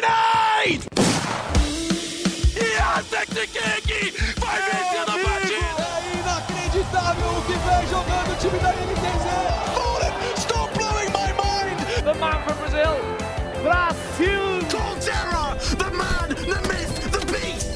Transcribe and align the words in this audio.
Grenade! 0.00 0.80
Yes, 2.56 3.04
King 3.84 4.12
vai 4.40 4.58
vencer 4.62 5.02
a 5.02 5.04
partida! 5.04 5.84
É 5.92 6.16
inacreditável 6.18 7.28
o 7.28 7.42
que 7.42 7.52
vem 7.52 7.84
jogando 7.88 8.30
o 8.32 8.36
time 8.36 8.58
da 8.60 8.70
NTZ! 8.72 9.26
Fallen, 9.74 10.12
stop 10.38 10.70
blowing 10.78 11.10
my 11.12 11.30
mind! 11.36 11.76
The 12.02 12.14
man 12.14 12.38
from 12.44 12.56
Brazil, 12.56 12.96
Brasil! 13.62 14.40
Colterra, 14.70 15.44
the 15.76 15.90
man, 15.90 16.28
the 16.34 16.60
myth, 16.68 16.96
the 17.10 17.20
beast! 17.30 17.68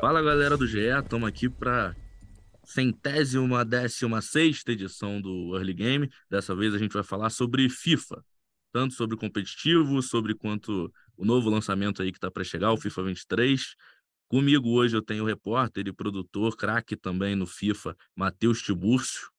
Fala 0.00 0.20
galera 0.20 0.56
do 0.56 0.66
GE, 0.66 0.88
estamos 0.88 1.28
aqui 1.28 1.48
para 1.48 1.94
centésima, 2.76 3.64
décima 3.64 4.20
sexta 4.20 4.72
edição 4.72 5.18
do 5.18 5.56
Early 5.56 5.72
Game. 5.72 6.10
Dessa 6.28 6.54
vez 6.54 6.74
a 6.74 6.78
gente 6.78 6.92
vai 6.92 7.02
falar 7.02 7.30
sobre 7.30 7.70
FIFA, 7.70 8.22
tanto 8.70 8.92
sobre 8.92 9.16
competitivo, 9.16 10.02
sobre 10.02 10.34
quanto 10.34 10.92
o 11.16 11.24
novo 11.24 11.48
lançamento 11.48 12.02
aí 12.02 12.12
que 12.12 12.18
está 12.18 12.30
para 12.30 12.44
chegar, 12.44 12.72
o 12.72 12.76
FIFA 12.76 13.04
23. 13.04 13.74
Comigo 14.28 14.68
hoje 14.68 14.94
eu 14.94 15.00
tenho 15.00 15.24
o 15.24 15.26
repórter 15.26 15.86
e 15.86 15.92
produtor, 15.92 16.54
craque 16.54 16.96
também 16.96 17.34
no 17.34 17.46
FIFA, 17.46 17.96
Matheus 18.14 18.60
Tiburcio. 18.60 19.30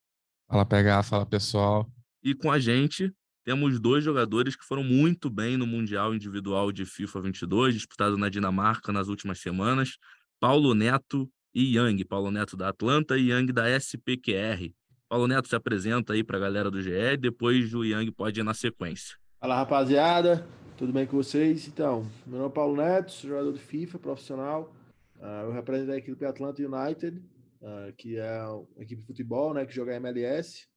Fala 0.47 0.65
PH, 0.65 1.03
fala 1.03 1.25
pessoal. 1.25 1.87
E 2.23 2.33
com 2.33 2.51
a 2.51 2.57
gente 2.57 3.13
temos 3.43 3.79
dois 3.79 4.03
jogadores 4.03 4.55
que 4.55 4.65
foram 4.65 4.83
muito 4.83 5.29
bem 5.29 5.57
no 5.57 5.67
Mundial 5.67 6.15
Individual 6.15 6.71
de 6.71 6.85
FIFA 6.85 7.21
22, 7.21 7.75
disputado 7.75 8.17
na 8.17 8.29
Dinamarca 8.29 8.91
nas 8.91 9.09
últimas 9.09 9.39
semanas. 9.39 9.97
Paulo 10.39 10.73
Neto 10.73 11.29
e 11.57 11.73
Yang. 11.73 12.05
Paulo 12.05 12.29
Neto 12.29 12.55
da 12.55 12.69
Atlanta 12.69 13.17
e 13.17 13.29
Yang 13.29 13.51
da 13.51 13.67
SPQR. 13.67 14.71
Paulo 15.09 15.27
Neto 15.27 15.47
se 15.47 15.55
apresenta 15.55 16.13
aí 16.13 16.23
para 16.23 16.37
a 16.37 16.39
galera 16.39 16.69
do 16.69 16.79
GE, 16.79 17.17
depois 17.17 17.73
o 17.73 17.83
Yang 17.83 18.11
pode 18.11 18.39
ir 18.39 18.43
na 18.43 18.53
sequência. 18.53 19.17
Fala 19.39 19.55
rapaziada, 19.55 20.47
tudo 20.77 20.93
bem 20.93 21.07
com 21.07 21.17
vocês? 21.17 21.67
Então, 21.67 22.07
meu 22.27 22.37
nome 22.37 22.51
é 22.51 22.53
Paulo 22.53 22.75
Neto, 22.75 23.11
sou 23.11 23.31
jogador 23.31 23.53
de 23.53 23.59
FIFA 23.59 23.97
profissional. 23.97 24.71
Uh, 25.15 25.45
eu 25.45 25.51
represento 25.51 25.91
a 25.93 25.97
equipe 25.97 26.23
Atlanta 26.25 26.61
United, 26.61 27.17
uh, 27.61 27.91
que 27.97 28.17
é 28.17 28.43
uma 28.43 28.83
equipe 28.83 29.01
de 29.01 29.07
futebol, 29.07 29.51
né, 29.55 29.65
que 29.65 29.73
joga 29.73 29.95
MLS. 29.95 30.67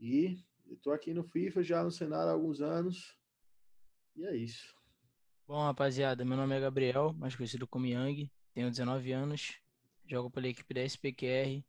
E 0.00 0.38
estou 0.70 0.92
aqui 0.92 1.12
no 1.12 1.24
FIFA 1.24 1.62
já 1.64 1.82
no 1.82 1.90
cenário 1.90 2.28
há 2.28 2.32
alguns 2.32 2.60
anos. 2.60 3.16
E 4.14 4.24
é 4.26 4.36
isso. 4.36 4.76
Bom, 5.48 5.60
rapaziada, 5.60 6.24
meu 6.24 6.36
nome 6.36 6.54
é 6.54 6.60
Gabriel, 6.60 7.12
mais 7.14 7.34
conhecido 7.34 7.66
como 7.66 7.86
Yang, 7.86 8.30
tenho 8.54 8.70
19 8.70 9.10
anos, 9.12 9.61
jogo 10.06 10.30
pela 10.30 10.48
equipe 10.48 10.74
da 10.74 10.82
SPQR 10.84 11.64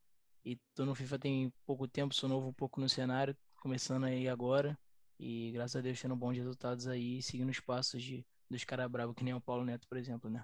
e 0.45 0.57
tô 0.75 0.85
no 0.85 0.95
FIFA 0.95 1.19
tem 1.19 1.53
pouco 1.65 1.87
tempo, 1.87 2.13
sou 2.13 2.27
novo 2.27 2.49
um 2.49 2.53
pouco 2.53 2.81
no 2.81 2.89
cenário, 2.89 3.35
começando 3.55 4.03
aí 4.05 4.27
agora 4.27 4.77
e 5.19 5.51
graças 5.51 5.75
a 5.75 5.81
Deus 5.81 6.01
tendo 6.01 6.15
bons 6.15 6.35
resultados 6.35 6.87
aí, 6.87 7.21
seguindo 7.21 7.49
os 7.49 7.59
passos 7.59 8.01
de, 8.01 8.25
dos 8.49 8.63
caras 8.63 8.89
bravos 8.89 9.15
que 9.15 9.23
nem 9.23 9.33
o 9.33 9.41
Paulo 9.41 9.63
Neto, 9.63 9.87
por 9.87 9.97
exemplo, 9.97 10.29
né? 10.29 10.43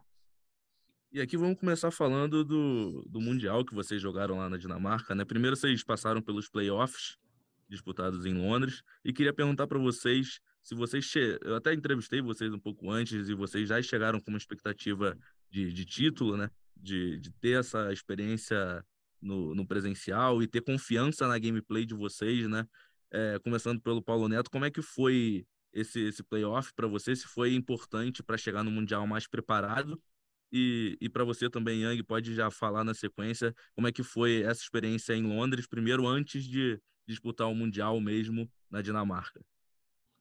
E 1.11 1.19
aqui 1.19 1.35
vamos 1.35 1.59
começar 1.59 1.89
falando 1.89 2.45
do, 2.45 3.03
do 3.09 3.19
Mundial 3.19 3.65
que 3.65 3.73
vocês 3.73 3.99
jogaram 4.01 4.37
lá 4.37 4.47
na 4.47 4.57
Dinamarca, 4.57 5.15
né? 5.15 5.25
Primeiro 5.25 5.55
vocês 5.55 5.83
passaram 5.83 6.21
pelos 6.21 6.47
playoffs 6.47 7.17
disputados 7.67 8.25
em 8.25 8.33
Londres 8.33 8.83
e 9.03 9.11
queria 9.11 9.33
perguntar 9.33 9.67
para 9.67 9.79
vocês 9.79 10.39
se 10.61 10.75
vocês 10.75 11.05
che... 11.05 11.39
eu 11.41 11.55
até 11.55 11.73
entrevistei 11.73 12.21
vocês 12.21 12.53
um 12.53 12.59
pouco 12.59 12.91
antes 12.91 13.27
e 13.27 13.33
vocês 13.33 13.69
já 13.69 13.81
chegaram 13.81 14.19
com 14.19 14.29
uma 14.29 14.37
expectativa 14.37 15.17
de, 15.49 15.73
de 15.73 15.85
título, 15.85 16.37
né? 16.37 16.49
De, 16.81 17.19
de 17.19 17.31
ter 17.33 17.59
essa 17.59 17.91
experiência 17.91 18.83
no, 19.21 19.53
no 19.53 19.67
presencial 19.67 20.41
e 20.41 20.47
ter 20.47 20.61
confiança 20.61 21.27
na 21.27 21.37
gameplay 21.37 21.85
de 21.85 21.93
vocês, 21.93 22.47
né? 22.47 22.65
É, 23.11 23.39
começando 23.39 23.81
pelo 23.81 24.01
Paulo 24.01 24.27
Neto, 24.27 24.49
como 24.49 24.65
é 24.65 24.71
que 24.71 24.81
foi 24.81 25.45
esse, 25.73 25.99
esse 25.99 26.23
playoff 26.23 26.73
para 26.73 26.87
você? 26.87 27.15
Se 27.15 27.25
foi 27.25 27.53
importante 27.53 28.23
para 28.23 28.37
chegar 28.37 28.63
no 28.63 28.71
Mundial 28.71 29.05
mais 29.05 29.27
preparado? 29.27 30.01
E, 30.51 30.97
e 30.99 31.09
para 31.09 31.23
você 31.23 31.49
também, 31.49 31.83
Yang, 31.83 32.03
pode 32.03 32.33
já 32.33 32.49
falar 32.49 32.83
na 32.83 32.93
sequência 32.93 33.53
como 33.75 33.87
é 33.87 33.91
que 33.91 34.03
foi 34.03 34.41
essa 34.41 34.61
experiência 34.61 35.13
em 35.13 35.23
Londres, 35.23 35.67
primeiro 35.67 36.07
antes 36.07 36.43
de 36.43 36.79
disputar 37.07 37.47
o 37.47 37.55
Mundial 37.55 37.99
mesmo 37.99 38.49
na 38.69 38.81
Dinamarca. 38.81 39.41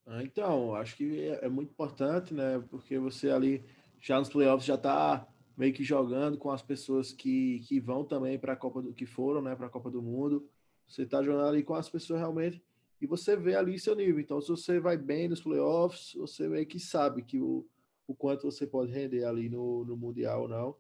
Ah, 0.07 0.23
então, 0.23 0.75
acho 0.75 0.97
que 0.97 1.21
é, 1.21 1.47
é 1.47 1.49
muito 1.49 1.71
importante, 1.71 2.33
né? 2.33 2.63
Porque 2.71 2.99
você 2.99 3.31
ali 3.31 3.65
já 4.01 4.19
nos 4.19 4.29
playoffs 4.29 4.67
já 4.67 4.75
está 4.75 5.27
meio 5.59 5.75
que 5.75 5.83
jogando 5.83 6.39
com 6.39 6.53
as 6.53 6.63
pessoas 6.63 7.13
que, 7.13 7.59
que 7.67 7.81
vão 7.81 8.05
também 8.05 8.39
para 8.39 8.53
a 8.53 8.57
Copa 8.57 8.81
do 8.81 8.95
que 8.95 9.05
foram, 9.05 9.43
né, 9.43 9.57
para 9.57 9.67
a 9.67 9.71
Copa 9.71 9.91
do 9.91 10.01
Mundo. 10.01 10.49
Você 10.87 11.03
está 11.03 11.21
jogando 11.21 11.49
ali 11.49 11.65
com 11.65 11.75
as 11.75 11.91
pessoas 11.91 12.21
realmente 12.21 12.63
e 13.01 13.07
você 13.09 13.37
vê 13.37 13.57
ali 13.57 13.77
seu 13.77 13.97
nível. 13.97 14.21
Então, 14.21 14.41
se 14.41 14.49
você 14.49 14.79
vai 14.79 14.97
bem 14.97 15.29
nos 15.29 15.43
playoffs, 15.43 16.15
você 16.15 16.49
meio 16.49 16.65
que 16.65 16.79
sabe 16.79 17.23
que 17.23 17.41
o, 17.41 17.67
o 18.07 18.15
quanto 18.15 18.45
você 18.45 18.69
pode 18.69 18.93
render 18.93 19.25
ali 19.25 19.49
no, 19.49 19.85
no 19.85 19.97
Mundial 19.97 20.43
ou 20.43 20.49
não. 20.49 20.77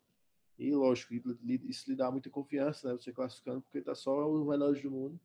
E 0.56 0.72
lógico, 0.72 1.12
isso 1.44 1.90
lhe 1.90 1.96
dá 1.96 2.08
muita 2.10 2.30
confiança, 2.30 2.88
né? 2.88 2.96
Você 2.96 3.12
classificando, 3.12 3.60
porque 3.60 3.80
tá 3.80 3.96
só 3.96 4.30
os 4.30 4.46
melhores 4.46 4.80
do 4.80 4.90
mundo. 4.90 5.18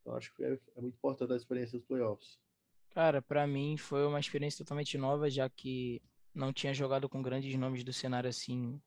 Então, 0.00 0.14
acho 0.14 0.34
que 0.34 0.42
é, 0.42 0.58
é 0.76 0.80
muito 0.80 0.94
importante 0.94 1.32
a 1.32 1.36
experiência 1.36 1.78
dos 1.78 1.86
playoffs. 1.86 2.38
Cara, 2.90 3.22
para 3.22 3.46
mim 3.46 3.76
foi 3.76 4.04
uma 4.06 4.18
experiência 4.18 4.64
totalmente 4.64 4.98
nova, 4.98 5.30
já 5.30 5.48
que 5.48 6.02
não 6.34 6.52
tinha 6.52 6.74
jogado 6.74 7.08
com 7.08 7.22
grandes 7.22 7.56
nomes 7.56 7.84
do 7.84 7.92
cenário 7.92 8.28
assim 8.28 8.80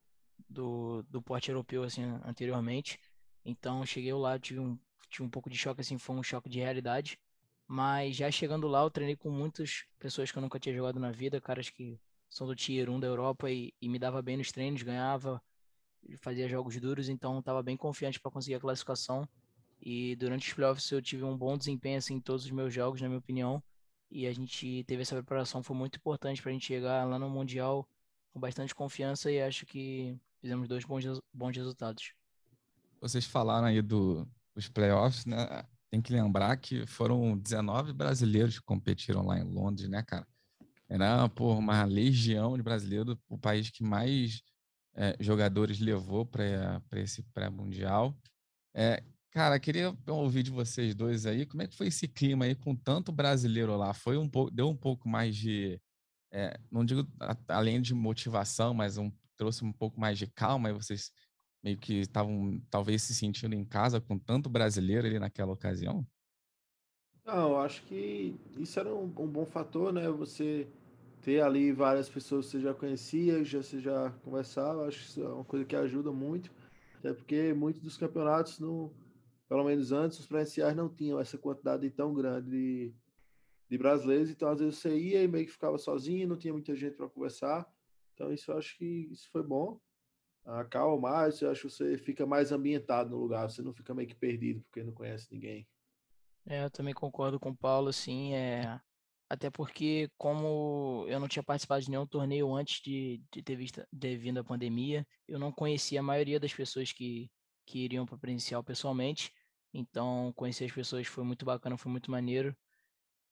do, 0.50 1.04
do 1.04 1.22
porte 1.22 1.50
europeu 1.50 1.84
assim 1.84 2.04
anteriormente. 2.26 3.00
Então 3.46 3.86
cheguei 3.86 4.14
lá, 4.14 4.40
tive 4.40 4.60
um, 4.60 4.78
tive 5.10 5.24
um 5.24 5.30
pouco 5.30 5.50
de 5.50 5.58
choque 5.58 5.82
assim, 5.82 5.98
foi 5.98 6.16
um 6.16 6.24
choque 6.24 6.50
de 6.50 6.60
realidade. 6.60 7.20
Mas 7.68 8.16
já 8.16 8.30
chegando 8.30 8.68
lá, 8.68 8.82
eu 8.82 8.90
treinei 8.92 9.16
com 9.16 9.30
muitas 9.30 9.86
pessoas 9.98 10.32
que 10.32 10.38
eu 10.38 10.42
nunca 10.42 10.60
tinha 10.60 10.76
jogado 10.76 11.00
na 11.00 11.12
vida, 11.12 11.40
caras 11.40 11.70
que 11.70 12.00
são 12.30 12.46
do 12.48 12.56
Tier 12.56 12.90
1 12.90 13.00
da 13.00 13.08
Europa 13.08 13.50
e, 13.50 13.74
e 13.82 13.88
me 13.88 13.98
dava 13.98 14.22
bem 14.22 14.38
nos 14.38 14.52
treinos, 14.52 14.82
ganhava, 14.84 15.42
fazia 16.20 16.48
jogos 16.50 16.78
duros, 16.80 17.08
então 17.10 17.40
estava 17.40 17.64
bem 17.64 17.78
confiante 17.78 18.20
para 18.20 18.32
conseguir 18.32 18.56
a 18.56 18.60
classificação. 18.60 19.28
E 19.82 20.16
durante 20.18 20.48
os 20.48 20.54
playoffs 20.54 20.92
eu 20.92 21.02
tive 21.02 21.24
um 21.24 21.38
bom 21.38 21.58
desempenho 21.58 21.98
assim, 21.98 22.16
em 22.16 22.20
todos 22.20 22.46
os 22.46 22.52
meus 22.52 22.74
jogos, 22.74 23.02
na 23.02 23.08
minha 23.08 23.20
opinião 23.20 23.64
e 24.12 24.28
a 24.28 24.34
gente 24.34 24.84
teve 24.84 25.02
essa 25.02 25.16
preparação, 25.16 25.64
foi 25.64 25.76
muito 25.76 25.96
importante 25.96 26.42
para 26.42 26.52
a 26.52 26.54
gente 26.54 26.66
chegar 26.66 27.08
lá 27.08 27.18
no 27.18 27.30
Mundial 27.30 27.88
com 28.34 28.40
bastante 28.40 28.76
confiança 28.76 29.32
e 29.32 29.42
acho 29.42 29.66
que 29.66 30.20
fizemos 30.42 30.68
dois 30.68 30.84
bons, 30.84 31.06
bons 31.34 31.56
resultados. 31.56 32.14
Vocês 33.00 33.26
falaram 33.26 33.68
aí 33.68 33.82
do, 33.82 34.28
dos 34.54 34.68
playoffs, 34.68 35.26
né? 35.26 35.64
Tem 35.90 36.02
que 36.02 36.12
lembrar 36.14 36.58
que 36.58 36.86
foram 36.86 37.38
19 37.38 37.94
brasileiros 37.94 38.60
que 38.60 38.66
competiram 38.66 39.26
lá 39.26 39.40
em 39.40 39.44
Londres, 39.44 39.90
né, 39.90 40.04
cara? 40.04 40.28
Era 40.90 41.30
por 41.30 41.58
uma 41.58 41.84
legião 41.86 42.58
de 42.58 42.64
brasileiros, 42.64 43.16
o 43.30 43.38
país 43.38 43.70
que 43.70 43.84
mais 43.84 44.42
é, 44.96 45.16
jogadores 45.20 45.80
levou 45.80 46.26
para 46.26 46.82
esse 46.94 47.24
pré-mundial. 47.34 48.18
É, 48.74 49.04
Cara, 49.32 49.58
queria 49.58 49.96
ouvir 50.08 50.44
de 50.44 50.52
vocês 50.52 50.94
dois 50.94 51.26
aí, 51.26 51.46
como 51.46 51.64
é 51.64 51.68
que 51.68 51.76
foi 51.76 51.88
esse 51.88 52.06
clima 52.06 52.44
aí 52.44 52.54
com 52.54 52.76
tanto 52.76 53.14
brasileiro 53.14 53.78
lá? 53.78 53.94
Foi 53.94 54.18
um 54.18 54.28
pouco, 54.28 54.52
deu 54.52 54.68
um 54.68 54.76
pouco 54.76 55.08
mais 55.08 55.38
de, 55.38 55.80
é, 56.34 56.60
não 56.70 56.84
digo 56.84 57.08
a, 57.18 57.38
além 57.48 57.82
de 57.82 57.94
motivação, 57.94 58.74
mas 58.74 58.98
um, 58.98 59.10
trouxe 59.42 59.66
um 59.66 59.74
pouco 59.74 60.00
mais 60.00 60.20
de 60.20 60.28
calma 60.28 60.70
e 60.70 60.74
vocês 60.74 61.12
meio 61.64 61.76
que 61.76 62.02
estavam 62.02 62.62
talvez 62.70 63.02
se 63.02 63.16
sentindo 63.16 63.56
em 63.56 63.66
casa 63.66 64.00
com 64.00 64.16
tanto 64.20 64.48
brasileiro 64.48 65.08
ali 65.08 65.18
naquela 65.18 65.52
ocasião? 65.52 66.06
Não, 67.26 67.60
acho 67.60 67.82
que 67.86 68.40
isso 68.56 68.80
era 68.80 68.94
um, 68.94 69.06
um 69.06 69.28
bom 69.28 69.44
fator, 69.44 69.92
né? 69.92 70.08
Você 70.12 70.68
ter 71.24 71.42
ali 71.42 71.72
várias 71.72 72.08
pessoas 72.08 72.46
que 72.46 72.52
você 72.52 72.62
já 72.62 72.72
conhecia, 72.72 73.44
já 73.44 73.64
você 73.64 73.80
já 73.80 74.12
conversava, 74.24 74.88
acho 74.88 75.00
que 75.00 75.06
isso 75.06 75.24
é 75.24 75.28
uma 75.28 75.44
coisa 75.44 75.66
que 75.66 75.76
ajuda 75.76 76.12
muito, 76.12 76.52
até 77.00 77.12
porque 77.12 77.52
muitos 77.52 77.82
dos 77.82 77.98
campeonatos 77.98 78.60
não 78.60 78.92
pelo 79.50 79.64
menos 79.64 79.92
antes, 79.92 80.20
os 80.20 80.28
presenciais 80.28 80.76
não 80.76 80.88
tinham 80.88 81.20
essa 81.20 81.38
quantidade 81.38 81.90
tão 81.90 82.14
grande 82.14 82.50
de, 82.50 82.96
de 83.70 83.78
brasileiros, 83.78 84.30
então 84.30 84.50
às 84.50 84.60
vezes 84.60 84.78
você 84.78 84.98
ia 84.98 85.24
e 85.24 85.28
meio 85.28 85.46
que 85.46 85.52
ficava 85.52 85.78
sozinho, 85.78 86.28
não 86.28 86.38
tinha 86.38 86.54
muita 86.54 86.74
gente 86.76 86.96
para 86.96 87.10
conversar. 87.10 87.68
Então 88.22 88.32
isso 88.32 88.52
eu 88.52 88.58
acho 88.60 88.78
que 88.78 88.86
isso 89.12 89.28
foi 89.32 89.42
bom. 89.42 89.80
Acalma 90.46 91.10
mais, 91.10 91.42
eu 91.42 91.50
acho 91.50 91.62
que 91.68 91.70
você 91.74 91.98
fica 91.98 92.24
mais 92.24 92.52
ambientado 92.52 93.10
no 93.10 93.18
lugar, 93.18 93.50
você 93.50 93.64
não 93.64 93.74
fica 93.74 93.96
meio 93.96 94.08
que 94.08 94.14
perdido 94.16 94.62
porque 94.62 94.84
não 94.84 94.94
conhece 94.94 95.28
ninguém. 95.32 95.68
É, 96.46 96.64
eu 96.64 96.70
também 96.70 96.94
concordo 96.94 97.40
com 97.40 97.50
o 97.50 97.58
Paulo, 97.58 97.90
assim, 97.90 98.34
é... 98.34 98.80
até 99.28 99.50
porque 99.50 100.08
como 100.20 101.06
eu 101.08 101.20
não 101.20 101.28
tinha 101.28 101.42
participado 101.42 101.84
de 101.84 101.90
nenhum 101.90 102.06
torneio 102.06 102.54
antes 102.54 102.80
de, 102.84 103.24
de 103.32 103.42
ter, 103.42 103.56
visto, 103.56 103.84
ter 104.00 104.18
vindo 104.18 104.40
a 104.40 104.44
pandemia, 104.44 105.06
eu 105.28 105.40
não 105.40 105.52
conhecia 105.52 106.00
a 106.00 106.04
maioria 106.04 106.40
das 106.40 106.54
pessoas 106.54 106.92
que, 106.92 107.28
que 107.66 107.80
iriam 107.86 108.06
para 108.06 108.20
presencial 108.20 108.64
pessoalmente. 108.64 109.34
Então, 109.74 110.32
conhecer 110.36 110.66
as 110.66 110.72
pessoas 110.72 111.08
foi 111.08 111.24
muito 111.24 111.44
bacana, 111.44 111.78
foi 111.78 111.92
muito 111.92 112.12
maneiro. 112.12 112.56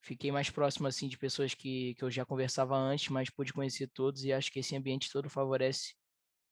Fiquei 0.02 0.32
mais 0.32 0.50
próximo 0.50 0.88
assim 0.88 1.08
de 1.08 1.18
pessoas 1.18 1.54
que, 1.54 1.94
que 1.96 2.04
eu 2.04 2.12
já 2.12 2.26
conversava 2.26 2.76
antes, 2.78 3.10
mas 3.10 3.30
pude 3.30 3.54
conhecer 3.54 3.88
todos 3.88 4.24
e 4.24 4.32
acho 4.34 4.52
que 4.52 4.60
esse 4.60 4.76
ambiente 4.76 5.12
todo 5.12 5.30
favorece 5.30 5.94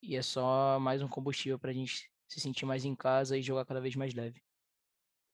e 0.02 0.16
é 0.16 0.22
só 0.22 0.80
mais 0.80 1.02
um 1.02 1.08
combustível 1.08 1.60
para 1.60 1.72
a 1.72 1.74
gente 1.74 2.12
se 2.28 2.40
sentir 2.42 2.66
mais 2.66 2.86
em 2.86 2.96
casa 2.96 3.38
e 3.38 3.42
jogar 3.42 3.66
cada 3.66 3.82
vez 3.82 3.96
mais 3.96 4.14
leve. 4.14 4.42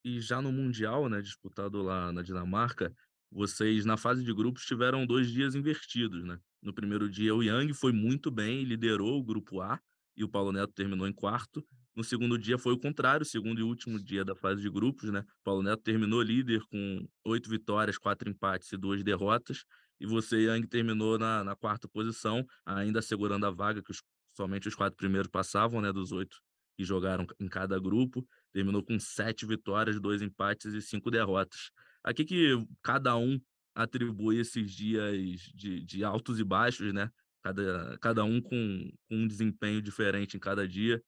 E 0.04 0.20
já 0.20 0.40
no 0.40 0.52
Mundial, 0.52 1.08
né, 1.08 1.20
disputado 1.20 1.82
lá 1.82 2.12
na 2.12 2.22
Dinamarca, 2.22 2.94
vocês 3.30 3.84
na 3.84 3.96
fase 3.96 4.22
de 4.22 4.32
grupos 4.34 4.64
tiveram 4.64 5.06
dois 5.06 5.30
dias 5.30 5.54
invertidos, 5.54 6.24
né? 6.24 6.38
No 6.62 6.74
primeiro 6.74 7.10
dia, 7.10 7.34
o 7.34 7.42
Yang 7.42 7.74
foi 7.74 7.92
muito 7.92 8.30
bem, 8.30 8.64
liderou 8.64 9.18
o 9.18 9.24
grupo 9.24 9.60
A 9.60 9.80
e 10.16 10.22
o 10.22 10.28
Paulo 10.28 10.52
Neto 10.52 10.72
terminou 10.72 11.08
em 11.08 11.12
quarto. 11.12 11.66
No 11.96 12.02
segundo 12.02 12.36
dia 12.36 12.58
foi 12.58 12.72
o 12.72 12.78
contrário, 12.78 13.24
segundo 13.24 13.60
e 13.60 13.62
último 13.62 14.02
dia 14.02 14.24
da 14.24 14.34
fase 14.34 14.60
de 14.60 14.68
grupos, 14.68 15.10
né? 15.10 15.24
Paulo 15.44 15.62
Neto 15.62 15.82
terminou 15.82 16.20
líder 16.22 16.60
com 16.70 17.06
oito 17.24 17.48
vitórias, 17.48 17.96
quatro 17.96 18.28
empates 18.28 18.72
e 18.72 18.76
duas 18.76 19.02
derrotas. 19.04 19.64
E 20.00 20.06
você, 20.06 20.46
Yang, 20.46 20.66
terminou 20.66 21.18
na, 21.18 21.44
na 21.44 21.54
quarta 21.54 21.88
posição, 21.88 22.44
ainda 22.66 23.00
segurando 23.00 23.46
a 23.46 23.50
vaga 23.50 23.80
que 23.80 23.92
os, 23.92 24.02
somente 24.36 24.66
os 24.66 24.74
quatro 24.74 24.96
primeiros 24.96 25.28
passavam, 25.30 25.80
né? 25.80 25.92
Dos 25.92 26.10
oito 26.10 26.36
que 26.76 26.84
jogaram 26.84 27.26
em 27.38 27.48
cada 27.48 27.78
grupo. 27.78 28.26
Terminou 28.52 28.82
com 28.82 28.98
sete 28.98 29.46
vitórias, 29.46 30.00
dois 30.00 30.20
empates 30.20 30.74
e 30.74 30.82
cinco 30.82 31.10
derrotas. 31.10 31.70
A 32.02 32.12
que, 32.12 32.24
que 32.24 32.66
cada 32.82 33.16
um 33.16 33.40
atribui 33.74 34.38
esses 34.38 34.72
dias 34.72 35.16
de, 35.54 35.84
de 35.84 36.04
altos 36.04 36.40
e 36.40 36.44
baixos, 36.44 36.92
né? 36.92 37.08
Cada, 37.42 37.98
cada 37.98 38.24
um 38.24 38.40
com, 38.40 38.90
com 39.08 39.16
um 39.16 39.26
desempenho 39.28 39.80
diferente 39.80 40.36
em 40.36 40.40
cada 40.40 40.66
dia. 40.66 41.00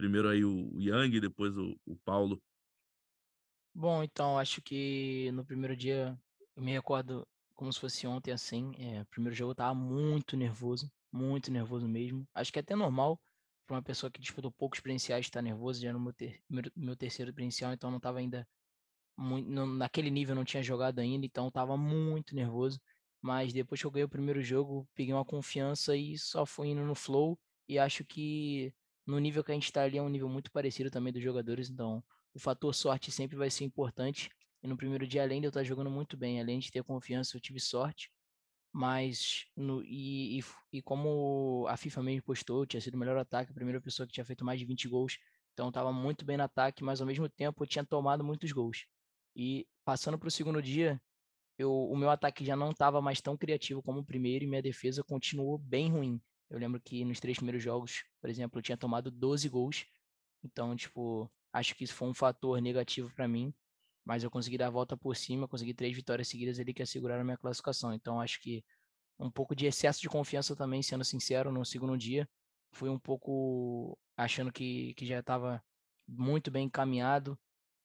Primeiro 0.00 0.30
aí 0.30 0.42
o 0.42 0.80
Yang, 0.80 1.20
depois 1.20 1.54
o, 1.58 1.78
o 1.84 1.94
Paulo. 1.94 2.42
Bom, 3.74 4.02
então 4.02 4.38
acho 4.38 4.62
que 4.62 5.30
no 5.32 5.44
primeiro 5.44 5.76
dia 5.76 6.18
eu 6.56 6.62
me 6.62 6.72
recordo 6.72 7.28
como 7.54 7.70
se 7.70 7.78
fosse 7.78 8.06
ontem 8.06 8.32
assim. 8.32 8.72
É, 8.78 9.04
primeiro 9.10 9.36
jogo 9.36 9.50
eu 9.50 9.54
tava 9.54 9.74
muito 9.74 10.38
nervoso, 10.38 10.90
muito 11.12 11.50
nervoso 11.52 11.86
mesmo. 11.86 12.26
Acho 12.32 12.50
que 12.50 12.58
é 12.58 12.62
até 12.62 12.74
normal 12.74 13.20
para 13.66 13.76
uma 13.76 13.82
pessoa 13.82 14.10
que 14.10 14.22
disputou 14.22 14.50
poucos 14.50 14.78
experienciais 14.78 15.26
estar 15.26 15.42
nervoso, 15.42 15.82
já 15.82 15.92
no 15.92 16.00
meu, 16.00 16.14
ter, 16.14 16.42
meu 16.74 16.96
terceiro 16.96 17.30
experiencial, 17.30 17.74
então 17.74 17.90
não 17.90 18.00
tava 18.00 18.20
ainda 18.20 18.48
muito, 19.18 19.50
não, 19.50 19.66
naquele 19.66 20.10
nível 20.10 20.34
não 20.34 20.46
tinha 20.46 20.62
jogado 20.62 20.98
ainda, 20.98 21.26
então 21.26 21.48
estava 21.48 21.76
muito 21.76 22.34
nervoso. 22.34 22.80
Mas 23.20 23.52
depois 23.52 23.78
que 23.78 23.86
eu 23.86 23.90
ganhei 23.90 24.06
o 24.06 24.08
primeiro 24.08 24.40
jogo, 24.40 24.88
peguei 24.94 25.12
uma 25.12 25.26
confiança 25.26 25.94
e 25.94 26.16
só 26.16 26.46
fui 26.46 26.68
indo 26.68 26.86
no 26.86 26.94
flow. 26.94 27.38
E 27.68 27.78
acho 27.78 28.02
que 28.02 28.72
no 29.10 29.18
nível 29.18 29.42
que 29.44 29.50
a 29.50 29.54
gente 29.54 29.64
está 29.64 29.82
ali 29.82 29.98
é 29.98 30.02
um 30.02 30.08
nível 30.08 30.28
muito 30.28 30.50
parecido 30.50 30.90
também 30.90 31.12
dos 31.12 31.22
jogadores, 31.22 31.68
então 31.68 32.02
o 32.32 32.38
fator 32.38 32.74
sorte 32.74 33.10
sempre 33.10 33.36
vai 33.36 33.50
ser 33.50 33.64
importante. 33.64 34.30
E 34.62 34.68
no 34.68 34.76
primeiro 34.76 35.06
dia, 35.06 35.22
além 35.22 35.40
de 35.40 35.46
eu 35.46 35.50
estar 35.50 35.64
jogando 35.64 35.90
muito 35.90 36.16
bem, 36.16 36.40
além 36.40 36.58
de 36.58 36.70
ter 36.70 36.82
confiança, 36.84 37.36
eu 37.36 37.40
tive 37.40 37.58
sorte. 37.60 38.10
Mas, 38.72 39.46
no, 39.56 39.82
e, 39.82 40.38
e, 40.38 40.44
e 40.74 40.82
como 40.82 41.66
a 41.68 41.76
FIFA 41.76 42.02
mesmo 42.02 42.22
postou, 42.22 42.64
tinha 42.64 42.80
sido 42.80 42.94
o 42.94 42.98
melhor 42.98 43.16
ataque, 43.16 43.50
a 43.50 43.54
primeira 43.54 43.80
pessoa 43.80 44.06
que 44.06 44.12
tinha 44.12 44.24
feito 44.24 44.44
mais 44.44 44.60
de 44.60 44.66
20 44.66 44.88
gols. 44.88 45.18
Então 45.52 45.68
estava 45.68 45.92
muito 45.92 46.24
bem 46.24 46.36
no 46.36 46.44
ataque, 46.44 46.84
mas 46.84 47.00
ao 47.00 47.06
mesmo 47.06 47.28
tempo 47.28 47.62
eu 47.62 47.66
tinha 47.66 47.84
tomado 47.84 48.22
muitos 48.22 48.52
gols. 48.52 48.86
E 49.34 49.66
passando 49.84 50.18
para 50.18 50.28
o 50.28 50.30
segundo 50.30 50.62
dia, 50.62 51.00
eu, 51.58 51.72
o 51.72 51.96
meu 51.96 52.10
ataque 52.10 52.44
já 52.44 52.56
não 52.56 52.70
estava 52.70 53.02
mais 53.02 53.20
tão 53.20 53.36
criativo 53.36 53.82
como 53.82 54.00
o 54.00 54.04
primeiro 54.04 54.44
e 54.44 54.48
minha 54.48 54.62
defesa 54.62 55.02
continuou 55.02 55.58
bem 55.58 55.90
ruim. 55.90 56.20
Eu 56.50 56.58
lembro 56.58 56.80
que 56.80 57.04
nos 57.04 57.20
três 57.20 57.38
primeiros 57.38 57.62
jogos, 57.62 58.04
por 58.20 58.28
exemplo, 58.28 58.58
eu 58.58 58.62
tinha 58.62 58.76
tomado 58.76 59.10
12 59.10 59.48
gols. 59.48 59.86
Então, 60.44 60.74
tipo, 60.76 61.30
acho 61.52 61.74
que 61.74 61.84
isso 61.84 61.94
foi 61.94 62.08
um 62.08 62.14
fator 62.14 62.60
negativo 62.60 63.12
para 63.14 63.28
mim. 63.28 63.54
Mas 64.04 64.24
eu 64.24 64.30
consegui 64.30 64.58
dar 64.58 64.66
a 64.68 64.70
volta 64.70 64.96
por 64.96 65.16
cima, 65.16 65.46
consegui 65.46 65.74
três 65.74 65.94
vitórias 65.94 66.28
seguidas 66.28 66.58
ali 66.58 66.74
que 66.74 66.82
asseguraram 66.82 67.20
a 67.22 67.24
minha 67.24 67.38
classificação. 67.38 67.92
Então, 67.92 68.20
acho 68.20 68.40
que 68.40 68.64
um 69.18 69.30
pouco 69.30 69.54
de 69.54 69.66
excesso 69.66 70.00
de 70.00 70.08
confiança 70.08 70.56
também, 70.56 70.82
sendo 70.82 71.04
sincero, 71.04 71.52
no 71.52 71.64
segundo 71.64 71.96
dia. 71.96 72.28
Fui 72.72 72.88
um 72.88 72.98
pouco 72.98 73.98
achando 74.16 74.52
que, 74.52 74.94
que 74.94 75.06
já 75.06 75.20
estava 75.20 75.62
muito 76.08 76.50
bem 76.50 76.66
encaminhado 76.66 77.38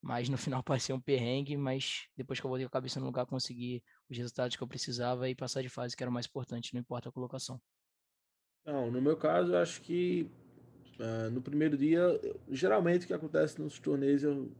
mas 0.06 0.30
no 0.30 0.38
final 0.38 0.62
parecia 0.64 0.94
um 0.94 1.02
perrengue, 1.02 1.58
mas 1.58 2.08
depois 2.16 2.40
que 2.40 2.46
eu 2.46 2.50
voltei 2.50 2.68
com 2.68 2.70
a 2.70 2.80
cabeça 2.80 3.00
no 3.00 3.08
lugar, 3.08 3.26
consegui 3.26 3.84
os 4.08 4.16
resultados 4.16 4.56
que 4.56 4.62
eu 4.62 4.68
precisava 4.68 5.28
e 5.28 5.34
passar 5.34 5.64
de 5.64 5.70
fase, 5.70 5.98
que 5.98 6.04
era 6.04 6.10
o 6.12 6.14
mais 6.14 6.28
importante, 6.28 6.76
não 6.76 6.82
importa 6.82 7.10
a 7.10 7.12
colocação. 7.12 7.60
Não, 8.66 8.90
no 8.90 9.00
meu 9.00 9.16
caso, 9.16 9.54
eu 9.54 9.60
acho 9.60 9.80
que 9.82 10.28
uh, 11.00 11.30
no 11.30 11.40
primeiro 11.40 11.78
dia, 11.78 12.02
geralmente 12.50 13.04
o 13.04 13.08
que 13.08 13.14
acontece 13.14 13.62
nos 13.62 13.80
torneios, 13.80 14.24
eu 14.24 14.52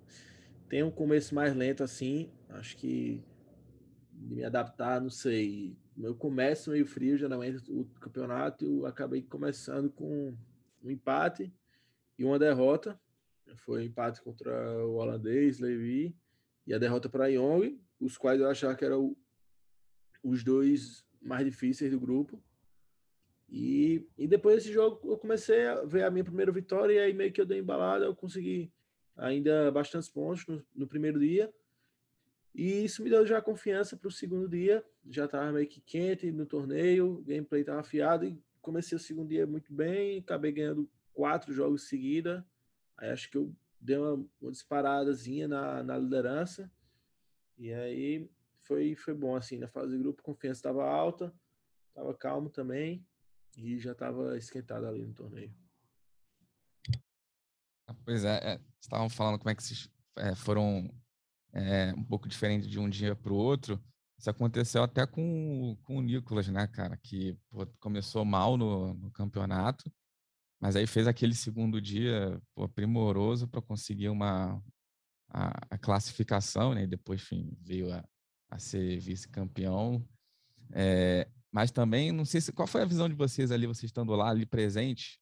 tenho 0.70 0.88
um 0.88 0.92
começo 0.92 1.34
mais 1.34 1.56
lento 1.56 1.84
assim, 1.84 2.30
acho 2.50 2.78
que 2.78 3.24
de 4.14 4.36
me 4.36 4.44
adaptar, 4.44 5.02
não 5.02 5.10
sei. 5.10 5.76
Eu 5.98 6.14
começo 6.14 6.70
meio 6.70 6.86
frio, 6.86 7.18
geralmente, 7.18 7.72
o 7.72 7.86
campeonato, 8.00 8.64
eu 8.64 8.86
acabei 8.86 9.24
começando 9.24 9.90
com 9.90 10.38
um 10.84 10.90
empate 10.92 11.52
e 12.18 12.24
uma 12.24 12.38
derrota, 12.38 13.00
foi 13.58 13.82
um 13.82 13.86
empate 13.86 14.22
contra 14.22 14.86
o 14.86 14.96
holandês, 14.96 15.60
Levi, 15.60 16.16
e 16.68 16.74
a 16.74 16.78
derrota 16.78 17.10
para 17.10 17.28
Young, 17.28 17.80
os 18.00 18.18
quais 18.18 18.40
eu 18.40 18.50
achava 18.50 18.76
que 18.76 18.86
eram 18.86 19.16
os 20.24 20.44
dois 20.44 21.06
mais 21.22 21.46
difíceis 21.46 21.92
do 21.92 22.00
grupo. 22.00 22.42
E, 23.50 24.08
e 24.18 24.28
depois 24.28 24.58
desse 24.58 24.74
jogo 24.74 25.00
eu 25.12 25.18
comecei 25.18 25.68
a 25.68 25.84
ver 25.84 26.04
a 26.04 26.12
minha 26.12 26.24
primeira 26.24 26.52
vitória 26.52 26.94
e 26.94 27.00
aí 27.00 27.14
meio 27.14 27.32
que 27.32 27.40
eu 27.40 27.46
dei 27.46 27.60
embalada, 27.60 28.06
eu 28.06 28.16
consegui 28.16 28.72
ainda 29.16 29.72
bastantes 29.72 30.10
pontos 30.10 30.46
no, 30.48 30.66
no 30.76 30.88
primeiro 30.88 31.20
dia. 31.20 31.54
E 32.54 32.86
isso 32.86 33.04
me 33.04 33.10
deu 33.10 33.26
já 33.26 33.42
confiança 33.42 33.98
para 33.98 34.08
o 34.08 34.12
segundo 34.12 34.48
dia. 34.48 34.84
Já 35.10 35.26
estava 35.26 35.52
meio 35.52 35.68
que 35.68 35.82
quente 35.82 36.32
no 36.32 36.46
torneio, 36.46 37.22
gameplay 37.28 37.62
estava 37.62 37.82
afiado 37.82 38.26
e 38.26 38.42
comecei 38.62 38.96
o 38.96 39.00
segundo 39.00 39.30
dia 39.30 39.46
muito 39.46 39.74
bem. 39.74 40.20
Acabei 40.20 40.52
ganhando 40.52 40.90
quatro 41.14 41.54
jogos 41.54 41.88
seguida. 41.88 42.46
Aí 42.98 43.10
acho 43.10 43.30
que 43.30 43.38
eu 43.38 43.54
dei 43.80 43.98
uma, 43.98 44.26
uma 44.42 44.52
disparadazinha 44.52 45.48
na, 45.50 45.84
na 45.84 45.98
liderança. 45.98 46.72
E 47.58 47.74
aí 47.74 48.30
foi, 48.62 48.96
foi 48.96 49.14
bom, 49.14 49.36
assim, 49.36 49.58
na 49.58 49.68
fase 49.68 49.92
de 49.92 50.02
grupo, 50.02 50.24
confiança 50.24 50.60
estava 50.60 50.86
alta, 50.86 51.34
estava 51.90 52.14
calmo 52.14 52.50
também 52.50 53.06
e 53.56 53.80
já 53.80 53.92
estava 53.92 54.38
esquentado 54.38 54.86
ali 54.86 55.06
no 55.06 55.14
torneio. 55.14 55.54
Pois 58.04 58.24
é, 58.24 58.54
é 58.54 58.62
estavam 58.80 59.10
falando 59.10 59.38
como 59.40 59.50
é 59.50 59.56
que 59.56 59.64
vocês 59.64 59.90
é, 60.18 60.36
foram 60.36 60.90
é, 61.54 61.94
um 61.94 62.04
pouco 62.04 62.28
diferente 62.28 62.68
de 62.68 62.80
um 62.80 62.90
dia 62.90 63.16
para 63.16 63.34
o 63.34 63.38
outro. 63.38 63.82
Isso 64.18 64.30
aconteceu 64.30 64.84
até 64.84 65.06
com, 65.06 65.78
com 65.84 65.98
o 65.98 66.02
Nicolas, 66.02 66.48
né, 66.48 66.68
cara? 66.68 66.98
Que 66.98 67.38
pô, 67.50 67.66
começou 67.80 68.24
mal 68.24 68.58
no, 68.58 68.94
no 68.94 69.12
campeonato 69.12 69.92
mas 70.60 70.76
aí 70.76 70.88
fez 70.88 71.08
aquele 71.08 71.36
segundo 71.36 71.82
dia 71.82 72.42
pô, 72.56 72.68
primoroso 72.68 73.48
para 73.48 73.62
conseguir 73.62 74.10
uma 74.10 74.62
a, 75.30 75.50
a, 75.70 75.78
classificação, 75.78 76.74
né? 76.74 76.84
E 76.84 76.88
depois, 76.88 77.22
enfim, 77.22 77.56
veio 77.62 77.94
a, 77.94 78.04
a 78.50 78.58
ser 78.58 79.00
vice-campeão. 79.00 80.04
É, 80.72 81.28
mas 81.56 81.72
também, 81.72 82.12
não 82.12 82.26
sei 82.26 82.42
se 82.42 82.52
qual 82.52 82.68
foi 82.68 82.82
a 82.82 82.86
visão 82.86 83.08
de 83.08 83.16
vocês 83.16 83.50
ali, 83.50 83.66
vocês 83.66 83.86
estando 83.86 84.14
lá, 84.14 84.30
ali 84.30 84.46
presente, 84.46 85.18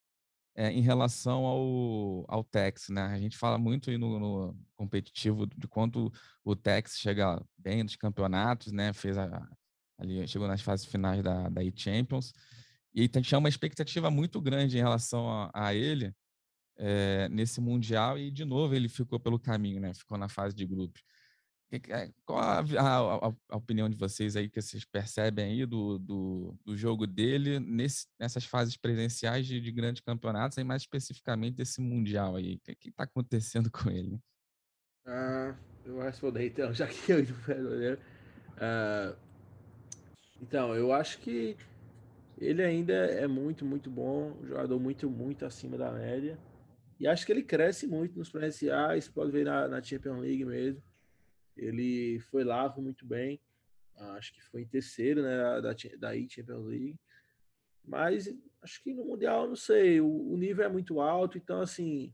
é, 0.56 0.72
em 0.72 0.82
relação 0.82 1.46
ao, 1.46 2.26
ao 2.28 2.44
Tex, 2.44 2.90
né? 2.90 3.04
A 3.04 3.20
gente 3.20 3.38
fala 3.38 3.60
muito 3.60 3.96
no, 4.00 4.20
no 4.20 4.60
competitivo 4.76 5.46
de 5.46 5.68
quanto 5.68 6.12
o 6.44 6.56
Tex 6.56 6.98
chega 6.98 7.40
bem 7.56 7.84
nos 7.84 7.96
campeonatos, 7.96 8.72
né? 8.72 8.92
Fez 8.94 9.16
a, 9.16 9.48
ali, 9.96 10.28
chegou 10.28 10.48
nas 10.48 10.60
fases 10.60 10.88
finais 10.88 11.22
da, 11.22 11.50
da 11.50 11.64
E-Champions. 11.64 12.34
E 12.96 13.08
tinha 13.08 13.38
uma 13.38 13.50
expectativa 13.50 14.10
muito 14.10 14.42
grande 14.42 14.76
em 14.76 14.82
relação 14.82 15.30
a, 15.30 15.52
a 15.54 15.76
ele 15.76 16.12
é, 16.80 17.30
nesse 17.30 17.62
Mundial 17.62 18.18
e, 18.18 18.32
de 18.32 18.44
novo, 18.44 18.74
ele 18.74 18.90
ficou 18.90 19.20
pelo 19.20 19.38
caminho, 19.38 19.80
né? 19.80 19.94
Ficou 19.94 20.18
na 20.18 20.28
fase 20.28 20.56
de 20.56 20.66
grupos. 20.66 21.04
Eh, 21.76 22.12
qual 22.24 22.40
a, 22.40 22.60
a, 22.60 23.34
a, 23.50 23.58
opinião 23.58 23.90
de 23.90 23.98
vocês 23.98 24.36
aí 24.36 24.48
que 24.48 24.62
vocês 24.62 24.86
percebem 24.86 25.46
aí 25.46 25.66
do, 25.66 25.98
do, 25.98 26.56
do 26.64 26.78
jogo 26.78 27.08
dele 27.08 27.60
nesse, 27.60 28.06
nessas 28.20 28.46
fases 28.46 28.78
presenciais 28.78 29.48
de, 29.48 29.60
de, 29.60 29.72
grandes 29.72 30.02
campeonatos 30.02 30.60
e 30.60 30.64
mais 30.64 30.84
especificamente 30.84 31.56
desse 31.56 31.82
Mundial 31.82 32.36
aí? 32.36 32.56
O 32.56 32.76
que 32.76 32.90
está 32.90 33.06
acontecendo 33.06 33.72
com 33.74 33.90
ele? 33.90 34.20
Ah, 35.08 35.56
eu 35.84 35.96
vou 35.96 36.04
responder 36.04 36.46
então, 36.46 36.72
já 36.76 36.86
que 36.86 37.12
eu 37.12 37.24
não 37.24 37.94
uh, 37.96 39.18
Então, 40.40 40.76
eu 40.76 40.94
acho 40.94 41.18
que 41.22 41.58
ele 42.38 42.64
ainda 42.64 42.94
é 42.94 43.26
muito, 43.26 43.66
muito 43.66 43.90
bom, 43.90 44.38
jogador 44.44 44.80
muito, 44.80 45.10
muito 45.10 45.44
acima 45.44 45.76
da 45.76 45.92
média. 45.92 46.38
E 47.00 47.08
acho 47.08 47.26
que 47.26 47.32
ele 47.32 47.42
cresce 47.42 47.88
muito 47.88 48.16
nos 48.18 48.30
presenciais, 48.30 49.08
pode 49.08 49.32
ver 49.32 49.46
na, 49.46 49.68
na 49.68 49.82
Champions 49.82 50.20
League 50.20 50.46
mesmo. 50.46 50.84
Ele 51.56 52.20
foi 52.20 52.44
lá, 52.44 52.72
foi 52.72 52.84
muito 52.84 53.06
bem. 53.06 53.40
Acho 54.16 54.34
que 54.34 54.44
foi 54.44 54.62
em 54.62 54.68
terceiro, 54.68 55.22
né, 55.22 55.38
da, 55.38 55.62
da 55.62 56.28
Champions 56.28 56.66
League. 56.66 57.00
Mas 57.86 58.34
acho 58.62 58.82
que 58.82 58.94
no 58.94 59.06
Mundial, 59.06 59.48
não 59.48 59.56
sei, 59.56 60.00
o, 60.00 60.08
o, 60.08 60.38
nível 60.38 60.66
é 60.66 60.70
muito 60.70 61.02
alto, 61.02 61.38
então 61.38 61.62
assim, 61.62 62.14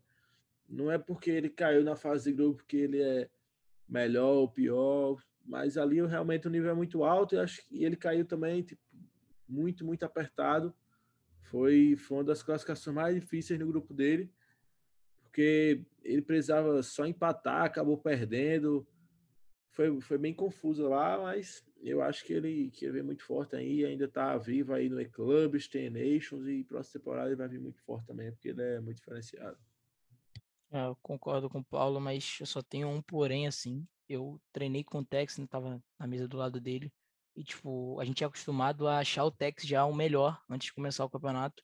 não 0.67 0.91
é 0.91 0.97
porque 0.97 1.29
ele 1.29 1.49
caiu 1.49 1.83
na 1.83 1.95
fase 1.95 2.31
de 2.31 2.35
grupo 2.35 2.65
que 2.65 2.77
ele 2.77 3.01
é 3.01 3.29
melhor 3.87 4.33
ou 4.33 4.49
pior, 4.49 5.23
mas 5.45 5.77
ali 5.77 6.03
realmente 6.05 6.47
o 6.47 6.49
nível 6.49 6.71
é 6.71 6.73
muito 6.73 7.03
alto 7.03 7.35
e 7.35 7.37
acho 7.37 7.63
que 7.67 7.83
ele 7.83 7.95
caiu 7.95 8.25
também, 8.25 8.63
tipo, 8.63 8.81
muito, 9.47 9.85
muito 9.85 10.03
apertado. 10.03 10.73
Foi, 11.41 11.95
foi 11.95 12.17
uma 12.17 12.23
das 12.23 12.43
classificações 12.43 12.95
mais 12.95 13.15
difíceis 13.15 13.59
no 13.59 13.67
grupo 13.67 13.93
dele, 13.93 14.31
porque 15.21 15.83
ele 16.03 16.21
precisava 16.21 16.81
só 16.83 17.05
empatar, 17.05 17.65
acabou 17.65 17.97
perdendo. 17.97 18.87
Foi, 19.71 20.01
foi 20.01 20.17
bem 20.17 20.33
confuso 20.33 20.87
lá, 20.89 21.17
mas 21.19 21.63
eu 21.81 22.01
acho 22.01 22.25
que 22.25 22.33
ele, 22.33 22.71
que 22.71 22.85
ele 22.85 22.93
vem 22.93 23.03
muito 23.03 23.23
forte 23.23 23.55
aí, 23.55 23.85
ainda 23.85 24.07
tá 24.07 24.37
vivo 24.37 24.73
aí 24.73 24.89
no 24.89 24.99
E-Clubs, 24.99 25.67
tem 25.67 25.89
Nations 25.89 26.47
e 26.47 26.63
próxima 26.63 26.99
temporada 26.99 27.29
ele 27.29 27.35
vai 27.35 27.47
vir 27.47 27.59
muito 27.59 27.81
forte 27.81 28.07
também, 28.07 28.31
porque 28.31 28.49
ele 28.49 28.61
é 28.61 28.79
muito 28.79 28.97
diferenciado. 28.97 29.57
É, 30.71 30.85
eu 30.85 30.95
concordo 31.01 31.49
com 31.49 31.59
o 31.59 31.65
Paulo, 31.65 31.99
mas 31.99 32.37
eu 32.39 32.45
só 32.45 32.61
tenho 32.61 32.87
um 32.89 33.01
porém 33.01 33.47
assim. 33.47 33.87
Eu 34.07 34.39
treinei 34.51 34.83
com 34.83 34.99
o 34.99 35.05
Tex, 35.05 35.37
né, 35.37 35.47
tava 35.47 35.81
na 35.97 36.07
mesa 36.07 36.27
do 36.27 36.37
lado 36.37 36.59
dele. 36.59 36.91
E, 37.35 37.43
tipo, 37.43 37.99
a 37.99 38.05
gente 38.05 38.23
é 38.23 38.27
acostumado 38.27 38.87
a 38.87 38.99
achar 38.99 39.23
o 39.23 39.31
Tex 39.31 39.63
já 39.63 39.85
o 39.85 39.93
melhor 39.93 40.41
antes 40.49 40.67
de 40.67 40.73
começar 40.73 41.05
o 41.05 41.09
campeonato. 41.09 41.63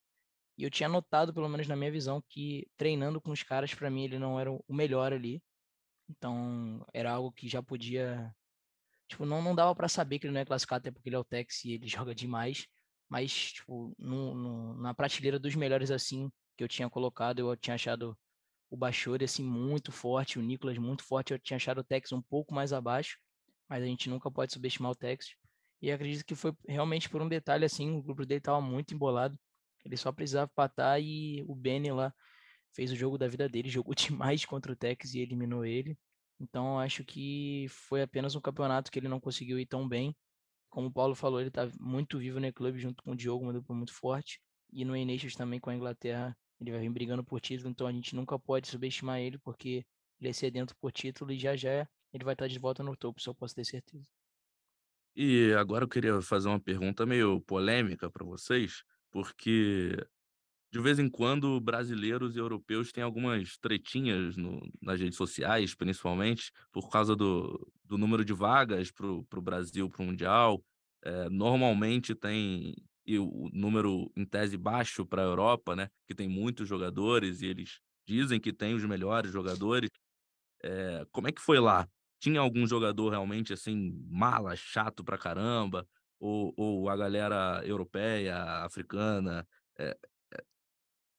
E 0.58 0.64
eu 0.64 0.72
tinha 0.72 0.88
notado, 0.88 1.34
pelo 1.34 1.50
menos 1.50 1.68
na 1.68 1.76
minha 1.76 1.92
visão, 1.92 2.24
que 2.30 2.68
treinando 2.78 3.20
com 3.20 3.32
os 3.32 3.44
caras, 3.44 3.74
para 3.74 3.90
mim, 3.90 4.06
ele 4.06 4.18
não 4.18 4.40
era 4.40 4.52
o 4.52 4.64
melhor 4.70 5.12
ali. 5.12 5.44
Então, 6.10 6.86
era 6.94 7.12
algo 7.12 7.32
que 7.32 7.48
já 7.48 7.62
podia. 7.62 8.34
Tipo, 9.08 9.26
não, 9.26 9.42
não 9.42 9.56
dava 9.56 9.76
para 9.76 9.88
saber 9.88 10.20
que 10.20 10.28
ele 10.28 10.34
não 10.34 10.42
ia 10.42 10.46
classificar, 10.46 10.78
até 10.78 10.92
porque 10.92 11.10
ele 11.10 11.16
é 11.16 11.20
o 11.20 11.24
Tex 11.24 11.66
e 11.66 11.74
ele 11.74 11.88
joga 11.88 12.14
demais. 12.16 12.68
Mas, 13.10 13.54
tipo, 13.54 13.94
no, 14.00 14.34
no, 14.36 14.82
na 14.82 14.94
prateleira 14.94 15.40
dos 15.40 15.56
melhores 15.56 15.92
assim 15.92 16.32
que 16.58 16.64
eu 16.64 16.68
tinha 16.68 16.90
colocado, 16.90 17.40
eu 17.40 17.56
tinha 17.56 17.76
achado 17.76 18.18
o 18.70 18.78
Bachori 18.78 19.26
assim 19.26 19.44
muito 19.44 19.92
forte, 19.92 20.40
o 20.40 20.42
Nicolas 20.42 20.78
muito 20.78 21.04
forte. 21.04 21.34
Eu 21.34 21.40
tinha 21.40 21.58
achado 21.58 21.80
o 21.80 21.84
Tex 21.84 22.12
um 22.12 22.22
pouco 22.22 22.54
mais 22.54 22.74
abaixo, 22.74 23.20
mas 23.70 23.84
a 23.84 23.86
gente 23.86 24.10
nunca 24.10 24.32
pode 24.32 24.54
subestimar 24.54 24.92
o 24.92 24.96
Tex. 24.96 25.36
E 25.82 25.92
acredito 25.92 26.26
que 26.26 26.36
foi 26.36 26.54
realmente 26.68 27.10
por 27.10 27.22
um 27.22 27.30
detalhe 27.30 27.66
assim, 27.66 27.92
o 27.96 28.02
grupo 28.02 28.26
dele 28.26 28.40
estava 28.40 28.62
muito 28.62 28.94
embolado. 28.94 29.38
Ele 29.84 29.98
só 29.98 30.12
precisava 30.12 30.50
patar 30.56 31.00
e 31.00 31.44
o 31.48 31.56
Benny 31.56 31.92
lá 31.92 32.14
fez 32.76 32.92
o 32.92 32.96
jogo 32.96 33.18
da 33.18 33.28
vida 33.28 33.48
dele, 33.50 33.70
jogou 33.72 33.96
demais 33.96 34.46
contra 34.46 34.72
o 34.72 34.76
Tex 34.76 35.14
e 35.14 35.20
eliminou 35.20 35.66
ele. 35.66 35.98
Então 36.40 36.80
acho 36.80 37.04
que 37.06 37.68
foi 37.70 38.02
apenas 38.02 38.36
um 38.36 38.42
campeonato 38.42 38.92
que 38.92 39.00
ele 39.00 39.08
não 39.08 39.20
conseguiu 39.20 39.60
ir 39.60 39.66
tão 39.66 39.88
bem. 39.88 40.16
Como 40.70 40.88
o 40.88 40.92
Paulo 40.94 41.16
falou, 41.16 41.40
ele 41.40 41.50
está 41.50 41.70
muito 41.80 42.20
vivo 42.20 42.40
no 42.40 42.54
clube 42.54 42.80
junto 42.80 43.04
com 43.04 43.12
o 43.12 43.16
Diogo, 43.16 43.46
uma 43.46 43.54
dupla 43.54 43.76
muito 43.76 43.94
forte. 43.94 44.42
E 44.74 44.84
no 44.86 44.96
Enations 44.96 45.36
também 45.36 45.60
com 45.60 45.70
a 45.70 45.76
Inglaterra, 45.76 46.38
ele 46.60 46.72
vai 46.72 46.82
vir 46.82 46.90
brigando 46.90 47.24
por 47.24 47.40
título, 47.40 47.70
então 47.70 47.88
a 47.88 47.92
gente 47.92 48.16
nunca 48.16 48.38
pode 48.38 48.68
subestimar 48.68 49.20
ele, 49.20 49.38
porque 49.40 49.86
ele 50.20 50.30
é 50.30 50.34
sedento 50.34 50.76
por 50.78 50.92
título 50.92 51.32
e 51.32 51.40
já 51.40 51.56
já 51.56 51.88
ele 52.14 52.24
vai 52.24 52.34
estar 52.34 52.48
de 52.48 52.60
volta 52.60 52.84
no 52.84 52.96
topo, 52.96 53.22
eu 53.26 53.36
posso 53.36 53.56
ter 53.56 53.66
certeza. 53.66 54.08
E 55.16 55.54
agora 55.54 55.86
eu 55.86 55.90
queria 55.90 56.22
fazer 56.22 56.50
uma 56.50 56.60
pergunta 56.60 57.06
meio 57.06 57.40
polêmica 57.42 58.10
para 58.10 58.26
vocês, 58.26 58.84
porque 59.12 59.96
de 60.76 60.82
vez 60.82 61.00
em 61.00 61.08
quando 61.08 61.58
brasileiros 61.62 62.36
e 62.36 62.40
europeus 62.40 62.92
têm 62.92 63.02
algumas 63.02 63.58
tretinhas 63.58 64.36
no, 64.36 64.60
nas 64.82 65.00
redes 65.00 65.16
sociais, 65.16 65.74
principalmente 65.74 66.52
por 66.70 66.90
causa 66.90 67.16
do, 67.16 67.72
do 67.86 67.98
número 67.98 68.26
de 68.26 68.34
vagas 68.34 68.92
para 68.92 69.08
o 69.08 69.42
Brasil, 69.42 69.90
para 69.90 70.04
o 70.04 70.06
Mundial. 70.06 70.62
É, 71.02 71.30
normalmente 71.30 72.14
tem 72.14 72.76
e 73.06 73.18
o 73.18 73.50
número 73.54 74.12
em 74.18 74.26
tese 74.26 74.58
baixo 74.58 75.06
para 75.06 75.22
a 75.22 75.26
Europa, 75.26 75.78
né? 75.78 75.88
Que 76.06 76.14
tem 76.14 76.28
muitos 76.28 76.68
jogadores 76.68 77.42
e 77.42 77.46
eles 77.46 77.80
dizem 78.06 78.38
que 78.38 78.52
tem 78.52 78.74
os 78.74 78.84
melhores 78.84 79.32
jogadores. 79.32 79.90
É, 80.62 81.06
como 81.10 81.30
é 81.30 81.32
que 81.32 81.42
foi 81.42 81.58
lá? 81.58 81.88
tinha 82.20 82.40
algum 82.42 82.68
jogador 82.68 83.12
realmente 83.12 83.54
assim, 83.54 83.94
mala, 84.10 84.56
chato 84.56 85.04
pra 85.06 85.18
caramba, 85.18 85.88
ou, 86.20 86.54
ou 86.58 86.90
a 86.90 86.98
galera 86.98 87.62
europeia, 87.66 88.66
africana 88.66 89.48
é, 89.78 89.98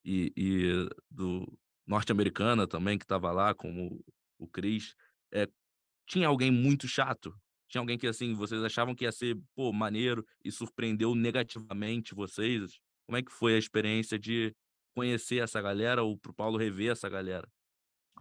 e, 0.07 0.33
e, 0.37 0.89
do 1.11 1.47
norte-americana 1.87 2.67
também, 2.67 2.97
que 2.97 3.05
estava 3.05 3.33
lá, 3.33 3.53
como 3.55 4.03
o 4.39 4.47
Cris, 4.47 4.95
é, 5.33 5.49
tinha 6.07 6.29
alguém 6.29 6.51
muito 6.51 6.87
chato? 6.87 7.35
Tinha 7.69 7.81
alguém 7.81 7.99
que, 7.99 8.07
assim, 8.07 8.33
vocês 8.35 8.63
achavam 8.63 8.95
que 8.95 9.05
ia 9.05 9.13
ser, 9.13 9.37
pô, 9.55 9.73
maneiro 9.73 10.25
e 10.45 10.53
surpreendeu 10.53 11.15
negativamente 11.15 12.15
vocês? 12.15 12.79
Como 13.07 13.19
é 13.19 13.23
que 13.23 13.33
foi 13.33 13.57
a 13.57 13.59
experiência 13.59 14.17
de 14.19 14.55
conhecer 14.95 15.43
essa 15.43 15.61
galera 15.61 16.05
ou 16.05 16.17
pro 16.17 16.33
Paulo 16.33 16.57
rever 16.57 16.93
essa 16.93 17.09
galera? 17.09 17.49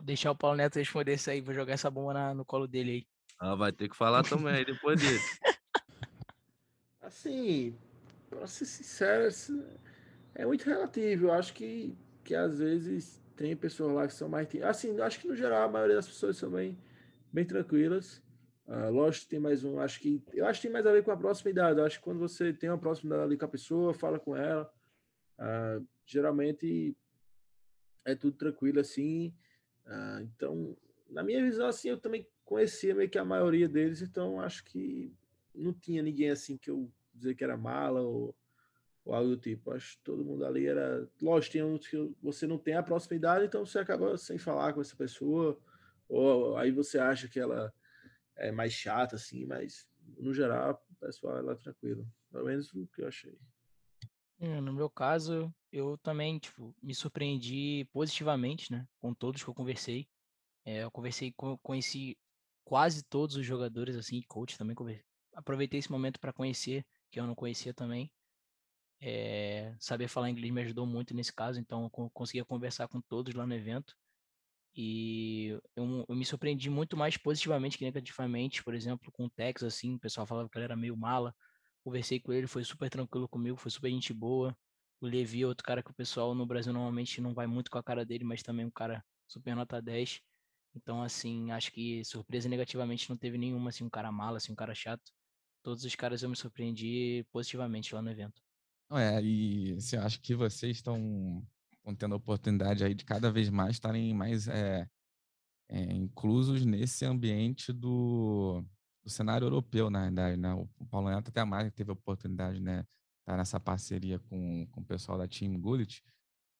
deixar 0.01 0.31
o 0.31 0.35
Paulo 0.35 0.57
Neto 0.57 0.77
responder 0.77 1.13
isso 1.13 1.29
aí, 1.29 1.41
vou 1.41 1.53
jogar 1.53 1.73
essa 1.73 1.89
bomba 1.89 2.13
na, 2.13 2.33
no 2.33 2.43
colo 2.43 2.67
dele 2.67 2.91
aí. 2.91 3.07
Ah, 3.39 3.55
vai 3.55 3.71
ter 3.71 3.89
que 3.89 3.95
falar 3.95 4.23
também 4.23 4.65
depois 4.65 4.99
disso. 4.99 5.39
Assim, 7.01 7.77
pra 8.29 8.47
ser 8.47 8.65
sincero, 8.65 9.27
é 10.35 10.45
muito 10.45 10.65
relativo. 10.65 11.27
Eu 11.27 11.31
acho 11.31 11.53
que, 11.53 11.97
que 12.23 12.35
às 12.35 12.59
vezes 12.59 13.21
tem 13.35 13.55
pessoas 13.55 13.93
lá 13.93 14.07
que 14.07 14.13
são 14.13 14.29
mais. 14.29 14.47
Assim, 14.63 14.99
acho 15.01 15.19
que 15.19 15.27
no 15.27 15.35
geral 15.35 15.67
a 15.67 15.71
maioria 15.71 15.95
das 15.95 16.07
pessoas 16.07 16.37
são 16.37 16.51
bem, 16.51 16.77
bem 17.31 17.45
tranquilas. 17.45 18.21
Uh, 18.67 18.91
lógico 18.91 19.25
que 19.25 19.29
tem 19.29 19.39
mais 19.39 19.63
um. 19.63 19.79
Acho 19.79 19.99
que 19.99 20.21
eu 20.33 20.45
acho 20.45 20.59
que 20.59 20.67
tem 20.67 20.73
mais 20.73 20.85
a 20.85 20.91
ver 20.91 21.03
com 21.03 21.11
a 21.11 21.17
proximidade. 21.17 21.79
Eu 21.79 21.85
acho 21.85 21.97
que 21.97 22.03
quando 22.03 22.19
você 22.19 22.53
tem 22.53 22.69
uma 22.69 22.77
proximidade 22.77 23.23
ali 23.23 23.37
com 23.37 23.45
a 23.45 23.49
pessoa, 23.49 23.93
fala 23.93 24.19
com 24.19 24.35
ela, 24.35 24.71
uh, 25.39 25.85
geralmente 26.05 26.95
é 28.03 28.15
tudo 28.15 28.37
tranquilo 28.37 28.79
assim. 28.79 29.33
Ah, 29.85 30.19
então, 30.21 30.75
na 31.09 31.23
minha 31.23 31.41
visão, 31.41 31.67
assim, 31.67 31.89
eu 31.89 31.97
também 31.97 32.27
conhecia 32.43 32.95
meio 32.95 33.09
que 33.09 33.17
a 33.17 33.25
maioria 33.25 33.67
deles, 33.67 34.01
então 34.01 34.39
acho 34.39 34.63
que 34.63 35.13
não 35.53 35.73
tinha 35.73 36.01
ninguém 36.01 36.29
assim 36.29 36.57
que 36.57 36.69
eu 36.69 36.91
dizer 37.13 37.35
que 37.35 37.43
era 37.43 37.57
mala 37.57 38.01
ou, 38.01 38.35
ou 39.05 39.13
algo 39.13 39.29
do 39.29 39.37
tipo. 39.37 39.71
Acho 39.71 39.97
que 39.97 40.03
todo 40.03 40.25
mundo 40.25 40.45
ali 40.45 40.65
era. 40.65 41.07
Lógico, 41.21 41.53
tem 41.53 41.63
uns 41.63 41.87
que 41.87 42.13
você 42.21 42.47
não 42.47 42.57
tem 42.57 42.73
a 42.73 42.83
proximidade, 42.83 43.45
então 43.45 43.65
você 43.65 43.79
acaba 43.79 44.17
sem 44.17 44.37
falar 44.37 44.73
com 44.73 44.81
essa 44.81 44.95
pessoa, 44.95 45.57
ou 46.09 46.57
aí 46.57 46.71
você 46.71 46.97
acha 46.97 47.27
que 47.27 47.39
ela 47.39 47.71
é 48.35 48.51
mais 48.51 48.73
chata, 48.73 49.15
assim, 49.15 49.45
mas 49.45 49.87
no 50.17 50.33
geral, 50.33 50.83
o 50.91 50.95
pessoal 51.05 51.37
ela 51.37 51.53
é 51.53 51.55
tranquilo. 51.55 52.05
Pelo 52.31 52.45
menos 52.45 52.73
o 52.73 52.87
que 52.87 53.01
eu 53.01 53.07
achei. 53.07 53.37
É, 54.39 54.59
no 54.59 54.73
meu 54.73 54.89
caso, 54.89 55.53
eu 55.71 55.97
também, 55.99 56.37
tipo, 56.37 56.75
me 56.81 56.93
surpreendi 56.93 57.87
positivamente, 57.93 58.71
né, 58.71 58.85
com 58.99 59.13
todos 59.13 59.41
que 59.41 59.49
eu 59.49 59.53
conversei. 59.53 60.07
É, 60.65 60.83
eu 60.83 60.91
conversei, 60.91 61.31
com, 61.31 61.57
conheci 61.59 62.17
quase 62.65 63.03
todos 63.03 63.35
os 63.37 63.45
jogadores, 63.45 63.95
assim, 63.95 64.21
coach 64.27 64.57
também, 64.57 64.75
conversei. 64.75 65.05
aproveitei 65.33 65.79
esse 65.79 65.91
momento 65.91 66.19
para 66.19 66.33
conhecer, 66.33 66.85
que 67.09 67.19
eu 67.19 67.25
não 67.25 67.35
conhecia 67.35 67.73
também. 67.73 68.11
É, 69.01 69.75
saber 69.79 70.07
falar 70.07 70.29
inglês 70.29 70.51
me 70.53 70.61
ajudou 70.61 70.85
muito 70.85 71.13
nesse 71.13 71.33
caso, 71.33 71.59
então 71.59 71.83
eu 71.83 72.09
conseguia 72.11 72.45
conversar 72.45 72.87
com 72.87 73.01
todos 73.01 73.33
lá 73.33 73.45
no 73.45 73.53
evento. 73.53 73.95
E 74.75 75.49
eu, 75.75 76.05
eu 76.07 76.15
me 76.15 76.25
surpreendi 76.25 76.69
muito 76.69 76.97
mais 76.97 77.17
positivamente 77.17 77.77
que 77.77 77.85
negativamente, 77.85 78.63
por 78.63 78.73
exemplo, 78.75 79.11
com 79.11 79.25
o 79.25 79.29
Tex, 79.29 79.63
assim, 79.63 79.95
o 79.95 79.99
pessoal 79.99 80.27
falava 80.27 80.49
que 80.49 80.57
ele 80.57 80.65
era 80.65 80.75
meio 80.75 80.97
mala, 80.97 81.33
Conversei 81.85 82.19
com 82.19 82.33
ele, 82.33 82.47
foi 82.47 82.63
super 82.65 82.89
tranquilo 82.89 83.29
comigo, 83.29 83.57
foi 83.57 83.71
super 83.71 83.91
gente 83.91 84.13
boa. 84.13 84.57
O 84.99 85.07
Levi 85.07 85.43
é 85.43 85.47
outro 85.47 85.63
cara 85.65 85.83
que 85.83 85.91
o 85.91 85.93
pessoal 85.93 86.35
no 86.35 86.45
Brasil 86.45 86.73
normalmente 86.73 87.21
não 87.21 87.33
vai 87.33 87.47
muito 87.47 87.71
com 87.71 87.77
a 87.77 87.83
cara 87.83 88.05
dele, 88.05 88.23
mas 88.25 88.43
também 88.43 88.65
um 88.65 88.71
cara 88.71 89.05
super 89.27 89.55
nota 89.55 89.81
10. 89.81 90.19
Então, 90.75 91.01
assim, 91.03 91.51
acho 91.51 91.71
que 91.71 92.03
surpresa 92.05 92.49
negativamente 92.49 93.09
não 93.09 93.17
teve 93.17 93.37
nenhuma, 93.37 93.69
assim, 93.69 93.85
um 93.85 93.89
cara 93.89 94.11
mala, 94.11 94.37
assim, 94.37 94.51
um 94.51 94.55
cara 94.55 94.75
chato. 94.75 95.11
Todos 95.63 95.85
os 95.85 95.95
caras 95.95 96.23
eu 96.23 96.29
me 96.29 96.35
surpreendi 96.35 97.25
positivamente 97.31 97.95
lá 97.95 98.01
no 98.01 98.09
evento. 98.11 98.44
Não 98.89 98.97
é, 98.97 99.21
e 99.23 99.73
assim, 99.77 99.97
acho 99.97 100.19
que 100.21 100.35
vocês 100.35 100.77
estão 100.77 101.45
tendo 101.97 102.13
a 102.13 102.17
oportunidade 102.17 102.83
aí 102.83 102.93
de 102.93 103.05
cada 103.05 103.31
vez 103.31 103.49
mais 103.49 103.75
estarem 103.75 104.13
mais 104.13 104.47
é, 104.47 104.87
é, 105.69 105.81
inclusos 105.93 106.65
nesse 106.65 107.05
ambiente 107.05 107.71
do, 107.73 108.63
do 109.03 109.09
cenário 109.09 109.45
europeu, 109.45 109.89
na 109.89 110.03
verdade, 110.03 110.37
né? 110.37 110.53
O 110.53 110.85
Paulo 110.87 111.09
Neto 111.09 111.29
até 111.29 111.43
mais 111.43 111.71
teve 111.73 111.91
a 111.91 111.93
oportunidade, 111.93 112.59
né, 112.59 112.85
tá 113.25 113.35
nessa 113.37 113.59
parceria 113.59 114.19
com, 114.19 114.67
com 114.71 114.81
o 114.81 114.85
pessoal 114.85 115.17
da 115.17 115.27
Team 115.27 115.59
Gullit. 115.59 116.03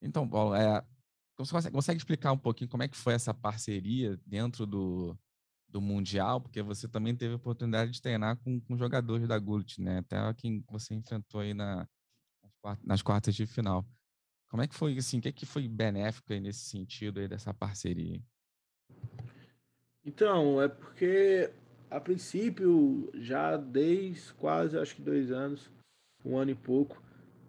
Então, 0.02 0.28
Paulo, 0.28 0.56
é, 0.56 0.84
você 1.38 1.52
consegue, 1.52 1.74
consegue, 1.76 1.98
explicar 1.98 2.32
um 2.32 2.38
pouquinho 2.38 2.70
como 2.70 2.84
é 2.84 2.88
que 2.88 2.98
foi 2.98 3.14
essa 3.14 3.34
parceria 3.34 4.18
dentro 4.26 4.66
do, 4.66 5.18
do 5.68 5.82
Mundial? 5.82 6.42
Porque 6.42 6.62
você 6.62 6.88
também 6.88 7.16
teve 7.16 7.34
a 7.34 7.38
oportunidade 7.38 7.92
de 7.92 8.02
treinar 8.02 8.38
com, 8.38 8.60
com 8.62 8.78
jogadores 8.78 9.28
da 9.28 9.38
Gullit, 9.38 9.82
né? 9.82 10.00
Até 10.00 10.34
quem 10.36 10.64
você 10.70 10.94
enfrentou 10.94 11.42
aí 11.42 11.54
na, 11.54 11.88
nas 12.84 13.02
quartas 13.02 13.36
de 13.36 13.46
final. 13.46 13.86
Como 14.50 14.64
é 14.64 14.68
que 14.68 14.76
foi, 14.76 14.98
assim, 14.98 15.20
o 15.20 15.22
que, 15.22 15.30
é 15.30 15.32
que 15.32 15.46
foi 15.46 15.68
benéfico 15.68 16.32
aí 16.32 16.40
nesse 16.40 16.66
sentido 16.70 17.20
aí 17.20 17.28
dessa 17.28 17.54
parceria? 17.54 18.22
Então, 20.06 20.62
é 20.62 20.68
porque 20.68 21.52
a 21.90 22.00
princípio, 22.00 23.10
já 23.16 23.58
desde 23.58 24.34
quase, 24.34 24.78
acho 24.78 24.96
que 24.96 25.02
dois 25.02 25.32
anos, 25.32 25.72
um 26.24 26.38
ano 26.38 26.52
e 26.52 26.56
pouco, 26.56 27.02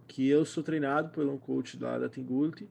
que 0.06 0.28
eu 0.28 0.44
sou 0.44 0.62
treinado 0.62 1.10
por 1.10 1.26
um 1.26 1.38
coach 1.38 1.78
lá 1.78 1.98
da 1.98 2.08
Tingult, 2.08 2.68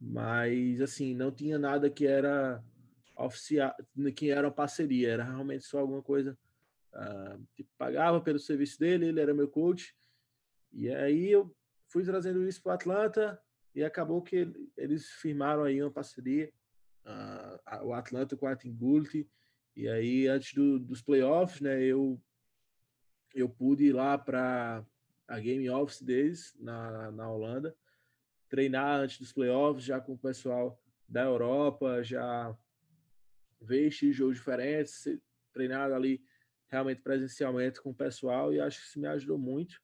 mas 0.00 0.80
assim, 0.80 1.14
não 1.14 1.30
tinha 1.30 1.58
nada 1.58 1.90
que 1.90 2.06
era 2.06 2.62
oficial, 3.16 3.74
que 4.14 4.30
era 4.30 4.46
uma 4.46 4.52
parceria, 4.52 5.10
era 5.10 5.24
realmente 5.24 5.64
só 5.64 5.78
alguma 5.78 6.02
coisa 6.02 6.38
uh, 6.94 7.46
que 7.54 7.64
pagava 7.76 8.20
pelo 8.20 8.38
serviço 8.38 8.78
dele, 8.78 9.06
ele 9.06 9.20
era 9.20 9.34
meu 9.34 9.48
coach, 9.48 9.94
e 10.72 10.90
aí 10.90 11.30
eu 11.30 11.54
fui 11.88 12.04
trazendo 12.04 12.46
isso 12.46 12.62
para 12.62 12.74
Atlanta 12.74 13.40
e 13.74 13.84
acabou 13.84 14.22
que 14.22 14.52
eles 14.76 15.10
firmaram 15.10 15.64
aí 15.64 15.82
uma 15.82 15.90
parceria, 15.90 16.52
uh, 17.04 17.86
o 17.86 17.92
Atlanta 17.92 18.36
com 18.36 18.46
a 18.46 18.56
Tingult, 18.56 19.26
e 19.76 19.86
aí, 19.90 20.26
antes 20.26 20.54
do, 20.54 20.78
dos 20.78 21.02
playoffs, 21.02 21.60
né, 21.60 21.82
eu, 21.82 22.18
eu 23.34 23.46
pude 23.46 23.84
ir 23.84 23.92
lá 23.92 24.16
para 24.16 24.82
a 25.28 25.38
Game 25.38 25.68
Office 25.68 26.00
deles 26.00 26.56
na, 26.58 27.10
na 27.10 27.30
Holanda, 27.30 27.76
treinar 28.48 29.00
antes 29.00 29.18
dos 29.18 29.34
playoffs, 29.34 29.84
já 29.84 30.00
com 30.00 30.14
o 30.14 30.18
pessoal 30.18 30.80
da 31.06 31.24
Europa, 31.24 32.02
já 32.02 32.56
ver 33.60 33.90
jogos 33.90 34.38
diferentes, 34.38 35.06
treinar 35.52 35.92
ali 35.92 36.24
realmente 36.68 37.02
presencialmente 37.02 37.82
com 37.82 37.90
o 37.90 37.94
pessoal 37.94 38.54
e 38.54 38.60
acho 38.60 38.80
que 38.80 38.86
isso 38.86 39.00
me 39.00 39.08
ajudou 39.08 39.36
muito, 39.36 39.80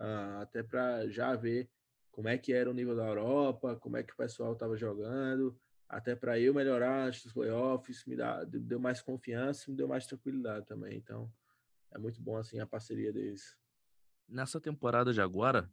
uh, 0.00 0.40
até 0.40 0.62
para 0.62 1.08
já 1.08 1.34
ver 1.34 1.68
como 2.10 2.28
é 2.28 2.38
que 2.38 2.52
era 2.52 2.70
o 2.70 2.74
nível 2.74 2.96
da 2.96 3.06
Europa, 3.06 3.76
como 3.76 3.96
é 3.96 4.02
que 4.02 4.12
o 4.12 4.16
pessoal 4.16 4.54
estava 4.54 4.76
jogando, 4.76 5.58
até 5.88 6.16
para 6.16 6.38
eu 6.40 6.54
melhorar 6.54 7.10
dos 7.10 7.32
playoffs, 7.32 8.04
me 8.06 8.16
dá, 8.16 8.42
deu 8.44 8.80
mais 8.80 9.00
confiança, 9.02 9.70
me 9.70 9.76
deu 9.76 9.86
mais 9.86 10.06
tranquilidade 10.06 10.66
também. 10.66 10.96
Então, 10.96 11.30
é 11.92 11.98
muito 11.98 12.20
bom 12.20 12.36
assim 12.36 12.58
a 12.58 12.66
parceria 12.66 13.12
deles. 13.12 13.56
Nessa 14.28 14.60
temporada 14.60 15.12
de 15.12 15.20
agora, 15.20 15.70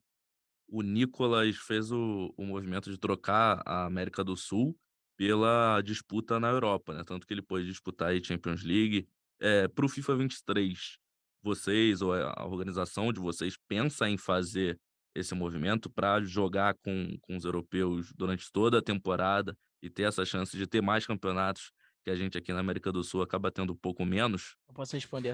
o 0.68 0.82
Nicolas 0.82 1.56
fez 1.58 1.92
o, 1.92 2.34
o 2.38 2.46
movimento 2.46 2.92
de 2.92 2.98
trocar 2.98 3.62
a 3.66 3.86
América 3.86 4.24
do 4.24 4.36
Sul 4.36 4.78
pela 5.16 5.82
disputa 5.82 6.40
na 6.40 6.50
Europa, 6.50 6.94
né? 6.94 7.04
Tanto 7.04 7.26
que 7.26 7.34
ele 7.34 7.42
pôde 7.42 7.66
disputar 7.66 8.12
a 8.12 8.24
Champions 8.24 8.64
League. 8.64 9.08
É, 9.40 9.68
para 9.68 9.86
o 9.86 9.90
FIFA 9.90 10.16
23, 10.18 11.00
vocês 11.44 12.02
ou 12.02 12.14
a 12.14 12.46
organização 12.46 13.12
de 13.12 13.20
vocês 13.20 13.58
pensa 13.68 14.10
em 14.10 14.18
fazer 14.18 14.80
esse 15.16 15.36
movimento 15.36 15.90
para 15.90 16.22
jogar 16.24 16.76
com, 16.76 17.16
com 17.22 17.36
os 17.36 17.46
europeus 17.46 18.12
durante 18.14 18.52
toda 18.52 18.80
a 18.80 18.82
temporada 18.82 19.56
e 19.82 19.90
ter 19.90 20.04
essa 20.04 20.26
chance 20.26 20.58
de 20.58 20.66
ter 20.66 20.82
mais 20.82 21.06
campeonatos 21.06 21.72
que 22.04 22.10
a 22.10 22.16
gente 22.16 22.38
aqui 22.38 22.52
na 22.52 22.60
América 22.60 22.92
do 22.92 23.04
Sul 23.04 23.22
acaba 23.22 23.52
tendo 23.52 23.74
um 23.74 23.78
pouco 23.78 24.06
menos? 24.06 24.56
Eu 24.68 24.74
posso 24.74 24.96
responder 24.96 25.32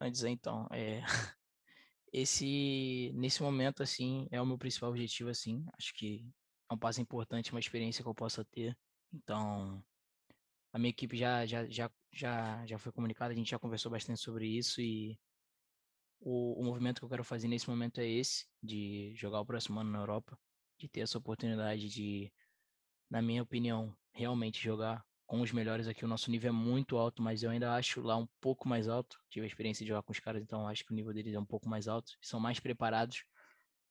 antes 0.00 0.24
então. 0.24 0.66
É, 0.70 1.02
esse 2.12 3.12
nesse 3.14 3.42
momento 3.42 3.82
assim 3.82 4.26
é 4.30 4.40
o 4.40 4.46
meu 4.46 4.58
principal 4.58 4.90
objetivo 4.90 5.28
assim. 5.28 5.64
Acho 5.78 5.92
que 5.94 6.26
é 6.70 6.74
um 6.74 6.78
passo 6.78 7.00
importante, 7.00 7.52
uma 7.52 7.60
experiência 7.60 8.02
que 8.02 8.08
eu 8.08 8.14
possa 8.14 8.44
ter. 8.44 8.76
Então, 9.12 9.82
a 10.72 10.78
minha 10.78 10.90
equipe 10.90 11.16
já 11.16 11.44
já 11.44 11.68
já 11.68 11.90
já, 12.12 12.64
já 12.66 12.78
foi 12.78 12.92
comunicada, 12.92 13.32
a 13.32 13.36
gente 13.36 13.50
já 13.50 13.58
conversou 13.58 13.90
bastante 13.90 14.20
sobre 14.20 14.46
isso 14.46 14.80
e 14.80 15.18
o, 16.28 16.60
o 16.60 16.64
movimento 16.64 16.98
que 16.98 17.04
eu 17.04 17.08
quero 17.08 17.22
fazer 17.22 17.46
nesse 17.46 17.70
momento 17.70 18.00
é 18.00 18.06
esse, 18.06 18.46
de 18.60 19.14
jogar 19.14 19.40
o 19.40 19.46
próximo 19.46 19.78
ano 19.78 19.92
na 19.92 20.00
Europa, 20.00 20.36
de 20.76 20.88
ter 20.88 21.00
essa 21.02 21.16
oportunidade 21.18 21.88
de, 21.88 22.32
na 23.08 23.22
minha 23.22 23.44
opinião, 23.44 23.96
realmente 24.12 24.60
jogar 24.60 25.04
com 25.24 25.40
os 25.40 25.52
melhores 25.52 25.86
aqui. 25.86 26.04
O 26.04 26.08
nosso 26.08 26.28
nível 26.28 26.48
é 26.48 26.52
muito 26.52 26.96
alto, 26.96 27.22
mas 27.22 27.44
eu 27.44 27.50
ainda 27.50 27.76
acho 27.76 28.00
lá 28.00 28.16
um 28.16 28.26
pouco 28.40 28.68
mais 28.68 28.88
alto. 28.88 29.16
Tive 29.30 29.44
a 29.44 29.46
experiência 29.46 29.84
de 29.84 29.88
jogar 29.90 30.02
com 30.02 30.10
os 30.10 30.18
caras, 30.18 30.42
então 30.42 30.66
acho 30.66 30.84
que 30.84 30.92
o 30.92 30.96
nível 30.96 31.14
deles 31.14 31.32
é 31.32 31.38
um 31.38 31.46
pouco 31.46 31.68
mais 31.68 31.86
alto. 31.86 32.10
São 32.20 32.40
mais 32.40 32.58
preparados 32.58 33.22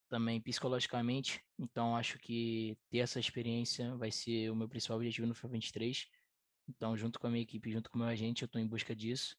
também 0.09 0.41
psicologicamente. 0.41 1.41
Então 1.57 1.95
acho 1.95 2.19
que 2.19 2.77
ter 2.89 2.97
essa 2.97 3.17
experiência 3.17 3.95
vai 3.95 4.11
ser 4.11 4.51
o 4.51 4.55
meu 4.57 4.67
principal 4.67 4.97
objetivo 4.97 5.25
no 5.25 5.33
FIFA 5.33 5.47
23. 5.47 6.05
Então, 6.67 6.97
junto 6.97 7.17
com 7.17 7.27
a 7.27 7.29
minha 7.29 7.43
equipe, 7.43 7.71
junto 7.71 7.89
com 7.89 7.97
o 7.97 8.01
meu 8.01 8.09
agente, 8.09 8.43
eu 8.43 8.47
estou 8.47 8.59
em 8.59 8.67
busca 8.67 8.93
disso. 8.93 9.37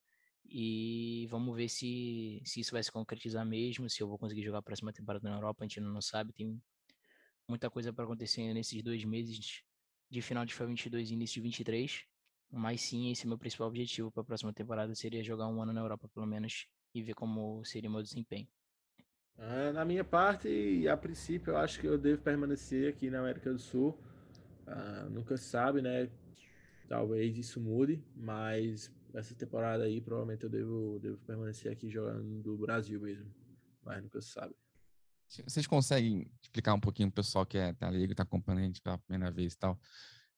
E 0.49 1.27
vamos 1.29 1.57
ver 1.57 1.69
se, 1.69 2.41
se 2.45 2.61
isso 2.61 2.73
vai 2.73 2.83
se 2.83 2.93
concretizar 2.93 3.45
mesmo, 3.45 3.89
se 3.91 4.03
eu 4.03 4.09
vou 4.09 4.19
conseguir 4.19 4.43
jogar 4.43 4.59
a 4.59 4.63
próxima 4.63 4.93
temporada 4.93 5.29
na 5.29 5.37
Europa, 5.37 5.65
a 5.65 5.67
gente 5.67 5.81
não 5.81 6.01
sabe. 6.01 6.33
Tem 6.33 6.61
muita 7.49 7.71
coisa 7.71 7.93
para 7.93 8.05
acontecer 8.05 8.53
nesses 8.55 8.83
dois 8.83 9.05
meses 9.05 9.63
de 10.11 10.23
final 10.23 10.45
de 10.45 10.53
FIFA 10.53 10.67
22 10.67 11.11
e 11.11 11.15
início 11.15 11.35
de 11.35 11.41
23. 11.41 12.05
Mas 12.51 12.81
sim, 12.81 13.11
esse 13.11 13.25
é 13.25 13.29
meu 13.29 13.39
principal 13.39 13.69
objetivo 13.69 14.11
para 14.11 14.23
a 14.23 14.25
próxima 14.25 14.53
temporada, 14.53 14.95
seria 14.95 15.23
jogar 15.23 15.49
um 15.49 15.61
ano 15.61 15.73
na 15.73 15.81
Europa 15.81 16.09
pelo 16.09 16.27
menos 16.27 16.67
e 16.95 17.03
ver 17.03 17.15
como 17.15 17.65
seria 17.65 17.91
o 17.91 17.93
meu 17.93 18.03
desempenho. 18.03 18.49
Ah, 19.39 19.73
na 19.73 19.85
minha 19.85 20.05
parte, 20.05 20.89
a 20.89 20.97
princípio, 20.97 21.53
eu 21.53 21.59
acho 21.59 21.81
que 21.81 21.87
eu 21.87 21.99
devo 21.99 22.23
permanecer 22.23 22.89
aqui 22.89 23.11
na 23.11 23.19
América 23.19 23.53
do 23.53 23.59
Sul. 23.59 23.99
Ah, 24.67 25.07
nunca 25.11 25.37
sabe, 25.37 25.83
né? 25.83 26.09
Talvez 26.89 27.37
isso 27.37 27.61
mude, 27.61 28.03
mas 28.15 28.91
essa 29.15 29.35
temporada 29.35 29.85
aí 29.85 30.01
provavelmente 30.01 30.45
eu 30.45 30.51
devo, 30.51 30.99
devo 31.01 31.19
permanecer 31.19 31.73
aqui 31.73 31.89
jogando 31.89 32.43
do 32.43 32.57
Brasil 32.57 33.01
mesmo. 33.01 33.33
Mas 33.83 34.03
nunca 34.03 34.21
se 34.21 34.31
sabe. 34.31 34.55
Vocês 35.29 35.67
conseguem 35.67 36.31
explicar 36.41 36.75
um 36.75 36.81
pouquinho 36.81 37.11
pro 37.11 37.23
pessoal 37.23 37.45
que 37.45 37.59
é, 37.59 37.73
tá 37.73 37.91
ligado, 37.91 38.17
tá 38.17 38.23
acompanhando 38.23 38.61
a 38.61 38.67
gente 38.67 38.81
pela 38.81 38.99
primeira 38.99 39.31
vez 39.31 39.55
e 39.55 39.59
tal, 39.59 39.79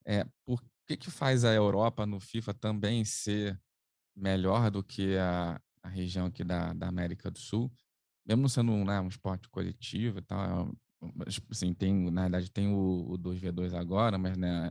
é, 0.04 0.26
por 0.44 0.62
que 0.86 0.96
que 0.96 1.10
faz 1.10 1.44
a 1.44 1.52
Europa 1.52 2.06
no 2.06 2.18
FIFA 2.18 2.54
também 2.54 3.04
ser 3.04 3.60
melhor 4.16 4.70
do 4.70 4.82
que 4.82 5.16
a, 5.18 5.60
a 5.82 5.88
região 5.88 6.26
aqui 6.26 6.42
da, 6.42 6.72
da 6.72 6.88
América 6.88 7.30
do 7.30 7.38
Sul? 7.38 7.70
Mesmo 8.26 8.48
sendo 8.48 8.72
né, 8.84 8.98
um 9.00 9.08
esporte 9.08 9.48
coletivo 9.48 10.18
e 10.18 10.22
tal, 10.22 10.68
é 10.68 11.08
assim, 11.50 11.74
tem, 11.74 12.10
na 12.10 12.22
verdade 12.22 12.50
tem 12.50 12.68
o, 12.68 13.12
o 13.12 13.18
2v2 13.18 13.74
agora, 13.74 14.16
mas 14.16 14.36
né, 14.36 14.70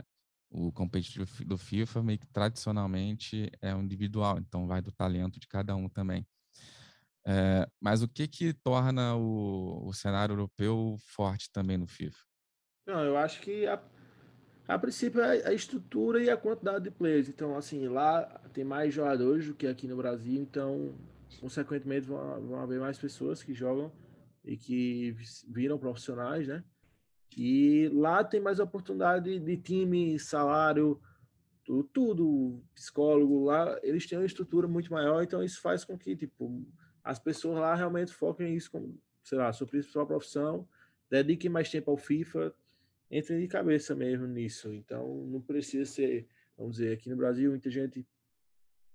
o 0.50 0.72
competitivo 0.72 1.26
do 1.46 1.58
FIFA 1.58 2.04
meio 2.04 2.20
que 2.20 2.28
tradicionalmente 2.28 3.52
é 3.62 3.76
um 3.76 3.82
individual, 3.82 4.38
então 4.38 4.68
vai 4.68 4.82
do 4.82 4.92
talento 4.92 5.40
de 5.40 5.48
cada 5.48 5.76
um 5.76 5.90
também. 5.90 6.26
É, 7.26 7.68
mas 7.82 8.02
o 8.02 8.08
que 8.08 8.26
que 8.26 8.54
torna 8.54 9.16
o, 9.16 9.86
o, 9.86 9.94
cenário 9.94 10.32
europeu 10.32 10.96
forte 10.98 11.52
também 11.52 11.78
no 11.78 11.86
FIFA? 11.86 12.18
Não, 12.86 13.04
eu 13.04 13.18
acho 13.18 13.42
que 13.42 13.68
a, 13.68 13.84
a 14.66 14.80
princípio 14.80 15.20
é 15.20 15.46
a 15.46 15.52
estrutura 15.52 16.24
e 16.24 16.30
a 16.30 16.38
quantidade 16.38 16.86
de 16.86 16.92
players. 16.92 17.28
Então, 17.28 17.58
assim, 17.58 17.86
lá 17.90 18.24
tem 18.54 18.64
mais 18.64 18.94
jogadores 18.94 19.46
do 19.46 19.54
que 19.54 19.68
aqui 19.68 19.90
no 19.90 19.98
Brasil, 19.98 20.42
então, 20.42 20.96
consequentemente, 21.42 22.08
vão, 22.08 22.48
vão 22.48 22.62
haver 22.62 22.80
mais 22.80 22.98
pessoas 22.98 23.44
que 23.44 23.54
jogam 23.54 23.92
e 24.46 24.56
que 24.56 25.14
viram 25.50 25.78
profissionais, 25.78 26.48
né? 26.48 26.64
E 27.36 27.90
lá 27.94 28.24
tem 28.24 28.40
mais 28.40 28.60
oportunidade 28.60 29.40
de 29.40 29.58
time, 29.58 30.18
salário, 30.20 31.00
tudo, 31.64 31.84
tudo, 31.84 32.64
psicólogo 32.74 33.44
lá, 33.44 33.78
eles 33.84 34.08
têm 34.08 34.18
uma 34.18 34.26
estrutura 34.26 34.68
muito 34.68 34.92
maior, 34.92 35.22
então 35.22 35.44
isso 35.44 35.60
faz 35.62 35.84
com 35.84 35.98
que, 35.98 36.16
tipo, 36.16 36.66
as 37.04 37.20
pessoas 37.20 37.60
lá 37.60 37.76
realmente 37.76 38.14
foquem 38.14 38.56
isso 38.56 38.72
como, 38.72 38.98
sei 39.24 39.38
lá, 39.38 39.52
sua 39.52 39.68
principal 39.68 40.08
profissão, 40.08 40.68
dediquem 41.10 41.50
mais 41.50 41.70
tempo 41.70 41.92
ao 41.92 41.98
FIFA, 41.98 42.54
entrem 43.12 43.42
de 43.42 43.48
cabeça 43.48 43.94
mesmo 43.94 44.28
nisso. 44.28 44.74
Então, 44.74 45.26
não 45.28 45.42
precisa 45.42 45.86
ser, 45.86 46.28
vamos 46.58 46.78
dizer, 46.78 46.94
aqui 46.94 47.10
no 47.10 47.18
Brasil, 47.18 47.50
muita 47.50 47.70
gente 47.70 48.06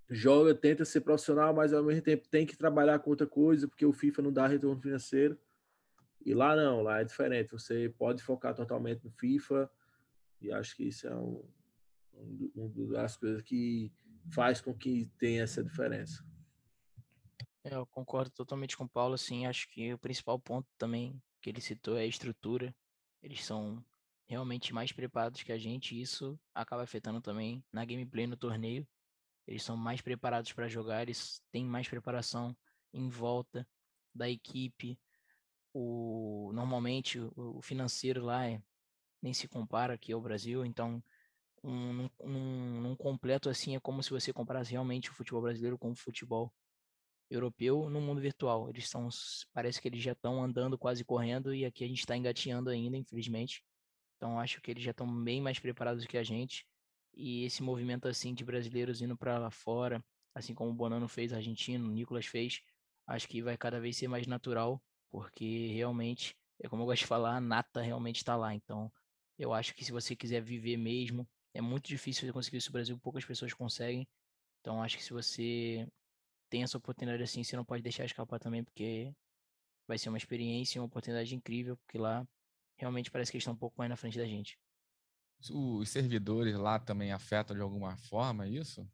joga, 0.09 0.55
tenta 0.55 0.85
ser 0.85 1.01
profissional, 1.01 1.55
mas 1.55 1.73
ao 1.73 1.83
mesmo 1.83 2.03
tempo 2.03 2.29
tem 2.29 2.47
que 2.47 2.57
trabalhar 2.57 2.99
com 2.99 3.11
outra 3.11 3.27
coisa, 3.27 3.68
porque 3.68 3.85
o 3.85 3.92
FIFA 3.92 4.23
não 4.23 4.33
dá 4.33 4.47
retorno 4.47 4.81
financeiro. 4.81 5.38
E 6.25 6.35
lá 6.35 6.55
não, 6.55 6.83
lá 6.83 7.01
é 7.01 7.05
diferente. 7.05 7.53
Você 7.53 7.89
pode 7.99 8.23
focar 8.23 8.55
totalmente 8.55 9.05
no 9.05 9.11
FIFA. 9.11 9.71
E 10.41 10.53
acho 10.53 10.77
que 10.77 10.85
isso 10.85 11.07
é 11.07 11.15
um, 11.15 11.45
um 12.15 12.89
das 12.89 13.17
coisas 13.17 13.43
que 13.43 13.93
faz 14.33 14.61
com 14.61 14.75
que 14.75 15.11
tenha 15.19 15.43
essa 15.43 15.63
diferença. 15.63 16.25
É, 17.65 17.75
eu 17.75 17.87
concordo 17.87 18.31
totalmente 18.31 18.77
com 18.77 18.85
o 18.85 18.89
Paulo, 18.89 19.15
assim, 19.15 19.47
acho 19.47 19.69
que 19.69 19.95
o 19.95 19.99
principal 19.99 20.39
ponto 20.39 20.69
também 20.77 21.21
que 21.41 21.49
ele 21.49 21.61
citou 21.61 21.97
é 21.97 22.03
a 22.03 22.07
estrutura. 22.07 22.75
Eles 23.23 23.45
são 23.45 23.85
realmente 24.27 24.73
mais 24.73 24.93
preparados 24.93 25.43
que 25.43 25.53
a 25.53 25.59
gente, 25.59 25.95
e 25.95 26.01
isso 26.01 26.39
acaba 26.55 26.83
afetando 26.83 27.21
também 27.21 27.65
na 27.73 27.85
gameplay 27.85 28.27
no 28.27 28.37
torneio. 28.37 28.87
Eles 29.47 29.63
são 29.63 29.77
mais 29.77 30.01
preparados 30.01 30.53
para 30.53 30.69
jogar, 30.69 31.03
eles 31.03 31.43
têm 31.51 31.65
mais 31.65 31.89
preparação 31.89 32.57
em 32.93 33.09
volta 33.09 33.67
da 34.15 34.29
equipe, 34.29 34.99
o, 35.73 36.51
normalmente 36.53 37.19
o, 37.19 37.61
financeiro 37.63 38.25
lá 38.25 38.47
é, 38.47 38.63
nem 39.21 39.33
se 39.33 39.49
compara 39.49 39.95
aqui 39.95 40.13
ao 40.13 40.21
Brasil, 40.21 40.65
então 40.65 41.03
um, 41.63 42.09
um, 42.21 42.91
um, 42.91 42.97
completo 42.97 43.49
assim 43.49 43.77
é 43.77 43.81
como 43.81 44.03
se 44.03 44.11
você 44.11 44.33
comparasse 44.33 44.73
realmente 44.73 45.11
o 45.11 45.15
futebol 45.15 45.43
brasileiro 45.43 45.79
com 45.79 45.93
o 45.93 45.97
futebol 45.97 46.53
europeu 47.31 47.89
no 47.89 48.01
mundo 48.01 48.21
virtual. 48.21 48.69
Eles 48.69 48.85
estão, 48.85 49.09
parece 49.53 49.81
que 49.81 49.89
eles 49.89 50.03
já 50.03 50.13
estão 50.13 50.43
andando, 50.43 50.77
quase 50.77 51.05
correndo, 51.05 51.55
e 51.55 51.65
aqui 51.65 51.85
a 51.85 51.89
gente 51.89 52.01
está 52.01 52.17
engateando 52.17 52.69
ainda, 52.71 52.97
infelizmente. 52.97 53.65
Então 54.17 54.39
acho 54.39 54.61
que 54.61 54.71
eles 54.71 54.83
já 54.83 54.91
estão 54.91 55.07
bem 55.23 55.41
mais 55.41 55.59
preparados 55.59 56.05
que 56.07 56.19
a 56.19 56.23
gente. 56.23 56.67
E 57.15 57.45
esse 57.45 57.63
movimento 57.63 58.09
assim 58.09 58.35
de 58.35 58.45
brasileiros 58.45 59.01
indo 59.01 59.17
para 59.17 59.39
lá 59.39 59.51
fora, 59.51 60.05
assim 60.35 60.55
como 60.55 60.71
o 60.71 60.75
Bonano 60.75 61.09
fez, 61.09 61.33
argentino, 61.33 61.89
o 61.89 61.93
Nicolas 61.93 62.27
fez, 62.27 62.61
acho 63.07 63.29
que 63.29 63.43
vai 63.43 63.57
cada 63.57 63.81
vez 63.81 63.97
ser 63.97 64.09
mais 64.09 64.27
natural 64.27 64.83
porque 65.12 65.68
realmente, 65.68 66.35
é 66.59 66.68
como 66.68 66.83
eu 66.83 66.87
gosto 66.87 67.03
de 67.03 67.07
falar, 67.07 67.37
a 67.37 67.40
nata 67.40 67.83
realmente 67.83 68.16
está 68.16 68.35
lá. 68.35 68.55
Então, 68.55 68.90
eu 69.38 69.53
acho 69.53 69.75
que 69.75 69.85
se 69.85 69.92
você 69.92 70.16
quiser 70.16 70.40
viver 70.40 70.79
mesmo, 70.79 71.29
é 71.55 71.61
muito 71.61 71.87
difícil 71.87 72.27
você 72.27 72.33
conseguir 72.33 72.57
isso 72.57 72.70
no 72.70 72.72
Brasil, 72.72 72.98
poucas 72.98 73.25
pessoas 73.25 73.53
conseguem. 73.53 74.09
Então, 74.61 74.83
acho 74.83 74.96
que 74.96 75.05
se 75.05 75.12
você 75.12 75.87
tem 76.48 76.62
essa 76.62 76.79
oportunidade 76.79 77.22
assim, 77.22 77.44
você 77.44 77.57
não 77.57 77.64
pode 77.64 77.83
deixar 77.83 78.07
escapar 78.07 78.38
também, 78.38 78.64
porque 78.64 79.12
vai 79.87 79.98
ser 79.98 80.09
uma 80.09 80.18
experiência, 80.18 80.81
uma 80.81 80.87
oportunidade 80.87 81.35
incrível, 81.35 81.77
porque 81.77 81.98
lá 81.98 82.27
realmente 82.79 83.11
parece 83.11 83.31
que 83.31 83.37
eles 83.37 83.42
estão 83.42 83.55
um 83.55 83.59
pouco 83.59 83.77
mais 83.79 83.90
na 83.90 83.96
frente 83.96 84.18
da 84.18 84.27
gente. 84.27 84.59
Os 85.51 85.90
servidores 85.90 86.57
lá 86.57 86.79
também 86.79 87.12
afetam 87.12 87.55
de 87.55 87.62
alguma 87.62 87.96
forma 87.96 88.48
isso? 88.48 88.88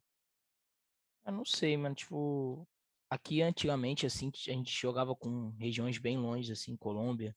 Eu 1.27 1.33
não 1.33 1.45
sei, 1.45 1.77
mano. 1.77 1.95
Tipo, 1.95 2.67
aqui 3.11 3.43
antigamente, 3.43 4.07
assim, 4.07 4.31
a 4.49 4.53
gente 4.53 4.73
jogava 4.73 5.15
com 5.15 5.51
regiões 5.59 5.99
bem 5.99 6.19
longe, 6.19 6.53
assim, 6.53 6.77
Colômbia, 6.77 7.37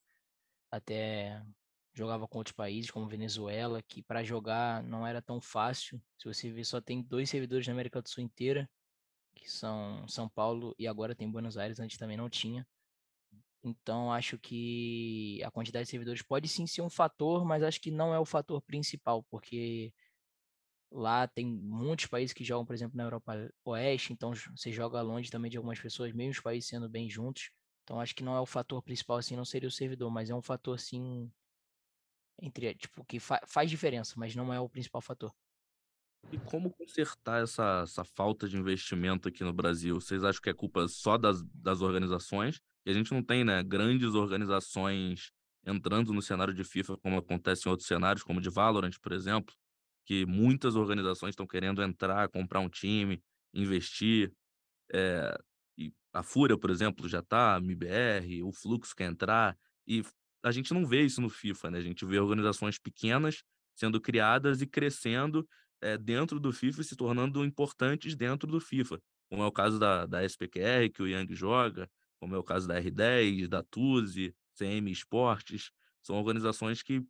até 0.70 1.44
jogava 1.94 2.28
com 2.28 2.38
outros 2.38 2.56
países, 2.56 2.90
como 2.92 3.08
Venezuela, 3.08 3.82
que 3.82 4.02
para 4.02 4.24
jogar 4.24 4.84
não 4.84 5.06
era 5.06 5.22
tão 5.22 5.42
fácil. 5.42 6.02
Se 6.18 6.26
você 6.26 6.52
ver, 6.52 6.66
só 6.66 6.80
tem 6.82 7.02
dois 7.02 7.30
servidores 7.30 7.68
na 7.68 7.74
América 7.74 8.02
do 8.02 8.10
Sul 8.10 8.24
inteira, 8.24 8.70
que 9.36 9.50
são 9.50 10.08
São 10.08 10.30
Paulo 10.30 10.76
e 10.78 10.88
agora 10.88 11.16
tem 11.16 11.30
Buenos 11.30 11.58
Aires, 11.58 11.80
antes 11.80 11.98
também 11.98 12.18
não 12.18 12.30
tinha. 12.30 12.66
Então, 13.64 14.12
acho 14.12 14.40
que 14.40 15.42
a 15.44 15.52
quantidade 15.52 15.86
de 15.86 15.92
servidores 15.92 16.22
pode 16.22 16.48
sim 16.48 16.66
ser 16.66 16.82
um 16.82 16.90
fator, 16.90 17.46
mas 17.46 17.62
acho 17.62 17.80
que 17.80 17.92
não 17.92 18.14
é 18.14 18.20
o 18.20 18.26
fator 18.26 18.62
principal, 18.62 19.24
porque 19.30 19.94
lá 20.92 21.28
tem 21.28 21.46
muitos 21.46 22.06
países 22.06 22.34
que 22.34 22.44
jogam, 22.44 22.66
por 22.66 22.74
exemplo, 22.74 22.98
na 22.98 23.04
Europa 23.04 23.50
Oeste, 23.64 24.12
então 24.12 24.34
você 24.34 24.72
joga 24.72 25.02
longe 25.02 25.32
também 25.32 25.50
de 25.50 25.58
algumas 25.58 25.80
pessoas, 25.80 26.12
mesmo 26.12 26.32
os 26.32 26.40
países 26.40 26.70
sendo 26.70 26.90
bem 26.90 27.10
juntos. 27.10 27.52
Então, 27.84 28.00
acho 28.00 28.14
que 28.14 28.24
não 28.24 28.36
é 28.36 28.40
o 28.40 28.46
fator 28.46 28.82
principal, 28.84 29.18
assim, 29.18 29.36
não 29.36 29.46
seria 29.46 29.68
o 29.68 29.72
servidor, 29.72 30.12
mas 30.12 30.30
é 30.30 30.36
um 30.36 30.42
fator, 30.42 30.76
assim, 30.76 31.32
entre, 32.42 32.76
tipo, 32.76 33.04
que 33.06 33.20
fa 33.20 33.42
faz 33.48 33.70
diferença, 33.70 34.16
mas 34.18 34.36
não 34.36 34.54
é 34.54 34.60
o 34.60 34.70
principal 34.70 35.02
fator. 35.02 35.34
E 36.32 36.38
como 36.38 36.72
consertar 36.72 37.42
essa, 37.42 37.82
essa 37.84 38.04
falta 38.04 38.48
de 38.48 38.56
investimento 38.56 39.28
aqui 39.28 39.44
no 39.44 39.54
Brasil? 39.54 40.00
Vocês 40.00 40.24
acham 40.24 40.42
que 40.42 40.50
é 40.50 40.54
culpa 40.54 40.88
só 40.88 41.18
das, 41.18 41.42
das 41.54 41.82
organizações? 41.82 42.62
E 42.86 42.92
a 42.92 42.94
gente 42.94 43.12
não 43.12 43.24
tem, 43.24 43.44
né, 43.44 43.64
grandes 43.64 44.14
organizações 44.14 45.32
entrando 45.66 46.14
no 46.14 46.22
cenário 46.22 46.54
de 46.54 46.64
FIFA, 46.64 46.98
como 46.98 47.18
acontece 47.18 47.68
em 47.68 47.72
outros 47.72 47.88
cenários, 47.88 48.24
como 48.24 48.42
de 48.42 48.50
Valorant, 48.50 48.98
por 49.02 49.12
exemplo, 49.12 49.56
que 50.12 50.26
muitas 50.26 50.76
organizações 50.76 51.30
estão 51.30 51.48
querendo 51.48 51.82
entrar, 51.82 52.28
comprar 52.28 52.60
um 52.60 52.68
time, 52.68 53.24
investir. 53.54 54.34
É, 54.92 55.34
a 56.12 56.22
Fúria, 56.22 56.58
por 56.58 56.70
exemplo, 56.70 57.08
já 57.08 57.20
está, 57.20 57.56
a 57.56 57.60
MBR, 57.60 58.44
o 58.44 58.52
Fluxo 58.52 58.94
quer 58.94 59.06
entrar, 59.06 59.58
e 59.88 60.04
a 60.44 60.52
gente 60.52 60.74
não 60.74 60.86
vê 60.86 61.04
isso 61.04 61.22
no 61.22 61.30
FIFA, 61.30 61.72
né? 61.72 61.78
A 61.78 61.82
gente 61.82 62.04
vê 62.04 62.20
organizações 62.20 62.78
pequenas 62.78 63.42
sendo 63.74 64.02
criadas 64.02 64.62
e 64.62 64.68
crescendo 64.68 65.48
é, 65.80 65.98
dentro 65.98 66.42
do 66.42 66.52
FIFA 66.52 66.82
e 66.82 66.84
se 66.84 66.98
tornando 66.98 67.46
importantes 67.46 68.14
dentro 68.14 68.52
do 68.52 68.60
FIFA, 68.60 69.02
como 69.30 69.44
é 69.44 69.46
o 69.46 69.52
caso 69.54 69.80
da, 69.80 70.06
da 70.06 70.26
SPQR, 70.26 70.92
que 70.94 71.02
o 71.02 71.08
Yang 71.08 71.34
joga, 71.36 71.90
como 72.20 72.36
é 72.36 72.38
o 72.38 72.44
caso 72.44 72.68
da 72.68 72.78
R10, 72.82 73.48
da 73.48 73.64
Tuzi, 73.64 74.36
CM 74.56 74.92
Esportes, 74.92 75.72
são 76.04 76.18
organizações 76.18 76.84
que 76.84 77.02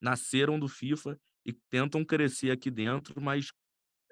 nasceram 0.00 0.60
do 0.60 0.68
FIFA 0.68 1.18
e 1.46 1.52
tentam 1.70 2.04
crescer 2.04 2.50
aqui 2.50 2.70
dentro, 2.70 3.20
mas 3.20 3.52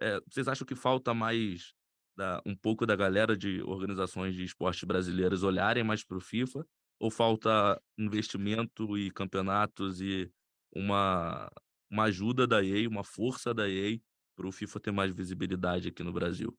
é, 0.01 0.21
vocês 0.31 0.47
acham 0.47 0.65
que 0.65 0.77
falta 0.77 1.13
mais 1.13 1.75
da, 2.17 2.41
um 2.47 2.55
pouco 2.55 2.87
da 2.87 2.95
galera 2.95 3.37
de 3.37 3.61
organizações 3.63 4.35
de 4.35 4.45
esportes 4.45 4.85
brasileiras 4.85 5.43
olharem 5.43 5.83
mais 5.83 6.05
para 6.05 6.17
o 6.17 6.21
FIFA? 6.21 6.65
Ou 7.01 7.11
falta 7.11 7.81
investimento 7.99 8.97
e 8.97 9.11
campeonatos 9.11 10.01
e 10.01 10.31
uma, 10.73 11.51
uma 11.91 12.05
ajuda 12.05 12.47
da 12.47 12.65
EA, 12.65 12.89
uma 12.89 13.03
força 13.03 13.53
da 13.53 13.69
EA 13.69 13.99
para 14.37 14.47
o 14.47 14.53
FIFA 14.53 14.81
ter 14.81 14.91
mais 14.93 15.13
visibilidade 15.13 15.89
aqui 15.89 16.05
no 16.05 16.13
Brasil? 16.13 16.57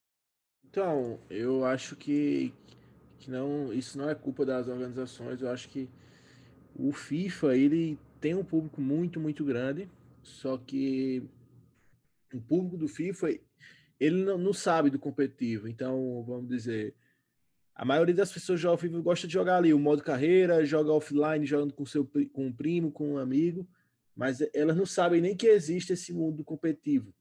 Então, 0.65 1.21
eu 1.29 1.63
acho 1.63 1.95
que, 1.95 2.53
que 3.17 3.31
não, 3.31 3.71
isso 3.71 3.97
não 3.97 4.09
é 4.09 4.13
culpa 4.13 4.45
das 4.45 4.67
organizações. 4.67 5.41
Eu 5.41 5.49
acho 5.49 5.69
que 5.69 5.89
o 6.75 6.91
FIFA 6.91 7.55
ele 7.55 7.97
tem 8.19 8.35
um 8.35 8.43
público 8.43 8.81
muito, 8.81 9.21
muito 9.21 9.45
grande, 9.45 9.89
só 10.25 10.57
que 10.57 11.23
o 12.33 12.41
público 12.41 12.77
do 12.77 12.87
FIFA 12.87 13.29
ele 13.99 14.23
não, 14.23 14.37
não 14.37 14.53
sabe 14.53 14.89
do 14.89 14.99
competitivo. 14.99 15.67
Então, 15.67 16.23
vamos 16.27 16.49
dizer, 16.49 16.95
a 17.73 17.85
maioria 17.85 18.15
das 18.15 18.31
pessoas 18.31 18.59
jogam 18.59 18.77
FIFA 18.77 18.99
gosta 19.01 19.27
de 19.27 19.33
jogar 19.33 19.57
ali 19.57 19.73
o 19.73 19.79
modo 19.79 20.03
carreira, 20.03 20.65
joga 20.65 20.91
offline, 20.91 21.45
jogando 21.45 21.73
com 21.73 21.85
seu 21.85 22.05
com 22.05 22.47
um 22.47 22.51
primo, 22.51 22.91
com 22.91 23.13
um 23.13 23.17
amigo, 23.17 23.67
mas 24.15 24.39
elas 24.53 24.75
não 24.75 24.85
sabem 24.85 25.21
nem 25.21 25.35
que 25.35 25.47
existe 25.47 25.93
esse 25.93 26.11
mundo 26.11 26.43
competitivo. 26.43 27.13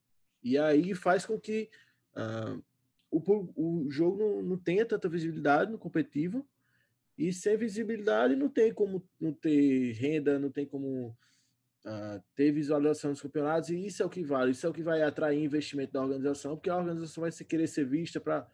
E 0.42 0.56
aí 0.56 0.94
faz 0.94 1.26
com 1.26 1.38
que 1.38 1.70
uh, 2.16 2.62
o, 3.10 3.84
o 3.84 3.90
jogo 3.90 4.18
não, 4.18 4.42
não 4.42 4.58
tenha 4.58 4.84
tanta 4.86 5.08
visibilidade 5.08 5.70
no 5.70 5.78
competitivo, 5.78 6.46
e 7.16 7.32
sem 7.32 7.56
visibilidade 7.56 8.34
não 8.34 8.48
tem 8.48 8.72
como 8.72 9.06
não 9.20 9.32
ter 9.32 9.92
renda, 9.92 10.38
não 10.38 10.50
tem 10.50 10.66
como 10.66 11.16
uh, 11.84 12.22
ter 12.34 12.52
visualização 12.52 13.12
dos 13.12 13.22
campeonatos, 13.22 13.70
e 13.70 13.86
isso 13.86 14.02
é 14.02 14.06
o 14.06 14.10
que 14.10 14.22
vale, 14.22 14.52
isso 14.52 14.66
é 14.66 14.70
o 14.70 14.72
que 14.72 14.82
vai 14.82 15.02
atrair 15.02 15.42
investimento 15.42 15.92
da 15.92 16.02
organização, 16.02 16.56
porque 16.56 16.70
a 16.70 16.76
organização 16.76 17.22
vai 17.22 17.30
se 17.30 17.44
querer 17.44 17.66
ser 17.66 17.84
vista 17.84 18.20
para, 18.20 18.46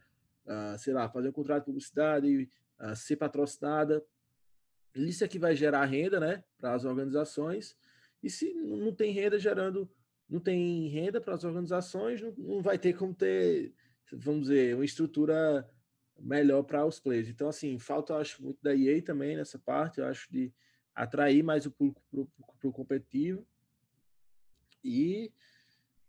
uh, 0.47 0.79
sei 0.79 0.93
lá, 0.93 1.09
fazer 1.09 1.29
um 1.29 1.33
contrato 1.33 1.61
de 1.61 1.67
publicidade, 1.67 2.51
uh, 2.81 2.97
ser 2.97 3.17
patrocinada. 3.17 4.05
Isso 4.95 5.23
é 5.25 5.29
que 5.29 5.39
vai 5.39 5.55
gerar 5.55 5.85
renda, 5.85 6.19
né, 6.19 6.45
para 6.59 6.75
as 6.75 6.85
organizações. 6.85 7.77
E 8.23 8.29
se 8.29 8.53
não 8.55 8.93
tem 8.95 9.13
renda 9.13 9.39
gerando, 9.39 9.91
não 10.29 10.41
tem 10.41 10.89
renda 10.89 11.21
para 11.21 11.35
as 11.35 11.45
organizações, 11.45 12.21
não, 12.21 12.33
não 12.37 12.63
vai 12.63 12.79
ter 12.79 12.93
como 12.95 13.15
ter, 13.15 13.73
vamos 14.13 14.43
dizer, 14.43 14.75
uma 14.75 14.85
estrutura 14.85 15.69
melhor 16.19 16.63
para 16.63 16.85
os 16.85 17.01
players. 17.01 17.29
Então, 17.29 17.49
assim, 17.49 17.79
falta, 17.79 18.13
eu 18.13 18.19
acho, 18.19 18.43
muito 18.43 18.59
da 18.63 18.75
EA 18.75 19.03
também 19.03 19.37
nessa 19.37 19.59
parte, 19.59 20.01
eu 20.01 20.07
acho, 20.07 20.31
de 20.31 20.53
atrair 21.03 21.43
mais 21.43 21.65
o 21.65 21.71
público 21.71 22.03
para 22.59 22.69
o 22.69 22.73
competitivo. 22.73 23.47
E, 24.85 25.33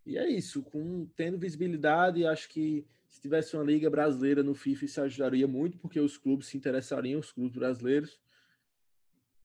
e 0.05 0.17
é 0.17 0.29
isso, 0.29 0.61
com 0.63 1.05
tendo 1.15 1.37
visibilidade, 1.37 2.25
acho 2.25 2.49
que 2.49 2.85
se 3.09 3.21
tivesse 3.21 3.55
uma 3.55 3.63
liga 3.63 3.89
brasileira 3.89 4.43
no 4.43 4.53
FIFA, 4.53 4.85
isso 4.85 5.01
ajudaria 5.01 5.47
muito, 5.47 5.77
porque 5.77 5.99
os 5.99 6.17
clubes 6.17 6.47
se 6.47 6.57
interessariam, 6.57 7.19
os 7.19 7.31
clubes 7.31 7.57
brasileiros, 7.57 8.19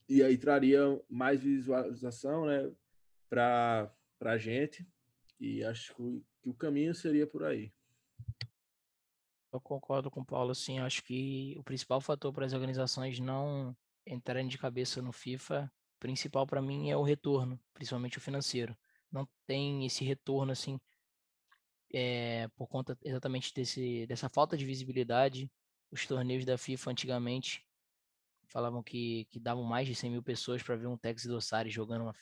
e 0.09 0.23
aí 0.23 0.37
traria 0.37 1.01
mais 1.09 1.41
visualização 1.41 2.47
né, 2.47 2.71
para 3.29 3.93
a 4.21 4.39
gente. 4.39 4.87
E 5.39 5.65
acho 5.65 5.95
que, 5.95 6.23
o 6.49 6.55
caminho 6.55 6.95
seria 6.95 7.27
por 7.27 7.43
aí. 7.43 7.73
Eu 9.53 9.61
concordo 9.61 10.11
com 10.11 10.21
o 10.21 10.25
Paulo, 10.25 10.55
sim. 10.55 10.79
Acho 10.79 11.03
que 11.03 11.57
o 11.59 11.65
principal 11.65 12.01
fator 12.01 12.33
para 12.33 12.47
as 12.47 12.53
organizações 12.53 13.19
não 13.19 13.77
entrarem 14.07 14.49
de 14.49 14.59
cabeça 14.59 15.03
no 15.03 15.13
FIFA, 15.13 15.71
principal 15.99 16.47
para 16.47 16.63
mim 16.63 16.91
é 16.91 16.97
o 16.97 17.03
retorno, 17.03 17.61
principalmente 17.75 18.19
o 18.19 18.21
financeiro. 18.21 18.77
Não 19.11 19.29
tem 19.47 19.85
esse 19.87 20.05
retorno 20.05 20.53
assim 20.53 20.79
é, 21.93 22.49
por 22.57 22.69
conta 22.69 22.97
exatamente 23.03 23.53
desse, 23.55 24.07
dessa 24.07 24.29
falta 24.29 24.57
de 24.57 24.65
visibilidade. 24.65 25.51
Os 25.91 26.07
torneios 26.07 26.45
da 26.45 26.59
FIFA 26.59 26.91
antigamente 26.91 27.65
falavam 28.49 28.83
que, 28.83 29.27
que 29.31 29.41
davam 29.41 29.65
mais 29.65 29.87
de 29.87 29.95
100 29.95 30.11
mil 30.11 30.23
pessoas 30.23 30.63
para 30.63 30.77
ver 30.77 30.87
um 30.87 30.97
Tex 30.97 31.25
Dossari 31.25 31.71
jogando 31.71 32.03
uma, 32.03 32.15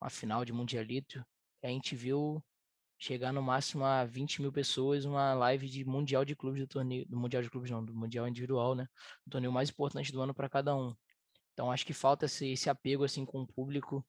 uma 0.00 0.10
final 0.10 0.44
de 0.44 0.52
Mundialito. 0.52 1.24
E 1.62 1.66
a 1.66 1.70
gente 1.70 1.94
viu 1.94 2.42
chegar 2.98 3.32
no 3.32 3.42
máximo 3.42 3.84
a 3.84 4.04
20 4.04 4.42
mil 4.42 4.52
pessoas 4.52 5.04
uma 5.04 5.32
live 5.34 5.68
de 5.68 5.84
Mundial 5.84 6.24
de 6.24 6.36
Clubes 6.36 6.60
do 6.60 6.66
torneio, 6.66 7.06
do 7.06 7.16
Mundial 7.16 7.42
de 7.42 7.50
Clubes 7.50 7.70
não, 7.70 7.84
do 7.84 7.94
Mundial 7.94 8.28
Individual, 8.28 8.74
né? 8.74 8.86
O 9.26 9.30
torneio 9.30 9.52
mais 9.52 9.70
importante 9.70 10.12
do 10.12 10.20
ano 10.20 10.34
para 10.34 10.48
cada 10.48 10.76
um. 10.76 10.94
Então 11.52 11.70
acho 11.70 11.86
que 11.86 11.92
falta 11.92 12.26
esse, 12.26 12.52
esse 12.52 12.70
apego 12.70 13.04
assim 13.04 13.24
com 13.24 13.42
o 13.42 13.46
público, 13.46 14.04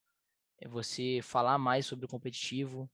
é 0.59 0.67
você 0.67 1.19
falar 1.23 1.57
mais 1.57 1.85
sobre 1.85 2.05
o 2.05 2.09
competitivo 2.09 2.89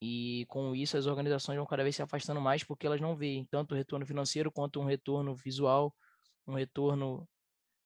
e 0.00 0.44
com 0.48 0.74
isso 0.74 0.96
as 0.96 1.06
organizações 1.06 1.56
vão 1.56 1.66
cada 1.66 1.82
vez 1.82 1.96
se 1.96 2.02
afastando 2.02 2.40
mais 2.40 2.64
porque 2.64 2.86
elas 2.86 3.00
não 3.00 3.16
veem 3.16 3.44
tanto 3.46 3.72
o 3.72 3.76
retorno 3.76 4.06
financeiro 4.06 4.50
quanto 4.50 4.80
um 4.80 4.84
retorno 4.84 5.34
visual, 5.34 5.94
um 6.46 6.54
retorno 6.54 7.28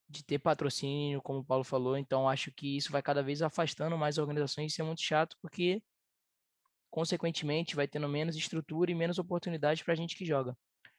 de 0.09 0.25
ter 0.25 0.39
patrocínio, 0.39 1.23
como 1.23 1.41
o 1.41 1.45
Paulo 1.45 1.65
falou. 1.65 1.97
Então 1.97 2.29
acho 2.29 2.53
que 2.53 2.77
isso 2.77 2.91
vai 2.91 3.03
cada 3.03 3.23
vez 3.23 3.43
afastando 3.43 3.97
mais 3.97 4.19
organizações 4.19 4.73
isso 4.73 4.83
é 4.83 4.85
muito 4.85 5.03
chato 5.03 5.37
porque 5.41 5.83
consequentemente 6.91 7.77
vai 7.77 7.87
tendo 7.87 8.09
menos 8.09 8.37
estrutura 8.37 8.91
e 8.91 8.95
menos 8.95 9.19
oportunidades 9.19 9.83
para 9.83 9.93
a 9.93 9.97
gente 9.97 10.17
que 10.17 10.25
joga. 10.25 10.57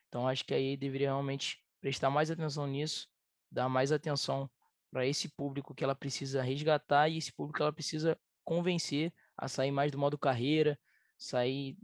Então 0.07 0.27
acho 0.27 0.45
que 0.45 0.53
aí 0.53 0.77
deveria 0.77 1.09
realmente 1.09 1.61
prestar 1.81 2.09
mais 2.09 2.31
atenção 2.31 2.67
nisso, 2.67 3.07
dar 3.51 3.67
mais 3.67 3.91
atenção 3.91 4.49
para 4.91 5.05
esse 5.07 5.29
público 5.29 5.73
que 5.75 5.83
ela 5.83 5.95
precisa 5.95 6.41
resgatar 6.43 7.09
e 7.09 7.17
esse 7.17 7.33
público 7.33 7.57
que 7.57 7.63
ela 7.63 7.73
precisa 7.73 8.19
convencer 8.43 9.13
a 9.37 9.47
sair 9.47 9.71
mais 9.71 9.91
do 9.91 9.97
modo 9.99 10.17
carreira, 10.19 10.79
sair 11.17 11.77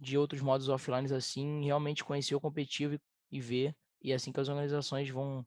de 0.00 0.18
outros 0.18 0.40
modos 0.42 0.68
offline 0.68 1.12
assim, 1.14 1.64
realmente 1.64 2.04
conhecer 2.04 2.34
o 2.34 2.40
competitivo 2.40 2.98
e, 3.30 3.40
ver, 3.40 3.76
e 4.02 4.12
é 4.12 4.14
assim 4.14 4.32
que 4.32 4.40
as 4.40 4.48
organizações 4.48 5.08
vão 5.10 5.46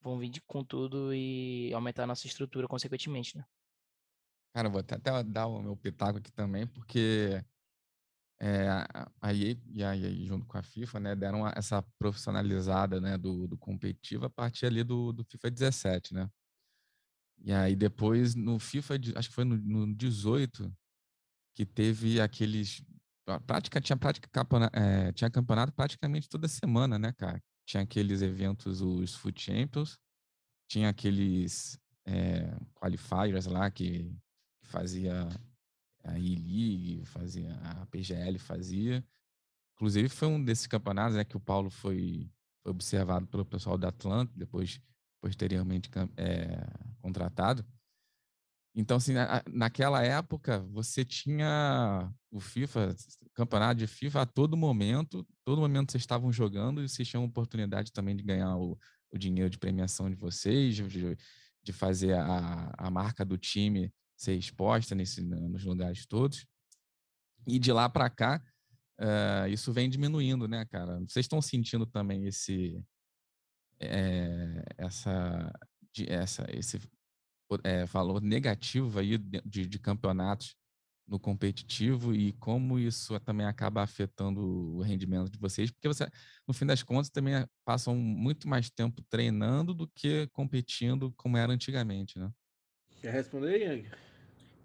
vão 0.00 0.18
vir 0.18 0.40
com 0.46 0.62
tudo 0.64 1.12
e 1.12 1.72
aumentar 1.74 2.04
a 2.04 2.06
nossa 2.06 2.26
estrutura 2.28 2.68
consequentemente, 2.68 3.36
né? 3.36 3.44
Cara, 4.52 4.68
vou 4.68 4.80
até, 4.80 4.94
até 4.94 5.22
dar 5.24 5.46
o 5.48 5.60
meu 5.62 5.76
pitaco 5.76 6.18
aqui 6.18 6.30
também, 6.30 6.66
porque 6.66 7.44
é, 8.40 8.68
a 9.20 9.32
EA 9.32 9.56
e 9.72 9.84
a 9.84 9.96
EA, 9.96 10.26
junto 10.26 10.46
com 10.46 10.58
a 10.58 10.62
FIFA, 10.62 11.00
né, 11.00 11.16
deram 11.16 11.46
essa 11.48 11.82
profissionalizada, 11.98 13.00
né, 13.00 13.16
do, 13.16 13.46
do 13.46 13.56
competitivo 13.56 14.26
a 14.26 14.30
partir 14.30 14.66
ali 14.66 14.82
do, 14.82 15.12
do 15.12 15.24
FIFA 15.24 15.50
17, 15.50 16.14
né? 16.14 16.30
E 17.38 17.52
aí 17.52 17.76
depois 17.76 18.34
no 18.34 18.58
FIFA, 18.58 18.94
acho 19.16 19.28
que 19.28 19.34
foi 19.34 19.44
no, 19.44 19.56
no 19.56 19.94
18, 19.94 20.72
que 21.54 21.64
teve 21.66 22.20
aqueles 22.20 22.82
prática 23.46 23.80
tinha 23.80 23.96
prática 23.96 24.28
é, 24.72 25.10
tinha 25.12 25.30
campeonato 25.30 25.72
praticamente 25.72 26.28
toda 26.28 26.46
semana, 26.46 26.98
né, 26.98 27.12
cara? 27.12 27.42
tinha 27.66 27.82
aqueles 27.82 28.22
eventos, 28.22 28.80
os 28.80 29.14
Food 29.14 29.40
Champions, 29.40 29.98
tinha 30.68 30.88
aqueles 30.88 31.78
é, 32.06 32.54
qualifiers 32.74 33.46
lá 33.46 33.70
que, 33.70 34.04
que 34.60 34.66
fazia 34.66 35.28
a 36.04 36.18
E-League, 36.18 37.04
fazia 37.06 37.54
a 37.62 37.86
PGL 37.86 38.38
fazia. 38.38 39.04
Inclusive 39.74 40.08
foi 40.08 40.28
um 40.28 40.42
desses 40.42 40.66
campeonatos 40.66 41.16
né, 41.16 41.24
que 41.24 41.36
o 41.36 41.40
Paulo 41.40 41.70
foi, 41.70 42.30
foi 42.62 42.70
observado 42.70 43.26
pelo 43.26 43.44
pessoal 43.44 43.76
da 43.76 43.88
Atlanta, 43.88 44.32
depois 44.36 44.80
posteriormente 45.20 45.90
é, 46.16 46.64
contratado. 47.00 47.64
Então, 48.76 48.96
assim, 48.96 49.12
na, 49.12 49.42
naquela 49.48 50.02
época, 50.02 50.60
você 50.70 51.04
tinha 51.04 52.12
o 52.30 52.40
FIFA, 52.40 52.94
campeonato 53.32 53.78
de 53.78 53.86
FIFA 53.86 54.22
a 54.22 54.26
todo 54.26 54.56
momento, 54.56 55.26
todo 55.44 55.60
momento 55.60 55.92
vocês 55.92 56.02
estavam 56.02 56.32
jogando 56.32 56.82
e 56.82 56.88
vocês 56.88 57.08
tinham 57.08 57.24
oportunidade 57.24 57.92
também 57.92 58.16
de 58.16 58.22
ganhar 58.22 58.56
o, 58.56 58.76
o 59.12 59.18
dinheiro 59.18 59.48
de 59.48 59.58
premiação 59.58 60.10
de 60.10 60.16
vocês, 60.16 60.74
de, 60.74 61.16
de 61.62 61.72
fazer 61.72 62.14
a, 62.14 62.72
a 62.76 62.90
marca 62.90 63.24
do 63.24 63.38
time 63.38 63.92
ser 64.16 64.34
exposta 64.34 64.94
nesse, 64.94 65.22
nos 65.22 65.64
lugares 65.64 66.06
todos. 66.06 66.46
E 67.46 67.58
de 67.58 67.72
lá 67.72 67.88
para 67.88 68.08
cá, 68.08 68.42
uh, 69.00 69.48
isso 69.48 69.72
vem 69.72 69.88
diminuindo, 69.88 70.48
né, 70.48 70.64
cara? 70.64 70.98
Vocês 71.00 71.24
estão 71.24 71.42
sentindo 71.42 71.86
também 71.86 72.26
esse, 72.26 72.82
é, 73.80 74.64
essa, 74.78 75.52
de, 75.92 76.10
essa, 76.10 76.46
esse 76.50 76.80
é, 77.62 77.84
valor 77.84 78.20
negativo 78.22 78.98
aí 78.98 79.18
de, 79.18 79.66
de 79.66 79.78
campeonatos 79.78 80.56
no 81.06 81.18
competitivo 81.18 82.14
e 82.14 82.32
como 82.34 82.78
isso 82.78 83.18
também 83.20 83.46
acaba 83.46 83.82
afetando 83.82 84.40
o 84.40 84.80
rendimento 84.80 85.30
de 85.30 85.38
vocês, 85.38 85.70
porque 85.70 85.86
você, 85.86 86.08
no 86.48 86.54
fim 86.54 86.64
das 86.64 86.82
contas, 86.82 87.10
também 87.10 87.34
eh, 87.34 87.46
passam 87.64 87.94
muito 87.94 88.48
mais 88.48 88.70
tempo 88.70 89.02
treinando 89.10 89.74
do 89.74 89.86
que 89.86 90.26
competindo 90.28 91.12
como 91.16 91.36
era 91.36 91.52
antigamente, 91.52 92.18
né? 92.18 92.30
Quer 93.04 93.12
responder, 93.12 93.60
Yang? 93.60 93.90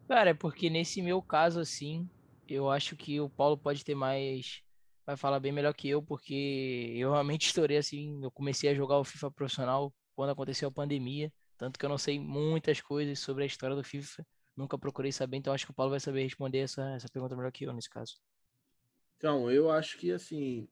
Cara, 0.08 0.30
é 0.30 0.34
porque 0.34 0.70
nesse 0.70 1.02
meu 1.02 1.22
caso, 1.22 1.60
assim, 1.60 2.10
eu 2.48 2.72
acho 2.72 2.96
que 2.96 3.20
o 3.20 3.30
Paulo 3.30 3.58
pode 3.58 3.84
ter 3.84 3.96
mais. 3.96 4.64
Vai 5.06 5.18
falar 5.18 5.42
bem 5.42 5.52
melhor 5.52 5.74
que 5.74 5.90
eu, 5.90 6.02
porque 6.02 6.94
eu 6.96 7.12
realmente 7.12 7.48
estourei 7.48 7.76
assim. 7.76 8.24
Eu 8.24 8.32
comecei 8.32 8.70
a 8.70 8.74
jogar 8.74 8.98
o 8.98 9.04
FIFA 9.04 9.30
profissional 9.32 9.94
quando 10.16 10.30
aconteceu 10.30 10.70
a 10.70 10.72
pandemia. 10.72 11.30
Tanto 11.58 11.78
que 11.78 11.86
eu 11.86 11.90
não 11.90 11.98
sei 11.98 12.18
muitas 12.18 12.80
coisas 12.80 13.20
sobre 13.20 13.44
a 13.44 13.46
história 13.46 13.76
do 13.76 13.84
FIFA 13.84 14.26
nunca 14.56 14.78
procurei 14.78 15.12
saber, 15.12 15.36
então 15.36 15.54
acho 15.54 15.66
que 15.66 15.72
o 15.72 15.76
Paulo 15.76 15.90
vai 15.90 16.00
saber 16.00 16.24
responder 16.24 16.60
essa, 16.60 16.92
essa 16.92 17.10
pergunta 17.10 17.36
melhor 17.36 17.52
que 17.52 17.66
eu 17.66 17.74
nesse 17.74 17.90
caso. 17.90 18.16
Então, 19.18 19.52
eu 19.52 19.70
acho 19.70 19.98
que 19.98 20.14
assim, 20.14 20.66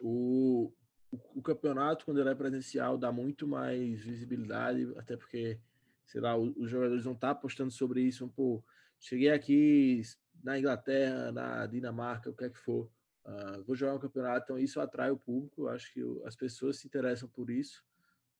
o, 0.00 0.72
o, 1.12 1.42
campeonato, 1.42 2.06
quando 2.06 2.18
ele 2.18 2.30
é 2.30 2.34
presencial, 2.34 2.96
dá 2.96 3.12
muito 3.12 3.46
mais 3.46 4.02
visibilidade, 4.02 4.90
até 4.96 5.18
porque, 5.18 5.60
sei 6.06 6.20
lá, 6.20 6.36
os, 6.36 6.70
jogadores 6.70 7.04
não 7.04 7.12
estão 7.12 7.28
tá 7.28 7.30
apostando 7.30 7.70
sobre 7.70 8.02
isso. 8.02 8.28
Pô, 8.28 8.62
cheguei 8.98 9.30
aqui 9.30 10.02
na 10.42 10.58
Inglaterra, 10.58 11.32
na 11.32 11.66
Dinamarca, 11.66 12.30
o 12.30 12.34
que 12.34 12.44
é 12.44 12.50
que 12.50 12.58
for, 12.58 12.90
uh, 13.24 13.62
vou 13.64 13.74
jogar 13.74 13.94
um 13.94 13.98
campeonato, 13.98 14.44
então 14.44 14.58
isso 14.58 14.80
atrai 14.80 15.10
o 15.10 15.16
público, 15.16 15.68
acho 15.68 15.92
que 15.92 16.02
as 16.24 16.36
pessoas 16.36 16.78
se 16.78 16.86
interessam 16.86 17.28
por 17.28 17.50
isso. 17.50 17.82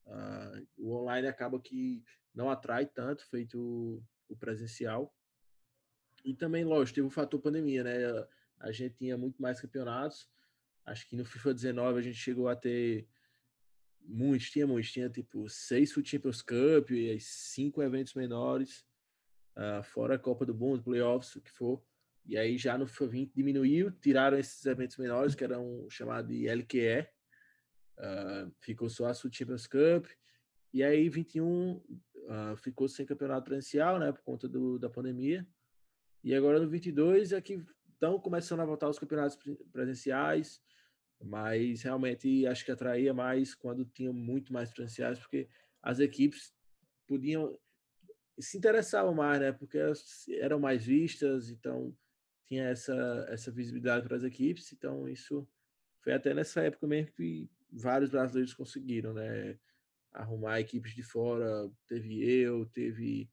Uh, 0.07 0.67
o 0.77 0.93
online 0.95 1.27
acaba 1.27 1.59
que 1.59 2.05
não 2.35 2.51
atrai 2.51 2.87
tanto, 2.87 3.27
feito 3.29 4.03
o 4.29 4.37
presencial. 4.37 5.15
E 6.25 6.35
também, 6.35 6.65
lógico, 6.65 6.97
teve 6.97 7.07
o 7.07 7.11
fator 7.11 7.41
pandemia, 7.41 7.85
né? 7.85 8.27
A 8.59 8.73
gente 8.73 8.97
tinha 8.97 9.17
muito 9.17 9.41
mais 9.41 9.61
campeonatos. 9.61 10.29
Acho 10.85 11.09
que 11.09 11.17
no 11.17 11.25
FIFA 11.25 11.55
19 11.55 11.99
a 11.99 12.03
gente 12.03 12.17
chegou 12.17 12.49
a 12.49 12.57
ter 12.57 13.07
muitos, 14.05 14.51
tinha 14.51 14.67
muitos, 14.67 14.93
tinha 14.93 15.09
tipo 15.09 15.49
seis 15.49 15.93
Foot 15.93 16.09
Champions 16.09 16.43
Cup 16.43 16.91
e 16.91 17.19
cinco 17.21 17.83
eventos 17.83 18.15
menores, 18.15 18.85
uh, 19.57 19.83
fora 19.83 20.15
a 20.15 20.19
Copa 20.19 20.45
do 20.45 20.55
Mundo, 20.55 20.83
playoffs, 20.83 21.35
o 21.37 21.41
que 21.41 21.51
for. 21.51 21.83
E 22.27 22.39
aí 22.39 22.57
já 22.57 22.79
no 22.79 22.87
FIFA 22.87 23.07
20 23.09 23.33
diminuiu, 23.35 23.91
tiraram 23.91 24.39
esses 24.39 24.65
eventos 24.65 24.97
menores, 24.97 25.35
que 25.35 25.45
eram 25.45 25.87
chamados 25.91 26.31
de 26.31 26.49
LQE, 26.49 27.01
uh, 27.01 27.07
ah, 27.99 28.51
ficou 28.61 28.89
só 28.89 29.07
a 29.07 29.15
Foot 29.15 29.37
Champions 29.37 29.67
Cup. 29.67 30.07
E 30.73 30.83
aí 30.83 31.09
21 31.09 31.77
uh, 31.77 32.57
ficou 32.57 32.89
sem 32.89 33.07
campeonato 33.07 33.45
presencial, 33.45 33.99
né, 33.99 34.11
por 34.11 34.23
conta 34.23 34.49
do, 34.49 34.79
da 34.79 34.89
pandemia. 34.89 35.47
E 36.23 36.35
agora 36.35 36.59
no 36.59 36.69
22 36.69 37.33
é 37.33 37.41
que 37.41 37.63
estão 37.93 38.19
começando 38.19 38.61
a 38.61 38.65
voltar 38.65 38.89
os 38.89 38.99
campeonatos 38.99 39.39
presenciais, 39.71 40.61
mas 41.25 41.83
realmente 41.83 42.47
acho 42.47 42.65
que 42.65 42.73
atraía 42.73 43.15
mais 43.15 43.55
quando 43.55 43.85
tinham 43.85 44.13
muito 44.13 44.53
mais 44.53 44.73
presenciais, 44.73 45.19
porque 45.19 45.49
as 45.83 46.01
equipes 46.01 46.55
podiam 47.07 47.59
se 48.39 48.59
interessavam 48.59 49.15
mais, 49.15 49.41
né, 49.41 49.53
porque 49.53 49.79
elas 49.79 50.27
eram 50.41 50.59
mais 50.59 50.85
vistas, 50.85 51.51
então 51.51 51.97
tinha 52.47 52.65
essa 52.65 53.27
essa 53.29 53.51
visibilidade 53.51 54.07
para 54.07 54.17
as 54.17 54.25
equipes, 54.25 54.73
então 54.73 55.09
isso 55.09 55.49
foi 56.01 56.13
até 56.13 56.35
nessa 56.35 56.63
época 56.63 56.87
mesmo 56.87 57.13
que 57.13 57.49
vários 57.73 58.11
brasileiros 58.11 58.55
conseguiram, 58.55 59.13
né? 59.15 59.59
arrumar 60.15 60.61
equipes 60.61 60.95
de 60.95 61.03
fora. 61.03 61.71
Teve 61.87 62.25
eu, 62.25 62.65
teve 62.67 63.29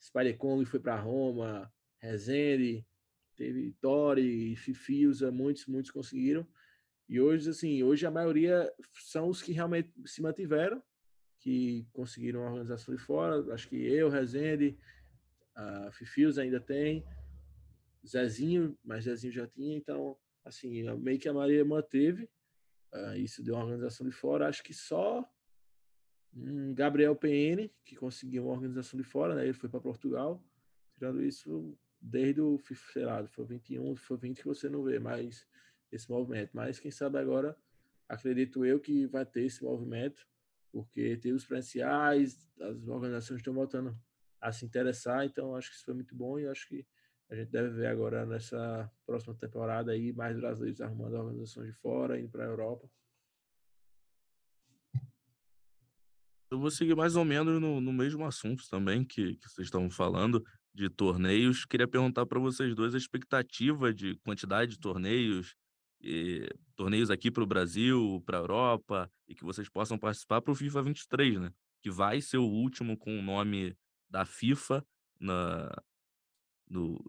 Spider 0.00 0.36
Kong 0.36 0.64
foi 0.64 0.78
para 0.78 1.00
Roma, 1.00 1.72
Rezende, 1.98 2.86
teve 3.36 3.72
Tori, 3.80 4.54
Fifiusa, 4.56 5.32
muitos, 5.32 5.66
muitos 5.66 5.90
conseguiram. 5.90 6.46
E 7.10 7.20
hoje, 7.20 7.50
assim, 7.50 7.82
hoje 7.82 8.06
a 8.06 8.10
maioria 8.10 8.72
são 9.00 9.28
os 9.28 9.42
que 9.42 9.50
realmente 9.50 9.92
se 10.06 10.22
mantiveram, 10.22 10.80
que 11.40 11.84
conseguiram 11.92 12.44
a 12.44 12.46
organização 12.46 12.94
de 12.94 13.02
fora. 13.02 13.52
Acho 13.52 13.68
que 13.68 13.74
eu, 13.74 14.08
Rezende, 14.08 14.78
a 15.52 15.90
Fifius 15.90 16.38
ainda 16.38 16.60
tem, 16.60 17.04
Zezinho, 18.06 18.78
mas 18.84 19.06
Zezinho 19.06 19.32
já 19.32 19.44
tinha, 19.44 19.76
então, 19.76 20.16
assim, 20.44 20.84
meio 20.98 21.18
que 21.18 21.28
a 21.28 21.32
Maria 21.32 21.64
manteve. 21.64 22.30
Uh, 22.94 23.16
isso 23.16 23.42
deu 23.42 23.56
uma 23.56 23.64
organização 23.64 24.06
de 24.06 24.12
fora. 24.12 24.46
Acho 24.46 24.62
que 24.62 24.72
só 24.72 25.28
um 26.32 26.72
Gabriel 26.72 27.16
PN, 27.16 27.68
que 27.84 27.96
conseguiu 27.96 28.44
uma 28.44 28.52
organização 28.52 28.96
de 28.96 29.04
fora, 29.04 29.34
né? 29.34 29.42
Ele 29.42 29.52
foi 29.52 29.68
para 29.68 29.80
Portugal. 29.80 30.40
Tirando 30.94 31.20
isso, 31.20 31.76
desde 32.00 32.40
o, 32.40 32.56
sei 32.92 33.04
lá, 33.04 33.26
foi 33.26 33.46
21, 33.46 33.96
foi 33.96 34.16
20 34.16 34.36
que 34.38 34.46
você 34.46 34.68
não 34.68 34.84
vê 34.84 35.00
mais 35.00 35.44
esse 35.90 36.10
movimento. 36.10 36.50
Mas 36.54 36.78
quem 36.78 36.90
sabe 36.90 37.18
agora, 37.18 37.56
acredito 38.08 38.64
eu 38.64 38.80
que 38.80 39.06
vai 39.06 39.24
ter 39.24 39.44
esse 39.44 39.62
movimento, 39.62 40.26
porque 40.72 41.16
tem 41.16 41.32
os 41.32 41.44
presenciais, 41.44 42.38
as 42.60 42.86
organizações 42.86 43.38
estão 43.38 43.54
voltando 43.54 43.96
a 44.40 44.52
se 44.52 44.64
interessar, 44.64 45.24
então 45.24 45.54
acho 45.54 45.68
que 45.70 45.76
isso 45.76 45.84
foi 45.84 45.94
muito 45.94 46.14
bom 46.14 46.38
e 46.38 46.46
acho 46.46 46.66
que 46.68 46.86
a 47.28 47.34
gente 47.34 47.50
deve 47.50 47.70
ver 47.70 47.86
agora 47.86 48.26
nessa 48.26 48.90
próxima 49.06 49.34
temporada 49.34 49.92
aí 49.92 50.12
mais 50.12 50.36
brasileiros 50.36 50.80
arrumando 50.80 51.14
organizações 51.14 51.68
de 51.68 51.74
fora, 51.74 52.18
indo 52.18 52.28
para 52.28 52.44
a 52.44 52.48
Europa. 52.48 52.90
Eu 56.50 56.58
vou 56.58 56.70
seguir 56.70 56.96
mais 56.96 57.14
ou 57.14 57.24
menos 57.24 57.60
no, 57.60 57.80
no 57.80 57.92
mesmo 57.92 58.24
assunto 58.24 58.68
também 58.68 59.04
que, 59.04 59.36
que 59.36 59.48
vocês 59.48 59.68
estavam 59.68 59.88
falando, 59.88 60.44
de 60.74 60.88
torneios. 60.88 61.64
Queria 61.64 61.86
perguntar 61.86 62.26
para 62.26 62.40
vocês 62.40 62.74
dois 62.74 62.94
a 62.94 62.98
expectativa 62.98 63.92
de 63.92 64.16
quantidade 64.16 64.72
de 64.72 64.80
torneios, 64.80 65.54
e, 66.00 66.48
torneios 66.76 67.10
aqui 67.10 67.30
para 67.30 67.42
o 67.42 67.46
Brasil, 67.46 68.22
para 68.24 68.38
a 68.38 68.40
Europa, 68.40 69.12
e 69.28 69.34
que 69.34 69.44
vocês 69.44 69.68
possam 69.68 69.98
participar 69.98 70.40
para 70.40 70.52
o 70.52 70.54
FIFA 70.54 70.82
23, 70.82 71.40
né? 71.40 71.52
Que 71.82 71.90
vai 71.90 72.20
ser 72.20 72.38
o 72.38 72.46
último 72.46 72.96
com 72.96 73.18
o 73.18 73.22
nome 73.22 73.76
da 74.08 74.24
FIFA 74.24 74.84
na, 75.18 75.70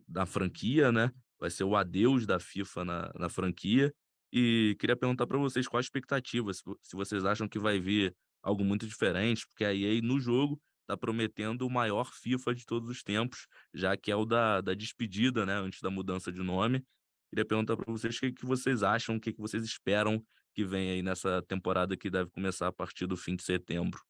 na 0.07 0.25
franquia, 0.25 0.91
né? 0.91 1.11
Vai 1.39 1.49
ser 1.49 1.63
o 1.63 1.75
adeus 1.75 2.25
da 2.25 2.39
FIFA 2.39 2.85
na, 2.85 3.11
na 3.15 3.29
franquia. 3.29 3.93
E 4.31 4.75
queria 4.79 4.95
perguntar 4.95 5.27
para 5.27 5.37
vocês 5.37 5.67
qual 5.67 5.79
a 5.79 5.81
expectativa, 5.81 6.53
se, 6.53 6.61
se 6.81 6.95
vocês 6.95 7.25
acham 7.25 7.47
que 7.47 7.59
vai 7.59 7.79
vir 7.79 8.15
algo 8.41 8.63
muito 8.63 8.87
diferente, 8.87 9.45
porque 9.47 9.65
a 9.65 9.73
EA 9.73 10.01
no 10.01 10.19
jogo 10.19 10.61
está 10.81 10.97
prometendo 10.97 11.65
o 11.65 11.69
maior 11.69 12.11
FIFA 12.13 12.55
de 12.55 12.65
todos 12.65 12.89
os 12.89 13.03
tempos, 13.03 13.47
já 13.73 13.95
que 13.95 14.11
é 14.11 14.15
o 14.15 14.25
da, 14.25 14.61
da 14.61 14.73
despedida, 14.73 15.45
né, 15.45 15.53
antes 15.53 15.81
da 15.81 15.89
mudança 15.89 16.31
de 16.31 16.41
nome. 16.41 16.83
Queria 17.31 17.45
perguntar 17.45 17.77
para 17.77 17.89
vocês 17.89 18.17
o 18.17 18.19
que, 18.19 18.33
que 18.33 18.45
vocês 18.45 18.83
acham, 18.83 19.15
o 19.15 19.19
que, 19.19 19.31
que 19.31 19.39
vocês 19.39 19.63
esperam 19.63 20.21
que 20.53 20.65
venha 20.65 20.91
aí 20.91 21.01
nessa 21.01 21.41
temporada 21.43 21.95
que 21.95 22.09
deve 22.09 22.29
começar 22.29 22.67
a 22.67 22.73
partir 22.73 23.07
do 23.07 23.15
fim 23.15 23.37
de 23.37 23.43
setembro. 23.43 24.03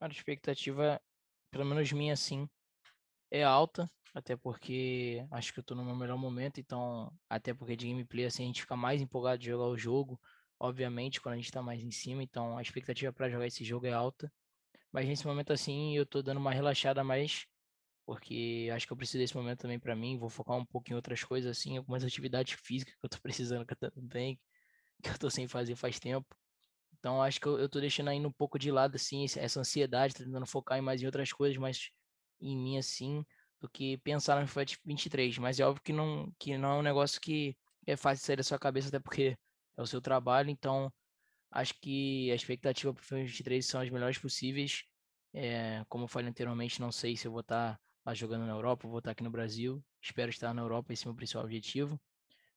A 0.00 0.06
expectativa, 0.06 1.00
pelo 1.50 1.64
menos 1.64 1.90
minha, 1.90 2.14
sim, 2.14 2.48
é 3.28 3.42
alta, 3.42 3.90
até 4.14 4.36
porque 4.36 5.26
acho 5.32 5.52
que 5.52 5.58
eu 5.58 5.64
tô 5.64 5.74
no 5.74 5.84
meu 5.84 5.96
melhor 5.96 6.16
momento, 6.16 6.60
então, 6.60 7.12
até 7.28 7.52
porque 7.52 7.74
de 7.74 7.88
gameplay, 7.88 8.26
assim, 8.26 8.44
a 8.44 8.46
gente 8.46 8.62
fica 8.62 8.76
mais 8.76 9.00
empolgado 9.02 9.38
de 9.38 9.46
jogar 9.46 9.66
o 9.66 9.76
jogo, 9.76 10.20
obviamente, 10.60 11.20
quando 11.20 11.32
a 11.32 11.36
gente 11.38 11.46
está 11.46 11.60
mais 11.60 11.82
em 11.82 11.90
cima, 11.90 12.22
então 12.22 12.56
a 12.56 12.62
expectativa 12.62 13.12
para 13.12 13.28
jogar 13.28 13.48
esse 13.48 13.64
jogo 13.64 13.86
é 13.86 13.92
alta. 13.92 14.32
Mas 14.92 15.08
nesse 15.08 15.26
momento 15.26 15.52
assim, 15.52 15.96
eu 15.96 16.06
tô 16.06 16.22
dando 16.22 16.38
uma 16.38 16.52
relaxada 16.52 17.02
mais, 17.02 17.46
porque 18.06 18.70
acho 18.74 18.86
que 18.86 18.92
eu 18.92 18.96
preciso 18.96 19.18
desse 19.18 19.36
momento 19.36 19.60
também 19.60 19.78
para 19.78 19.96
mim, 19.96 20.18
vou 20.18 20.28
focar 20.28 20.56
um 20.56 20.64
pouco 20.64 20.90
em 20.90 20.94
outras 20.94 21.22
coisas 21.24 21.56
assim, 21.56 21.76
algumas 21.76 22.04
atividades 22.04 22.54
físicas 22.54 22.94
que 22.94 23.04
eu 23.04 23.10
tô 23.10 23.18
precisando 23.22 23.66
também, 23.94 24.40
que 25.02 25.10
eu 25.10 25.18
tô 25.18 25.30
sem 25.30 25.48
fazer 25.48 25.76
faz 25.76 25.98
tempo. 26.00 26.26
Então 26.98 27.22
acho 27.22 27.40
que 27.40 27.46
eu, 27.48 27.58
eu 27.58 27.68
tô 27.68 27.80
deixando 27.80 28.08
ainda 28.08 28.28
um 28.28 28.32
pouco 28.32 28.58
de 28.58 28.70
lado, 28.70 28.96
assim, 28.96 29.24
essa 29.24 29.60
ansiedade, 29.60 30.14
tentando 30.14 30.46
focar 30.46 30.78
em 30.78 30.82
mais 30.82 31.02
em 31.02 31.06
outras 31.06 31.32
coisas, 31.32 31.58
mas 31.58 31.90
em 32.40 32.56
mim, 32.56 32.78
assim, 32.78 33.24
do 33.60 33.68
que 33.68 33.98
pensar 33.98 34.40
no 34.40 34.46
FIFA 34.46 34.64
23. 34.84 35.38
Mas 35.38 35.58
é 35.60 35.64
óbvio 35.66 35.82
que 35.82 35.92
não, 35.92 36.32
que 36.38 36.56
não 36.58 36.72
é 36.72 36.74
um 36.78 36.82
negócio 36.82 37.20
que 37.20 37.56
é 37.86 37.96
fácil 37.96 38.24
sair 38.24 38.36
da 38.36 38.42
sua 38.42 38.58
cabeça, 38.58 38.88
até 38.88 39.00
porque 39.00 39.36
é 39.76 39.82
o 39.82 39.86
seu 39.86 40.00
trabalho, 40.00 40.50
então 40.50 40.92
acho 41.50 41.74
que 41.80 42.30
a 42.30 42.34
expectativa 42.34 42.92
para 42.92 43.00
o 43.00 43.04
FIFA 43.04 43.24
23 43.24 43.66
são 43.66 43.80
as 43.80 43.90
melhores 43.90 44.18
possíveis. 44.18 44.84
É, 45.34 45.84
como 45.88 46.04
eu 46.04 46.08
falei 46.08 46.28
anteriormente, 46.28 46.80
não 46.80 46.92
sei 46.92 47.16
se 47.16 47.26
eu 47.26 47.32
vou 47.32 47.40
estar 47.40 47.80
lá 48.04 48.14
jogando 48.14 48.46
na 48.46 48.52
Europa, 48.52 48.88
vou 48.88 48.98
estar 48.98 49.12
aqui 49.12 49.22
no 49.22 49.30
Brasil. 49.30 49.82
Espero 50.00 50.30
estar 50.30 50.52
na 50.52 50.62
Europa, 50.62 50.92
esse 50.92 51.04
é 51.04 51.06
o 51.06 51.10
meu 51.10 51.16
principal 51.16 51.44
objetivo. 51.44 52.00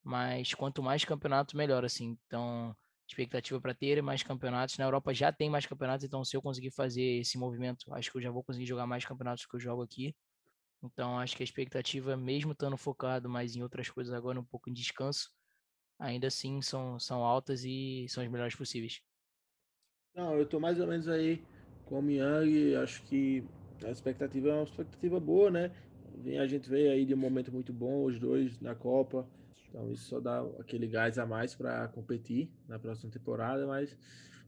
Mas 0.04 0.54
quanto 0.54 0.84
mais 0.84 1.04
campeonato, 1.04 1.58
melhor, 1.58 1.84
assim. 1.84 2.18
Então, 2.28 2.76
expectativa 3.08 3.62
para 3.62 3.74
ter 3.74 4.02
mais 4.02 4.24
campeonatos. 4.24 4.78
Na 4.78 4.86
Europa 4.86 5.14
já 5.14 5.32
tem 5.32 5.50
mais 5.50 5.66
campeonatos, 5.66 6.04
então 6.04 6.24
se 6.24 6.36
eu 6.36 6.42
conseguir 6.42 6.72
fazer 6.72 7.20
esse 7.20 7.38
movimento, 7.38 7.94
acho 7.94 8.12
que 8.12 8.18
eu 8.18 8.22
já 8.22 8.32
vou 8.32 8.44
conseguir 8.44 8.66
jogar 8.66 8.88
mais 8.88 9.06
campeonatos 9.06 9.46
que 9.46 9.56
eu 9.56 9.60
jogo 9.60 9.84
aqui. 9.84 10.16
Então, 10.84 11.20
acho 11.20 11.36
que 11.36 11.44
a 11.44 11.46
expectativa, 11.46 12.16
mesmo 12.16 12.52
estando 12.52 12.78
focado 12.78 13.30
mais 13.30 13.56
em 13.56 13.64
outras 13.64 13.90
coisas 13.90 14.14
agora, 14.14 14.40
um 14.40 14.46
pouco 14.46 14.70
em 14.70 14.74
descanso, 14.74 15.32
ainda 16.00 16.28
assim 16.28 16.62
são, 16.62 17.00
são 17.00 17.24
altas 17.24 17.64
e 17.64 18.06
são 18.10 18.24
as 18.24 18.30
melhores 18.30 18.56
possíveis. 18.56 19.02
Não, 20.16 20.36
eu 20.36 20.46
tô 20.48 20.60
mais 20.60 20.80
ou 20.80 20.88
menos 20.88 21.08
aí 21.08 21.44
com 21.86 22.00
o 22.00 22.10
Yang, 22.10 22.76
acho 22.76 23.04
que 23.04 23.44
a 23.84 23.92
expectativa 23.92 24.50
é 24.50 24.54
uma 24.54 24.64
expectativa 24.64 25.20
boa, 25.20 25.52
né? 25.52 25.72
A 26.40 26.48
gente 26.48 26.70
veio 26.70 26.92
aí 26.92 27.06
de 27.06 27.14
um 27.14 27.18
momento 27.18 27.52
muito 27.52 27.74
bom, 27.74 28.06
os 28.06 28.18
dois 28.20 28.60
na 28.62 28.74
Copa, 28.74 29.28
então 29.70 29.92
isso 29.92 30.06
só 30.06 30.20
dá 30.20 30.42
aquele 30.60 30.88
gás 30.88 31.20
a 31.20 31.26
mais 31.26 31.54
para 31.54 31.88
competir 31.90 32.50
na 32.68 32.80
próxima 32.80 33.12
temporada, 33.12 33.68
mas 33.68 33.98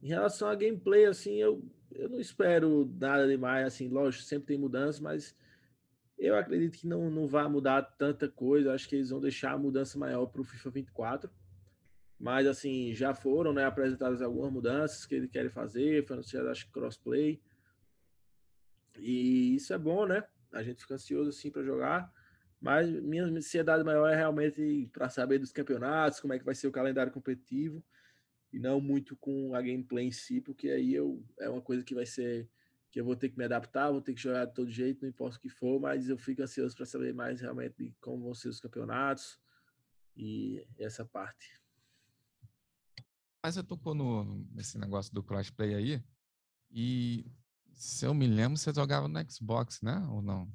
em 0.02 0.08
relação 0.08 0.48
a 0.48 0.56
gameplay, 0.56 1.06
assim, 1.06 1.36
eu, 1.36 1.62
eu 1.92 2.08
não 2.10 2.20
espero 2.20 2.90
nada 3.00 3.28
demais, 3.28 3.68
assim, 3.68 3.90
lógico, 3.90 4.24
sempre 4.24 4.48
tem 4.48 4.58
mudanças, 4.58 5.02
mas 5.02 5.36
eu 6.18 6.36
acredito 6.36 6.78
que 6.78 6.88
não, 6.88 7.10
não 7.12 7.28
vai 7.28 7.48
mudar 7.48 7.82
tanta 7.82 8.28
coisa, 8.28 8.74
acho 8.74 8.88
que 8.88 8.96
eles 8.96 9.10
vão 9.10 9.20
deixar 9.20 9.52
a 9.52 9.58
mudança 9.58 10.00
maior 10.00 10.26
para 10.28 10.42
o 10.42 10.46
FIFA 10.46 10.70
24, 10.70 11.30
mas 12.20 12.48
assim, 12.48 12.94
já 12.94 13.14
foram 13.14 13.54
né, 13.54 13.66
apresentadas 13.66 14.22
algumas 14.22 14.52
mudanças 14.52 15.06
que 15.06 15.16
eles 15.16 15.30
querem 15.30 15.50
fazer, 15.50 16.06
foi 16.06 16.16
anunciado 16.16 16.50
acho 16.50 16.66
que 16.66 16.72
crossplay, 16.72 17.40
e 19.00 19.56
isso 19.56 19.74
é 19.74 19.78
bom, 19.78 20.06
né? 20.06 20.24
A 20.54 20.64
gente 20.64 20.82
fica 20.82 20.96
ansioso 20.96 21.30
assim 21.30 21.52
para 21.52 21.64
jogar. 21.64 22.12
Mas 22.60 22.90
minha 23.04 23.24
ansiedade 23.24 23.84
maior 23.84 24.08
é 24.08 24.16
realmente 24.16 24.90
para 24.92 25.10
saber 25.10 25.38
dos 25.38 25.52
campeonatos, 25.52 26.20
como 26.20 26.34
é 26.34 26.40
que 26.40 26.46
vai 26.46 26.56
ser 26.56 26.68
o 26.68 26.72
calendário 26.72 27.12
competitivo, 27.12 27.84
e 28.52 28.60
não 28.60 28.82
muito 28.82 29.16
com 29.18 29.54
a 29.54 29.62
gameplay 29.62 30.08
em 30.08 30.12
si, 30.12 30.42
porque 30.42 30.70
aí 30.70 30.94
eu, 30.94 31.24
é 31.40 31.50
uma 31.50 31.62
coisa 31.62 31.84
que 31.84 31.94
vai 31.94 32.06
ser 32.06 32.50
que 32.90 33.00
eu 33.00 33.06
vou 33.06 33.16
ter 33.16 33.30
que 33.30 33.38
me 33.38 33.44
adaptar, 33.44 33.92
vou 33.92 34.02
ter 34.02 34.14
que 34.14 34.22
jogar 34.22 34.46
de 34.46 34.54
todo 34.54 34.72
jeito, 34.72 35.02
não 35.02 35.10
importa 35.10 35.38
o 35.38 35.40
que 35.40 35.50
for, 35.50 35.80
mas 35.80 36.10
eu 36.10 36.18
fico 36.18 36.42
ansioso 36.42 36.76
para 36.76 36.86
saber 36.86 37.14
mais 37.14 37.42
realmente 37.42 37.76
de 37.78 37.94
como 38.00 38.24
vão 38.24 38.34
ser 38.34 38.48
os 38.48 38.60
campeonatos 38.60 39.40
e 40.16 40.66
essa 40.80 41.06
parte. 41.06 41.62
Mas 43.44 43.58
eu 43.58 43.64
tocou 43.64 43.94
no, 43.94 44.46
nesse 44.52 44.78
negócio 44.80 45.14
do 45.14 45.22
crossplay 45.22 45.76
aí, 45.76 46.04
e 46.72 47.30
se 47.78 48.06
eu 48.06 48.14
me 48.14 48.26
lembro, 48.26 48.58
você 48.58 48.74
jogava 48.74 49.08
no 49.08 49.32
Xbox, 49.32 49.82
né? 49.82 50.00
Ou 50.10 50.22
não? 50.22 50.52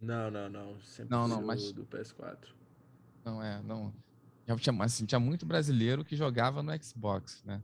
Não, 0.00 0.30
não, 0.30 0.48
não. 0.48 0.80
Sempre 0.82 1.10
Não, 1.10 1.28
não, 1.28 1.40
mas- 1.40 1.72
do 1.72 1.86
PS4. 1.86 2.48
Não, 3.24 3.42
é, 3.42 3.62
não. 3.62 3.94
Já 4.46 4.56
tinha, 4.56 4.84
assim, 4.84 5.06
tinha 5.06 5.20
muito 5.20 5.46
brasileiro 5.46 6.04
que 6.04 6.16
jogava 6.16 6.62
no 6.62 6.72
Xbox, 6.82 7.42
né? 7.44 7.62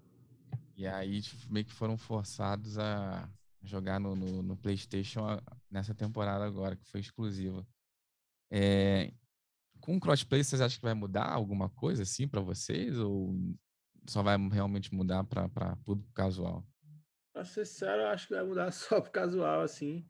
E 0.76 0.86
aí 0.86 1.20
tipo, 1.22 1.52
meio 1.52 1.66
que 1.66 1.72
foram 1.72 1.98
forçados 1.98 2.78
a 2.78 3.28
jogar 3.62 3.98
no, 3.98 4.14
no, 4.14 4.42
no 4.42 4.56
PlayStation 4.56 5.22
nessa 5.68 5.94
temporada 5.94 6.44
agora, 6.44 6.76
que 6.76 6.86
foi 6.86 7.00
exclusiva. 7.00 7.66
É, 8.52 9.12
com 9.80 9.96
o 9.96 10.00
crossplay, 10.00 10.44
vocês 10.44 10.60
acham 10.60 10.78
que 10.78 10.84
vai 10.84 10.94
mudar 10.94 11.28
alguma 11.28 11.68
coisa 11.70 12.04
assim 12.04 12.28
para 12.28 12.40
vocês? 12.40 12.96
Ou 12.98 13.34
só 14.06 14.22
vai 14.22 14.36
realmente 14.48 14.94
mudar 14.94 15.24
para 15.24 15.76
público 15.84 16.12
casual? 16.12 16.64
Pra 17.36 17.44
ser 17.44 17.66
sincero, 17.66 18.00
eu 18.00 18.06
acho 18.06 18.28
que 18.28 18.34
vai 18.34 18.42
mudar 18.42 18.70
só 18.72 18.98
pro 18.98 19.10
casual, 19.10 19.60
assim. 19.60 20.02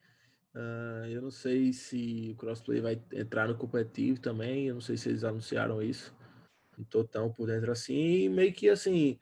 Ah, 0.54 1.06
eu 1.08 1.20
não 1.20 1.30
sei 1.32 1.72
se 1.72 2.30
o 2.32 2.36
crossplay 2.36 2.80
vai 2.80 3.02
entrar 3.12 3.48
no 3.48 3.56
competitivo 3.56 4.20
também. 4.20 4.68
Eu 4.68 4.74
não 4.74 4.80
sei 4.80 4.96
se 4.96 5.08
eles 5.08 5.24
anunciaram 5.24 5.82
isso. 5.82 6.14
Não 6.78 6.84
tô 6.84 7.02
tão 7.02 7.32
por 7.32 7.48
dentro 7.48 7.72
assim. 7.72 7.96
E 7.96 8.28
meio 8.28 8.52
que 8.52 8.68
assim, 8.68 9.18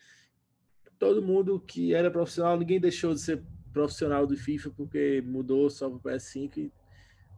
todo 0.98 1.22
mundo 1.22 1.58
que 1.58 1.94
era 1.94 2.10
profissional, 2.10 2.58
ninguém 2.58 2.78
deixou 2.78 3.14
de 3.14 3.22
ser 3.22 3.42
profissional 3.72 4.26
do 4.26 4.36
FIFA 4.36 4.70
porque 4.76 5.22
mudou 5.24 5.70
só 5.70 5.88
pro 5.88 5.98
PS5 5.98 6.58
e 6.58 6.72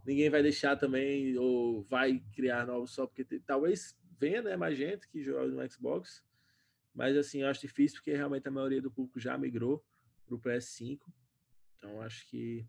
ninguém 0.05 0.29
vai 0.29 0.43
deixar 0.43 0.75
também 0.75 1.39
ou 1.39 1.85
vai 1.85 2.21
criar 2.35 2.67
novos 2.67 2.91
só 2.91 3.07
porque 3.07 3.25
talvez 3.47 3.97
venha, 4.19 4.43
né, 4.43 4.57
mais 4.57 4.77
gente 4.77 5.09
que 5.09 5.23
joga 5.23 5.47
no 5.47 5.71
Xbox. 5.71 6.25
Mas 6.93 7.17
assim, 7.17 7.43
eu 7.43 7.49
acho 7.49 7.61
difícil 7.61 7.99
porque 7.99 8.17
realmente 8.17 8.49
a 8.49 8.51
maioria 8.51 8.83
do 8.83 8.91
público 8.91 9.21
já 9.21 9.39
migrou 9.39 9.81
pro 10.27 10.39
PS5. 10.39 10.99
Então 11.77 12.03
acho 12.03 12.29
que 12.29 12.67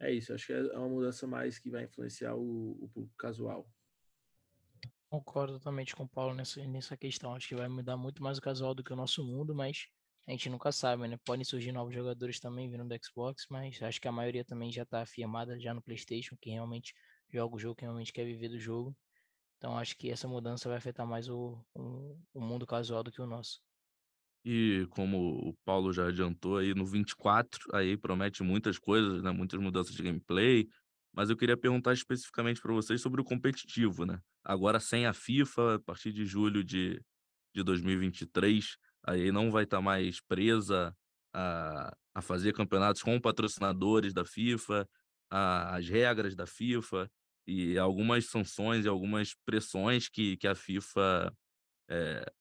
é 0.00 0.12
isso. 0.12 0.32
Acho 0.32 0.46
que 0.46 0.52
é 0.52 0.78
uma 0.78 0.88
mudança 0.88 1.26
mais 1.26 1.58
que 1.58 1.70
vai 1.70 1.84
influenciar 1.84 2.34
o, 2.34 2.72
o 2.80 2.88
público 2.88 3.16
casual. 3.16 3.68
Concordo 5.10 5.54
totalmente 5.54 5.96
com 5.96 6.04
o 6.04 6.08
Paulo 6.08 6.34
nessa, 6.34 6.64
nessa 6.66 6.96
questão. 6.96 7.34
Acho 7.34 7.48
que 7.48 7.56
vai 7.56 7.68
mudar 7.68 7.96
muito 7.96 8.22
mais 8.22 8.38
o 8.38 8.42
casual 8.42 8.74
do 8.74 8.84
que 8.84 8.92
o 8.92 8.96
nosso 8.96 9.24
mundo, 9.24 9.54
mas 9.54 9.88
a 10.26 10.30
gente 10.32 10.50
nunca 10.50 10.70
sabe, 10.70 11.08
né? 11.08 11.18
Podem 11.24 11.44
surgir 11.44 11.72
novos 11.72 11.94
jogadores 11.94 12.38
também 12.38 12.70
vindo 12.70 12.86
do 12.86 12.94
Xbox, 13.02 13.46
mas 13.48 13.82
acho 13.82 13.98
que 13.98 14.06
a 14.06 14.12
maioria 14.12 14.44
também 14.44 14.70
já 14.70 14.82
está 14.82 15.00
afirmada 15.00 15.58
já 15.58 15.72
no 15.72 15.80
PlayStation, 15.80 16.36
que 16.38 16.50
realmente 16.50 16.94
joga 17.30 17.56
o 17.56 17.58
jogo, 17.58 17.74
que 17.74 17.84
realmente 17.84 18.12
quer 18.12 18.26
viver 18.26 18.50
do 18.50 18.58
jogo. 18.58 18.94
Então 19.56 19.78
acho 19.78 19.96
que 19.96 20.10
essa 20.10 20.28
mudança 20.28 20.68
vai 20.68 20.76
afetar 20.76 21.06
mais 21.06 21.30
o, 21.30 21.58
o, 21.74 22.20
o 22.34 22.40
mundo 22.40 22.66
casual 22.66 23.02
do 23.02 23.10
que 23.10 23.22
o 23.22 23.26
nosso. 23.26 23.62
E 24.44 24.86
como 24.90 25.48
o 25.48 25.54
Paulo 25.64 25.92
já 25.92 26.08
adiantou 26.08 26.58
aí 26.58 26.74
no 26.74 26.86
24, 26.86 27.60
aí 27.74 27.96
promete 27.96 28.42
muitas 28.42 28.78
coisas, 28.78 29.22
né? 29.22 29.30
Muitas 29.30 29.60
mudanças 29.60 29.94
de 29.94 30.02
gameplay. 30.02 30.68
Mas 31.12 31.30
eu 31.30 31.36
queria 31.36 31.56
perguntar 31.56 31.92
especificamente 31.92 32.60
para 32.60 32.72
vocês 32.72 33.00
sobre 33.00 33.20
o 33.20 33.24
competitivo, 33.24 34.06
né? 34.06 34.20
Agora 34.44 34.80
sem 34.80 35.06
a 35.06 35.12
FIFA, 35.12 35.74
a 35.74 35.78
partir 35.80 36.12
de 36.12 36.24
julho 36.24 36.62
de, 36.62 37.00
de 37.54 37.62
2023, 37.62 38.76
aí 39.04 39.32
não 39.32 39.50
vai 39.50 39.64
estar 39.64 39.80
mais 39.80 40.20
presa 40.20 40.94
a, 41.34 41.94
a 42.14 42.22
fazer 42.22 42.52
campeonatos 42.52 43.02
com 43.02 43.20
patrocinadores 43.20 44.14
da 44.14 44.24
FIFA, 44.24 44.88
a, 45.30 45.76
as 45.76 45.88
regras 45.88 46.34
da 46.34 46.46
FIFA 46.46 47.10
e 47.46 47.78
algumas 47.78 48.26
sanções 48.26 48.84
e 48.84 48.88
algumas 48.88 49.34
pressões 49.44 50.08
que, 50.08 50.36
que 50.36 50.46
a 50.46 50.54
FIFA 50.54 51.32
eh, 51.88 52.32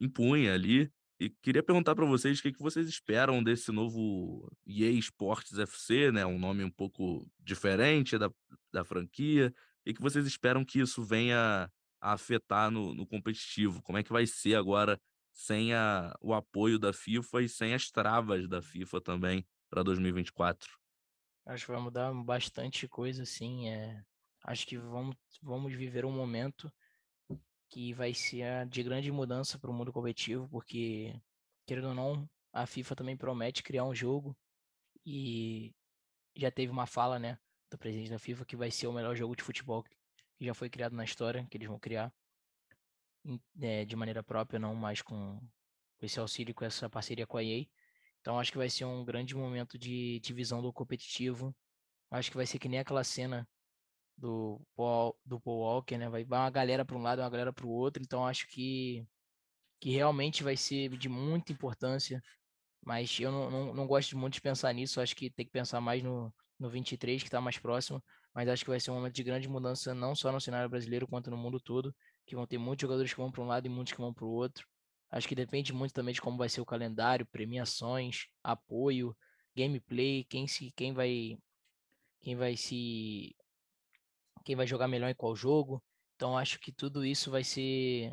impunha 0.00 0.54
ali. 0.54 0.90
E 1.18 1.30
queria 1.30 1.62
perguntar 1.62 1.94
para 1.94 2.04
vocês 2.04 2.38
o 2.38 2.42
que, 2.42 2.52
que 2.52 2.62
vocês 2.62 2.88
esperam 2.88 3.42
desse 3.42 3.70
novo 3.70 4.50
EA 4.66 4.90
Sports 4.90 5.56
FC, 5.58 6.10
né? 6.10 6.26
Um 6.26 6.38
nome 6.38 6.64
um 6.64 6.70
pouco 6.70 7.30
diferente 7.38 8.18
da, 8.18 8.30
da 8.72 8.84
franquia. 8.84 9.54
E 9.86 9.94
que 9.94 10.00
vocês 10.00 10.26
esperam 10.26 10.64
que 10.64 10.80
isso 10.80 11.04
venha 11.04 11.70
a 12.00 12.12
afetar 12.12 12.70
no, 12.70 12.94
no 12.94 13.06
competitivo? 13.06 13.82
Como 13.82 13.96
é 13.96 14.02
que 14.02 14.12
vai 14.12 14.26
ser 14.26 14.56
agora 14.56 15.00
sem 15.32 15.72
a, 15.72 16.14
o 16.20 16.34
apoio 16.34 16.78
da 16.78 16.92
FIFA 16.92 17.42
e 17.42 17.48
sem 17.48 17.74
as 17.74 17.90
travas 17.90 18.48
da 18.48 18.60
FIFA 18.60 19.00
também 19.00 19.46
para 19.70 19.82
2024? 19.82 20.76
Acho 21.46 21.66
que 21.66 21.72
vai 21.72 21.80
mudar 21.80 22.12
bastante 22.12 22.88
coisa, 22.88 23.22
assim. 23.22 23.68
É... 23.68 24.02
Acho 24.44 24.66
que 24.66 24.76
vamos, 24.76 25.16
vamos 25.42 25.72
viver 25.74 26.04
um 26.04 26.12
momento 26.12 26.72
que 27.74 27.92
vai 27.92 28.14
ser 28.14 28.68
de 28.68 28.84
grande 28.84 29.10
mudança 29.10 29.58
para 29.58 29.68
o 29.68 29.74
mundo 29.74 29.92
competitivo, 29.92 30.48
porque, 30.48 31.20
querendo 31.66 31.88
ou 31.88 31.94
não, 31.94 32.30
a 32.52 32.66
FIFA 32.66 32.94
também 32.94 33.16
promete 33.16 33.64
criar 33.64 33.82
um 33.82 33.92
jogo 33.92 34.36
e 35.04 35.74
já 36.36 36.52
teve 36.52 36.70
uma 36.70 36.86
fala, 36.86 37.18
né, 37.18 37.36
do 37.68 37.76
presidente 37.76 38.10
da 38.10 38.18
FIFA 38.20 38.44
que 38.44 38.54
vai 38.54 38.70
ser 38.70 38.86
o 38.86 38.92
melhor 38.92 39.16
jogo 39.16 39.34
de 39.34 39.42
futebol 39.42 39.82
que 39.82 40.44
já 40.44 40.54
foi 40.54 40.70
criado 40.70 40.94
na 40.94 41.02
história, 41.02 41.44
que 41.50 41.56
eles 41.56 41.66
vão 41.66 41.76
criar 41.76 42.14
é, 43.60 43.84
de 43.84 43.96
maneira 43.96 44.22
própria, 44.22 44.60
não 44.60 44.76
mais 44.76 45.02
com, 45.02 45.40
com 45.98 46.06
esse 46.06 46.20
auxílio, 46.20 46.54
com 46.54 46.64
essa 46.64 46.88
parceria 46.88 47.26
com 47.26 47.38
a 47.38 47.42
EA. 47.42 47.66
Então 48.20 48.38
acho 48.38 48.52
que 48.52 48.58
vai 48.58 48.70
ser 48.70 48.84
um 48.84 49.04
grande 49.04 49.34
momento 49.34 49.76
de 49.76 50.20
divisão 50.20 50.62
do 50.62 50.72
competitivo. 50.72 51.52
Acho 52.08 52.30
que 52.30 52.36
vai 52.36 52.46
ser 52.46 52.60
que 52.60 52.68
nem 52.68 52.78
aquela 52.78 53.02
cena 53.02 53.48
do 54.16 54.60
Paul, 54.76 55.16
do 55.24 55.40
Paul 55.40 55.60
Walker, 55.60 55.98
né? 55.98 56.08
Vai 56.08 56.24
uma 56.24 56.50
galera 56.50 56.84
para 56.84 56.96
um 56.96 57.02
lado, 57.02 57.20
uma 57.20 57.30
galera 57.30 57.52
para 57.52 57.66
o 57.66 57.70
outro. 57.70 58.02
Então 58.02 58.26
acho 58.26 58.46
que 58.48 59.06
que 59.80 59.90
realmente 59.90 60.42
vai 60.42 60.56
ser 60.56 60.88
de 60.96 61.08
muita 61.08 61.52
importância. 61.52 62.22
Mas 62.84 63.18
eu 63.20 63.30
não, 63.32 63.50
não, 63.50 63.74
não 63.74 63.86
gosto 63.86 64.16
muito 64.16 64.34
de 64.34 64.40
pensar 64.40 64.72
nisso. 64.72 65.00
Acho 65.00 65.16
que 65.16 65.30
tem 65.30 65.46
que 65.46 65.52
pensar 65.52 65.80
mais 65.80 66.02
no, 66.02 66.32
no 66.58 66.70
23, 66.70 67.22
que 67.22 67.28
está 67.28 67.40
mais 67.40 67.58
próximo. 67.58 68.02
Mas 68.34 68.48
acho 68.48 68.64
que 68.64 68.70
vai 68.70 68.80
ser 68.80 68.90
um 68.90 68.94
momento 68.94 69.14
de 69.14 69.22
grande 69.22 69.48
mudança, 69.48 69.94
não 69.94 70.14
só 70.14 70.32
no 70.32 70.40
cenário 70.40 70.68
brasileiro, 70.70 71.06
quanto 71.06 71.30
no 71.30 71.36
mundo 71.36 71.60
todo. 71.60 71.94
Que 72.26 72.34
vão 72.34 72.46
ter 72.46 72.58
muitos 72.58 72.82
jogadores 72.82 73.12
que 73.12 73.20
vão 73.20 73.30
para 73.30 73.42
um 73.42 73.46
lado 73.46 73.66
e 73.66 73.70
muitos 73.70 73.92
que 73.92 74.00
vão 74.00 74.12
para 74.12 74.24
o 74.24 74.30
outro. 74.30 74.66
Acho 75.10 75.28
que 75.28 75.34
depende 75.34 75.72
muito 75.72 75.92
também 75.92 76.14
de 76.14 76.20
como 76.20 76.38
vai 76.38 76.48
ser 76.48 76.60
o 76.60 76.66
calendário, 76.66 77.26
premiações, 77.26 78.26
apoio, 78.42 79.16
gameplay, 79.54 80.24
quem 80.24 80.46
se 80.48 80.72
quem 80.72 80.92
vai 80.92 81.38
quem 82.20 82.36
vai 82.36 82.56
se 82.56 83.36
quem 84.44 84.56
vai 84.56 84.66
jogar 84.66 84.88
melhor 84.88 85.08
em 85.08 85.14
qual 85.14 85.34
jogo. 85.34 85.82
Então 86.16 86.38
acho 86.38 86.60
que 86.60 86.72
tudo 86.72 87.04
isso 87.04 87.30
vai 87.30 87.42
ser 87.42 88.12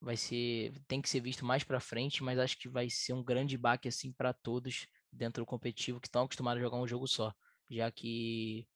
vai 0.00 0.16
ser 0.16 0.72
tem 0.86 1.00
que 1.00 1.08
ser 1.08 1.20
visto 1.20 1.44
mais 1.44 1.64
para 1.64 1.80
frente, 1.80 2.22
mas 2.22 2.38
acho 2.38 2.58
que 2.58 2.68
vai 2.68 2.90
ser 2.90 3.14
um 3.14 3.24
grande 3.24 3.56
baque 3.56 3.88
assim 3.88 4.12
para 4.12 4.32
todos 4.32 4.86
dentro 5.10 5.42
do 5.42 5.46
competitivo 5.46 6.00
que 6.00 6.08
estão 6.08 6.24
acostumados 6.24 6.60
a 6.60 6.64
jogar 6.64 6.78
um 6.78 6.86
jogo 6.86 7.06
só, 7.06 7.32
já 7.70 7.90
que 7.90 8.66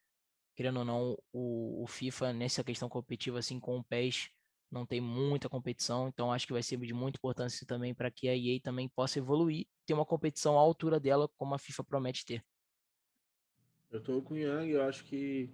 querendo 0.57 0.79
ou 0.81 0.85
não, 0.85 1.19
o, 1.33 1.85
o 1.85 1.87
FIFA 1.87 2.33
nessa 2.33 2.65
questão 2.65 2.89
competitiva 2.89 3.39
assim 3.39 3.61
com 3.61 3.79
o 3.79 3.85
PES 3.85 4.31
não 4.71 4.85
tem 4.85 5.01
muita 5.01 5.49
competição, 5.49 6.09
então 6.09 6.33
acho 6.33 6.47
que 6.47 6.53
vai 6.53 6.63
ser 6.63 6.79
de 6.79 6.93
muita 6.93 7.19
importância 7.19 7.67
também 7.67 7.95
para 7.95 8.11
que 8.11 8.29
a 8.29 8.37
EA 8.37 8.61
também 8.63 8.89
possa 8.89 9.19
evoluir, 9.19 9.67
ter 9.87 9.95
uma 9.95 10.05
competição 10.05 10.59
à 10.59 10.61
altura 10.61 11.01
dela, 11.01 11.29
como 11.37 11.55
a 11.55 11.59
FIFA 11.59 11.85
promete 11.85 12.25
ter. 12.25 12.45
Eu 13.91 14.03
tô 14.03 14.21
com 14.21 14.35
o 14.35 14.37
Yang, 14.37 14.71
eu 14.71 14.83
acho 14.83 15.05
que 15.05 15.49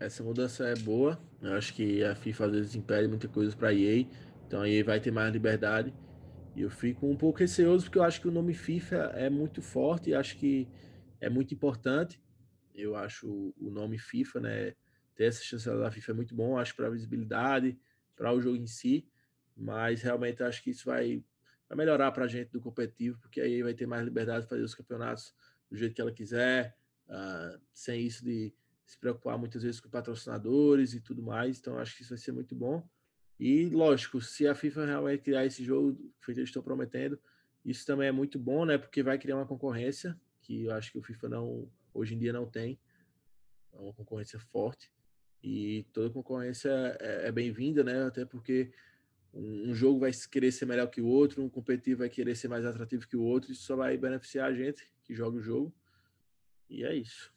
essa 0.00 0.22
mudança 0.22 0.66
é 0.66 0.74
boa. 0.74 1.20
Eu 1.42 1.54
acho 1.54 1.74
que 1.74 2.02
a 2.04 2.14
FIFA 2.14 2.46
às 2.46 2.52
vezes 2.52 2.74
impede 2.74 3.08
muita 3.08 3.28
coisa 3.28 3.56
para 3.56 3.68
a 3.68 3.74
EA, 3.74 4.06
então 4.46 4.62
a 4.62 4.68
EA 4.68 4.84
vai 4.84 5.00
ter 5.00 5.10
mais 5.10 5.32
liberdade. 5.32 5.92
E 6.54 6.62
eu 6.62 6.70
fico 6.70 7.06
um 7.06 7.16
pouco 7.16 7.38
receoso 7.38 7.84
porque 7.84 7.98
eu 7.98 8.02
acho 8.02 8.20
que 8.20 8.28
o 8.28 8.32
nome 8.32 8.54
FIFA 8.54 9.12
é 9.14 9.30
muito 9.30 9.62
forte 9.62 10.14
acho 10.14 10.36
que 10.36 10.68
é 11.20 11.28
muito 11.28 11.54
importante. 11.54 12.20
Eu 12.74 12.96
acho 12.96 13.54
o 13.58 13.70
nome 13.70 13.98
FIFA, 13.98 14.40
né, 14.40 14.74
ter 15.14 15.24
essa 15.24 15.42
chancela 15.42 15.80
da 15.80 15.90
FIFA 15.90 16.12
é 16.12 16.14
muito 16.14 16.34
bom, 16.34 16.56
acho 16.56 16.74
para 16.76 16.88
visibilidade, 16.88 17.78
para 18.16 18.32
o 18.32 18.40
jogo 18.40 18.56
em 18.56 18.66
si, 18.66 19.06
mas 19.56 20.02
realmente 20.02 20.42
acho 20.42 20.62
que 20.62 20.70
isso 20.70 20.86
vai, 20.86 21.24
vai 21.68 21.76
melhorar 21.76 22.12
para 22.12 22.24
a 22.24 22.28
gente 22.28 22.50
do 22.52 22.60
competitivo, 22.60 23.18
porque 23.20 23.40
aí 23.40 23.62
vai 23.62 23.74
ter 23.74 23.86
mais 23.86 24.04
liberdade 24.04 24.42
de 24.42 24.48
fazer 24.48 24.62
os 24.62 24.74
campeonatos 24.74 25.34
do 25.68 25.76
jeito 25.76 25.94
que 25.94 26.00
ela 26.00 26.12
quiser, 26.12 26.76
uh, 27.08 27.60
sem 27.72 28.06
isso 28.06 28.24
de 28.24 28.52
se 28.88 28.96
preocupar 28.96 29.38
muitas 29.38 29.62
vezes 29.62 29.80
com 29.80 29.90
patrocinadores 29.90 30.94
e 30.94 31.00
tudo 31.00 31.22
mais. 31.22 31.58
Então 31.58 31.78
acho 31.78 31.94
que 31.94 32.02
isso 32.02 32.10
vai 32.10 32.18
ser 32.18 32.32
muito 32.32 32.54
bom. 32.54 32.82
E 33.38 33.68
lógico, 33.68 34.18
se 34.20 34.48
a 34.48 34.54
FIFA 34.54 34.86
realmente 34.86 35.22
criar 35.22 35.44
esse 35.44 35.62
jogo 35.62 35.94
que 36.24 36.32
eles 36.32 36.48
estão 36.48 36.62
prometendo, 36.62 37.20
isso 37.62 37.84
também 37.84 38.08
é 38.08 38.12
muito 38.12 38.38
bom, 38.38 38.64
né? 38.64 38.78
Porque 38.78 39.02
vai 39.02 39.18
criar 39.18 39.36
uma 39.36 39.46
concorrência 39.46 40.18
que 40.40 40.64
eu 40.64 40.72
acho 40.72 40.90
que 40.90 40.98
o 40.98 41.02
FIFA 41.02 41.28
não 41.28 41.70
hoje 41.92 42.14
em 42.14 42.18
dia 42.18 42.32
não 42.32 42.46
tem, 42.46 42.80
é 43.74 43.78
uma 43.78 43.92
concorrência 43.92 44.38
forte. 44.38 44.90
E 45.42 45.86
toda 45.92 46.08
concorrência 46.08 46.70
é, 46.98 47.28
é 47.28 47.32
bem-vinda, 47.32 47.84
né? 47.84 48.06
Até 48.06 48.24
porque 48.24 48.72
um, 49.34 49.70
um, 49.70 49.74
jogo 49.74 50.00
vai 50.00 50.12
querer 50.30 50.50
ser 50.50 50.64
melhor 50.64 50.86
que 50.86 51.02
o 51.02 51.06
outro, 51.06 51.42
um 51.42 51.48
competitivo 51.50 51.98
vai 51.98 52.08
querer 52.08 52.34
ser 52.34 52.48
mais 52.48 52.64
atrativo 52.64 53.06
que 53.06 53.16
o 53.16 53.22
outro, 53.22 53.52
isso 53.52 53.64
só 53.64 53.76
vai 53.76 53.98
beneficiar 53.98 54.48
a 54.48 54.54
gente 54.54 54.90
que 55.04 55.14
joga 55.14 55.36
o 55.36 55.42
jogo. 55.42 55.74
E 56.70 56.84
é 56.84 56.94
isso. 56.94 57.30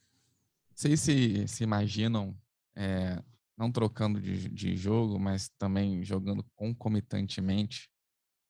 Vocês 0.82 1.00
se, 1.00 1.48
se 1.48 1.64
imaginam, 1.64 2.36
é, 2.76 3.22
não 3.56 3.72
trocando 3.72 4.20
de, 4.20 4.50
de 4.50 4.76
jogo, 4.76 5.20
mas 5.20 5.48
também 5.60 6.04
jogando 6.04 6.44
concomitantemente 6.56 7.88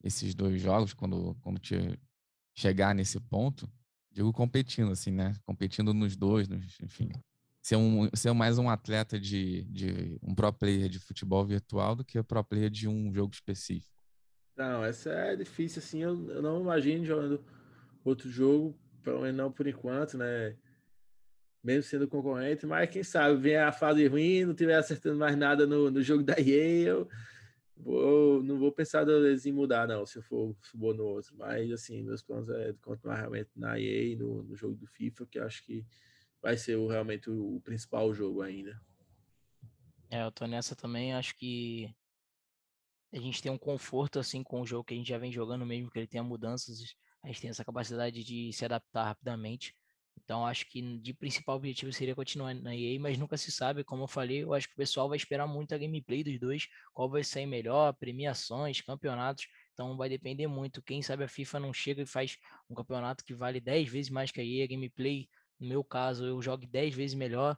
esses 0.02 0.34
dois 0.34 0.58
jogos, 0.58 0.94
quando, 0.94 1.34
quando 1.42 1.58
te 1.58 1.76
chegar 2.54 2.94
nesse 2.94 3.20
ponto? 3.20 3.70
Digo 4.10 4.32
competindo, 4.32 4.92
assim, 4.92 5.10
né? 5.10 5.34
Competindo 5.44 5.92
nos 5.92 6.16
dois, 6.16 6.48
nos, 6.48 6.80
enfim 6.80 7.10
ser, 7.60 7.76
um, 7.76 8.08
ser 8.14 8.32
mais 8.32 8.56
um 8.56 8.70
atleta 8.70 9.20
de, 9.20 9.64
de 9.64 10.18
um 10.22 10.34
pro 10.34 10.50
player 10.54 10.88
de 10.88 10.98
futebol 10.98 11.44
virtual 11.44 11.94
do 11.94 12.02
que 12.02 12.18
o 12.18 12.24
pro 12.24 12.42
player 12.42 12.70
de 12.70 12.88
um 12.88 13.12
jogo 13.12 13.34
específico? 13.34 13.92
Não, 14.56 14.82
essa 14.82 15.10
é 15.10 15.36
difícil, 15.36 15.80
assim, 15.80 15.98
eu, 15.98 16.30
eu 16.30 16.40
não 16.40 16.62
imagino 16.62 17.04
jogando 17.04 17.44
outro 18.02 18.30
jogo, 18.30 18.74
pelo 19.02 19.20
menos 19.20 19.36
não 19.36 19.52
por 19.52 19.66
enquanto, 19.66 20.16
né? 20.16 20.56
Mesmo 21.62 21.82
sendo 21.84 22.08
concorrente, 22.08 22.66
mas 22.66 22.90
quem 22.90 23.04
sabe 23.04 23.36
vem 23.40 23.56
a 23.56 23.70
fase 23.70 24.06
ruim, 24.06 24.44
não 24.44 24.54
tiver 24.54 24.74
acertando 24.74 25.18
mais 25.18 25.36
nada 25.36 25.66
no, 25.66 25.90
no 25.90 26.02
jogo 26.02 26.22
da 26.22 26.34
eu 26.40 27.08
vou, 27.76 28.42
não 28.42 28.58
vou 28.58 28.72
pensar 28.72 29.04
em 29.08 29.52
mudar, 29.52 29.86
não, 29.86 30.06
se 30.06 30.18
eu 30.18 30.22
for, 30.22 30.54
for 30.60 30.94
no 30.94 31.04
outro. 31.04 31.34
Mas, 31.36 31.70
assim, 31.70 32.02
meus 32.02 32.22
planos 32.22 32.48
é 32.48 32.72
continuar 32.82 33.16
realmente 33.16 33.50
na 33.56 33.78
EA, 33.78 34.16
no, 34.16 34.42
no 34.42 34.56
jogo 34.56 34.74
do 34.76 34.86
FIFA, 34.86 35.26
que 35.26 35.38
acho 35.38 35.64
que 35.64 35.84
vai 36.40 36.56
ser 36.56 36.76
o, 36.76 36.86
realmente 36.86 37.28
o, 37.30 37.56
o 37.56 37.60
principal 37.60 38.12
jogo 38.14 38.42
ainda. 38.42 38.80
É, 40.10 40.24
eu 40.24 40.32
tô 40.32 40.46
nessa 40.46 40.76
também, 40.76 41.14
acho 41.14 41.36
que 41.36 41.92
a 43.12 43.18
gente 43.18 43.42
tem 43.42 43.52
um 43.52 43.58
conforto 43.58 44.18
assim 44.18 44.42
com 44.42 44.60
o 44.60 44.66
jogo 44.66 44.84
que 44.84 44.94
a 44.94 44.96
gente 44.96 45.08
já 45.08 45.18
vem 45.18 45.32
jogando 45.32 45.66
mesmo 45.66 45.90
que 45.90 45.98
ele 45.98 46.06
tenha 46.06 46.22
mudanças, 46.22 46.94
a 47.22 47.28
gente 47.28 47.40
tem 47.40 47.50
essa 47.50 47.64
capacidade 47.64 48.24
de 48.24 48.52
se 48.52 48.64
adaptar 48.64 49.04
rapidamente. 49.04 49.74
Então 50.24 50.46
acho 50.46 50.68
que 50.68 50.80
de 50.98 51.12
principal 51.12 51.56
objetivo 51.56 51.92
seria 51.92 52.14
continuar 52.14 52.54
na 52.54 52.74
EA, 52.74 52.98
mas 53.00 53.18
nunca 53.18 53.36
se 53.36 53.50
sabe, 53.50 53.84
como 53.84 54.04
eu 54.04 54.08
falei, 54.08 54.42
eu 54.42 54.54
acho 54.54 54.68
que 54.68 54.74
o 54.74 54.76
pessoal 54.76 55.08
vai 55.08 55.16
esperar 55.16 55.46
muito 55.46 55.74
a 55.74 55.78
gameplay 55.78 56.22
dos 56.22 56.38
dois, 56.38 56.68
qual 56.92 57.10
vai 57.10 57.24
sair 57.24 57.46
melhor, 57.46 57.92
premiações, 57.94 58.80
campeonatos. 58.80 59.46
Então 59.72 59.96
vai 59.96 60.08
depender 60.08 60.46
muito. 60.46 60.82
Quem 60.82 61.02
sabe 61.02 61.24
a 61.24 61.28
FIFA 61.28 61.60
não 61.60 61.72
chega 61.72 62.02
e 62.02 62.06
faz 62.06 62.36
um 62.70 62.74
campeonato 62.74 63.24
que 63.24 63.34
vale 63.34 63.60
10 63.60 63.88
vezes 63.88 64.10
mais 64.10 64.30
que 64.30 64.40
a 64.40 64.44
EA, 64.44 64.64
a 64.64 64.68
gameplay 64.68 65.28
no 65.58 65.68
meu 65.68 65.84
caso, 65.84 66.24
eu 66.26 66.42
jogue 66.42 66.66
10 66.66 66.94
vezes 66.94 67.14
melhor 67.14 67.56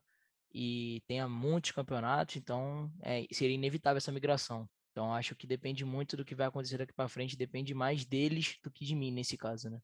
e 0.53 1.03
tenha 1.07 1.29
muitos 1.29 1.73
campeonatos, 1.73 2.37
então 2.37 2.93
é, 3.03 3.27
seria 3.33 3.55
inevitável 3.55 3.97
essa 3.97 4.13
migração. 4.13 4.69
Então 4.93 5.13
acho 5.13 5.35
que 5.35 5.47
depende 5.47 5.85
muito 5.85 6.17
do 6.17 6.25
que 6.25 6.35
vai 6.35 6.47
acontecer 6.47 6.79
daqui 6.79 6.93
para 6.93 7.09
frente, 7.09 7.37
depende 7.37 7.75
mais 7.75 8.05
deles 8.05 8.57
do 8.63 8.71
que 8.71 8.85
de 8.85 8.95
mim 8.95 9.11
nesse 9.11 9.37
caso, 9.37 9.69
né? 9.69 9.81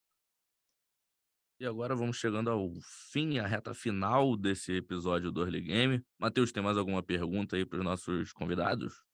E 1.61 1.67
agora 1.67 1.95
vamos 1.95 2.17
chegando 2.17 2.49
ao 2.49 2.73
fim, 3.13 3.39
a 3.39 3.47
reta 3.47 3.75
final 3.75 4.35
desse 4.35 4.73
episódio 4.73 5.31
do 5.31 5.43
Early 5.43 5.61
Game. 5.61 6.03
Matheus, 6.19 6.51
tem 6.51 6.63
mais 6.63 6.79
alguma 6.79 7.03
pergunta 7.03 7.55
aí 7.55 7.67
para 7.67 7.79
os 7.79 7.85
nossos 7.85 8.33
convidados? 8.33 9.05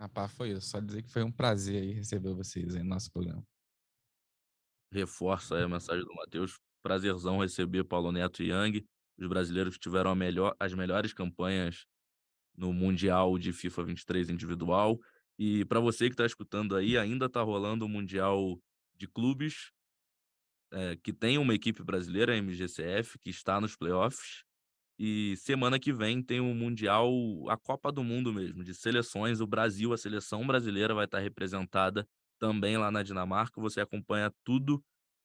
Rapaz, 0.00 0.32
foi 0.32 0.52
isso. 0.52 0.70
Só 0.70 0.80
dizer 0.80 1.02
que 1.02 1.10
foi 1.10 1.22
um 1.22 1.30
prazer 1.30 1.82
aí 1.82 1.92
receber 1.92 2.32
vocês 2.32 2.74
aí 2.74 2.82
no 2.82 2.88
nosso 2.88 3.12
programa. 3.12 3.46
Reforça 4.90 5.56
aí 5.56 5.64
a 5.64 5.68
mensagem 5.68 6.02
do 6.02 6.14
Matheus. 6.14 6.58
Prazerzão 6.82 7.40
receber 7.40 7.84
Paulo 7.84 8.10
Neto 8.10 8.42
e 8.42 8.48
Yang, 8.48 8.86
os 9.18 9.28
brasileiros 9.28 9.74
que 9.74 9.80
tiveram 9.80 10.14
melhor, 10.14 10.56
as 10.58 10.72
melhores 10.72 11.12
campanhas 11.12 11.84
no 12.56 12.72
Mundial 12.72 13.38
de 13.38 13.52
FIFA 13.52 13.84
23 13.84 14.30
individual. 14.30 14.98
E 15.38 15.66
para 15.66 15.80
você 15.80 16.06
que 16.06 16.14
está 16.14 16.24
escutando 16.24 16.74
aí, 16.74 16.96
ainda 16.96 17.26
está 17.26 17.42
rolando 17.42 17.84
o 17.84 17.88
Mundial 17.90 18.58
de 18.96 19.06
Clubes, 19.06 19.73
é, 20.74 20.96
que 20.96 21.12
tem 21.12 21.38
uma 21.38 21.54
equipe 21.54 21.82
brasileira, 21.84 22.34
a 22.34 22.36
MGCF, 22.36 23.18
que 23.20 23.30
está 23.30 23.60
nos 23.60 23.76
playoffs. 23.76 24.42
E 24.98 25.36
semana 25.36 25.78
que 25.78 25.92
vem 25.92 26.22
tem 26.22 26.40
o 26.40 26.54
Mundial, 26.54 27.10
a 27.48 27.56
Copa 27.56 27.90
do 27.90 28.02
Mundo 28.02 28.32
mesmo, 28.32 28.62
de 28.62 28.74
seleções. 28.74 29.40
O 29.40 29.46
Brasil, 29.46 29.92
a 29.92 29.96
seleção 29.96 30.46
brasileira, 30.46 30.94
vai 30.94 31.04
estar 31.04 31.20
representada 31.20 32.06
também 32.38 32.76
lá 32.76 32.90
na 32.90 33.02
Dinamarca. 33.02 33.60
Você 33.60 33.80
acompanha 33.80 34.32
tudo 34.44 34.82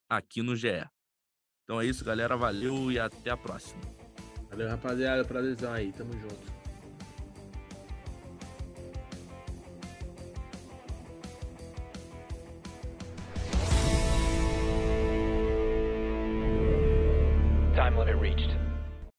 aqui 0.08 0.42
no 0.42 0.56
GE. 0.56 0.88
Então 1.64 1.82
é 1.82 1.86
isso, 1.86 2.04
galera. 2.06 2.36
Valeu 2.38 2.92
e 2.92 3.00
até 3.00 3.30
a 3.30 3.38
próxima. 3.38 3.82
Valeu, 4.50 4.70
rapaziada. 4.70 5.24
Prazerzão 5.24 5.74
aí. 5.74 5.92
Tamo 5.92 6.14
junto. 6.14 6.59
Time 17.90 17.98
limit 17.98 18.18
reached. 18.18 18.69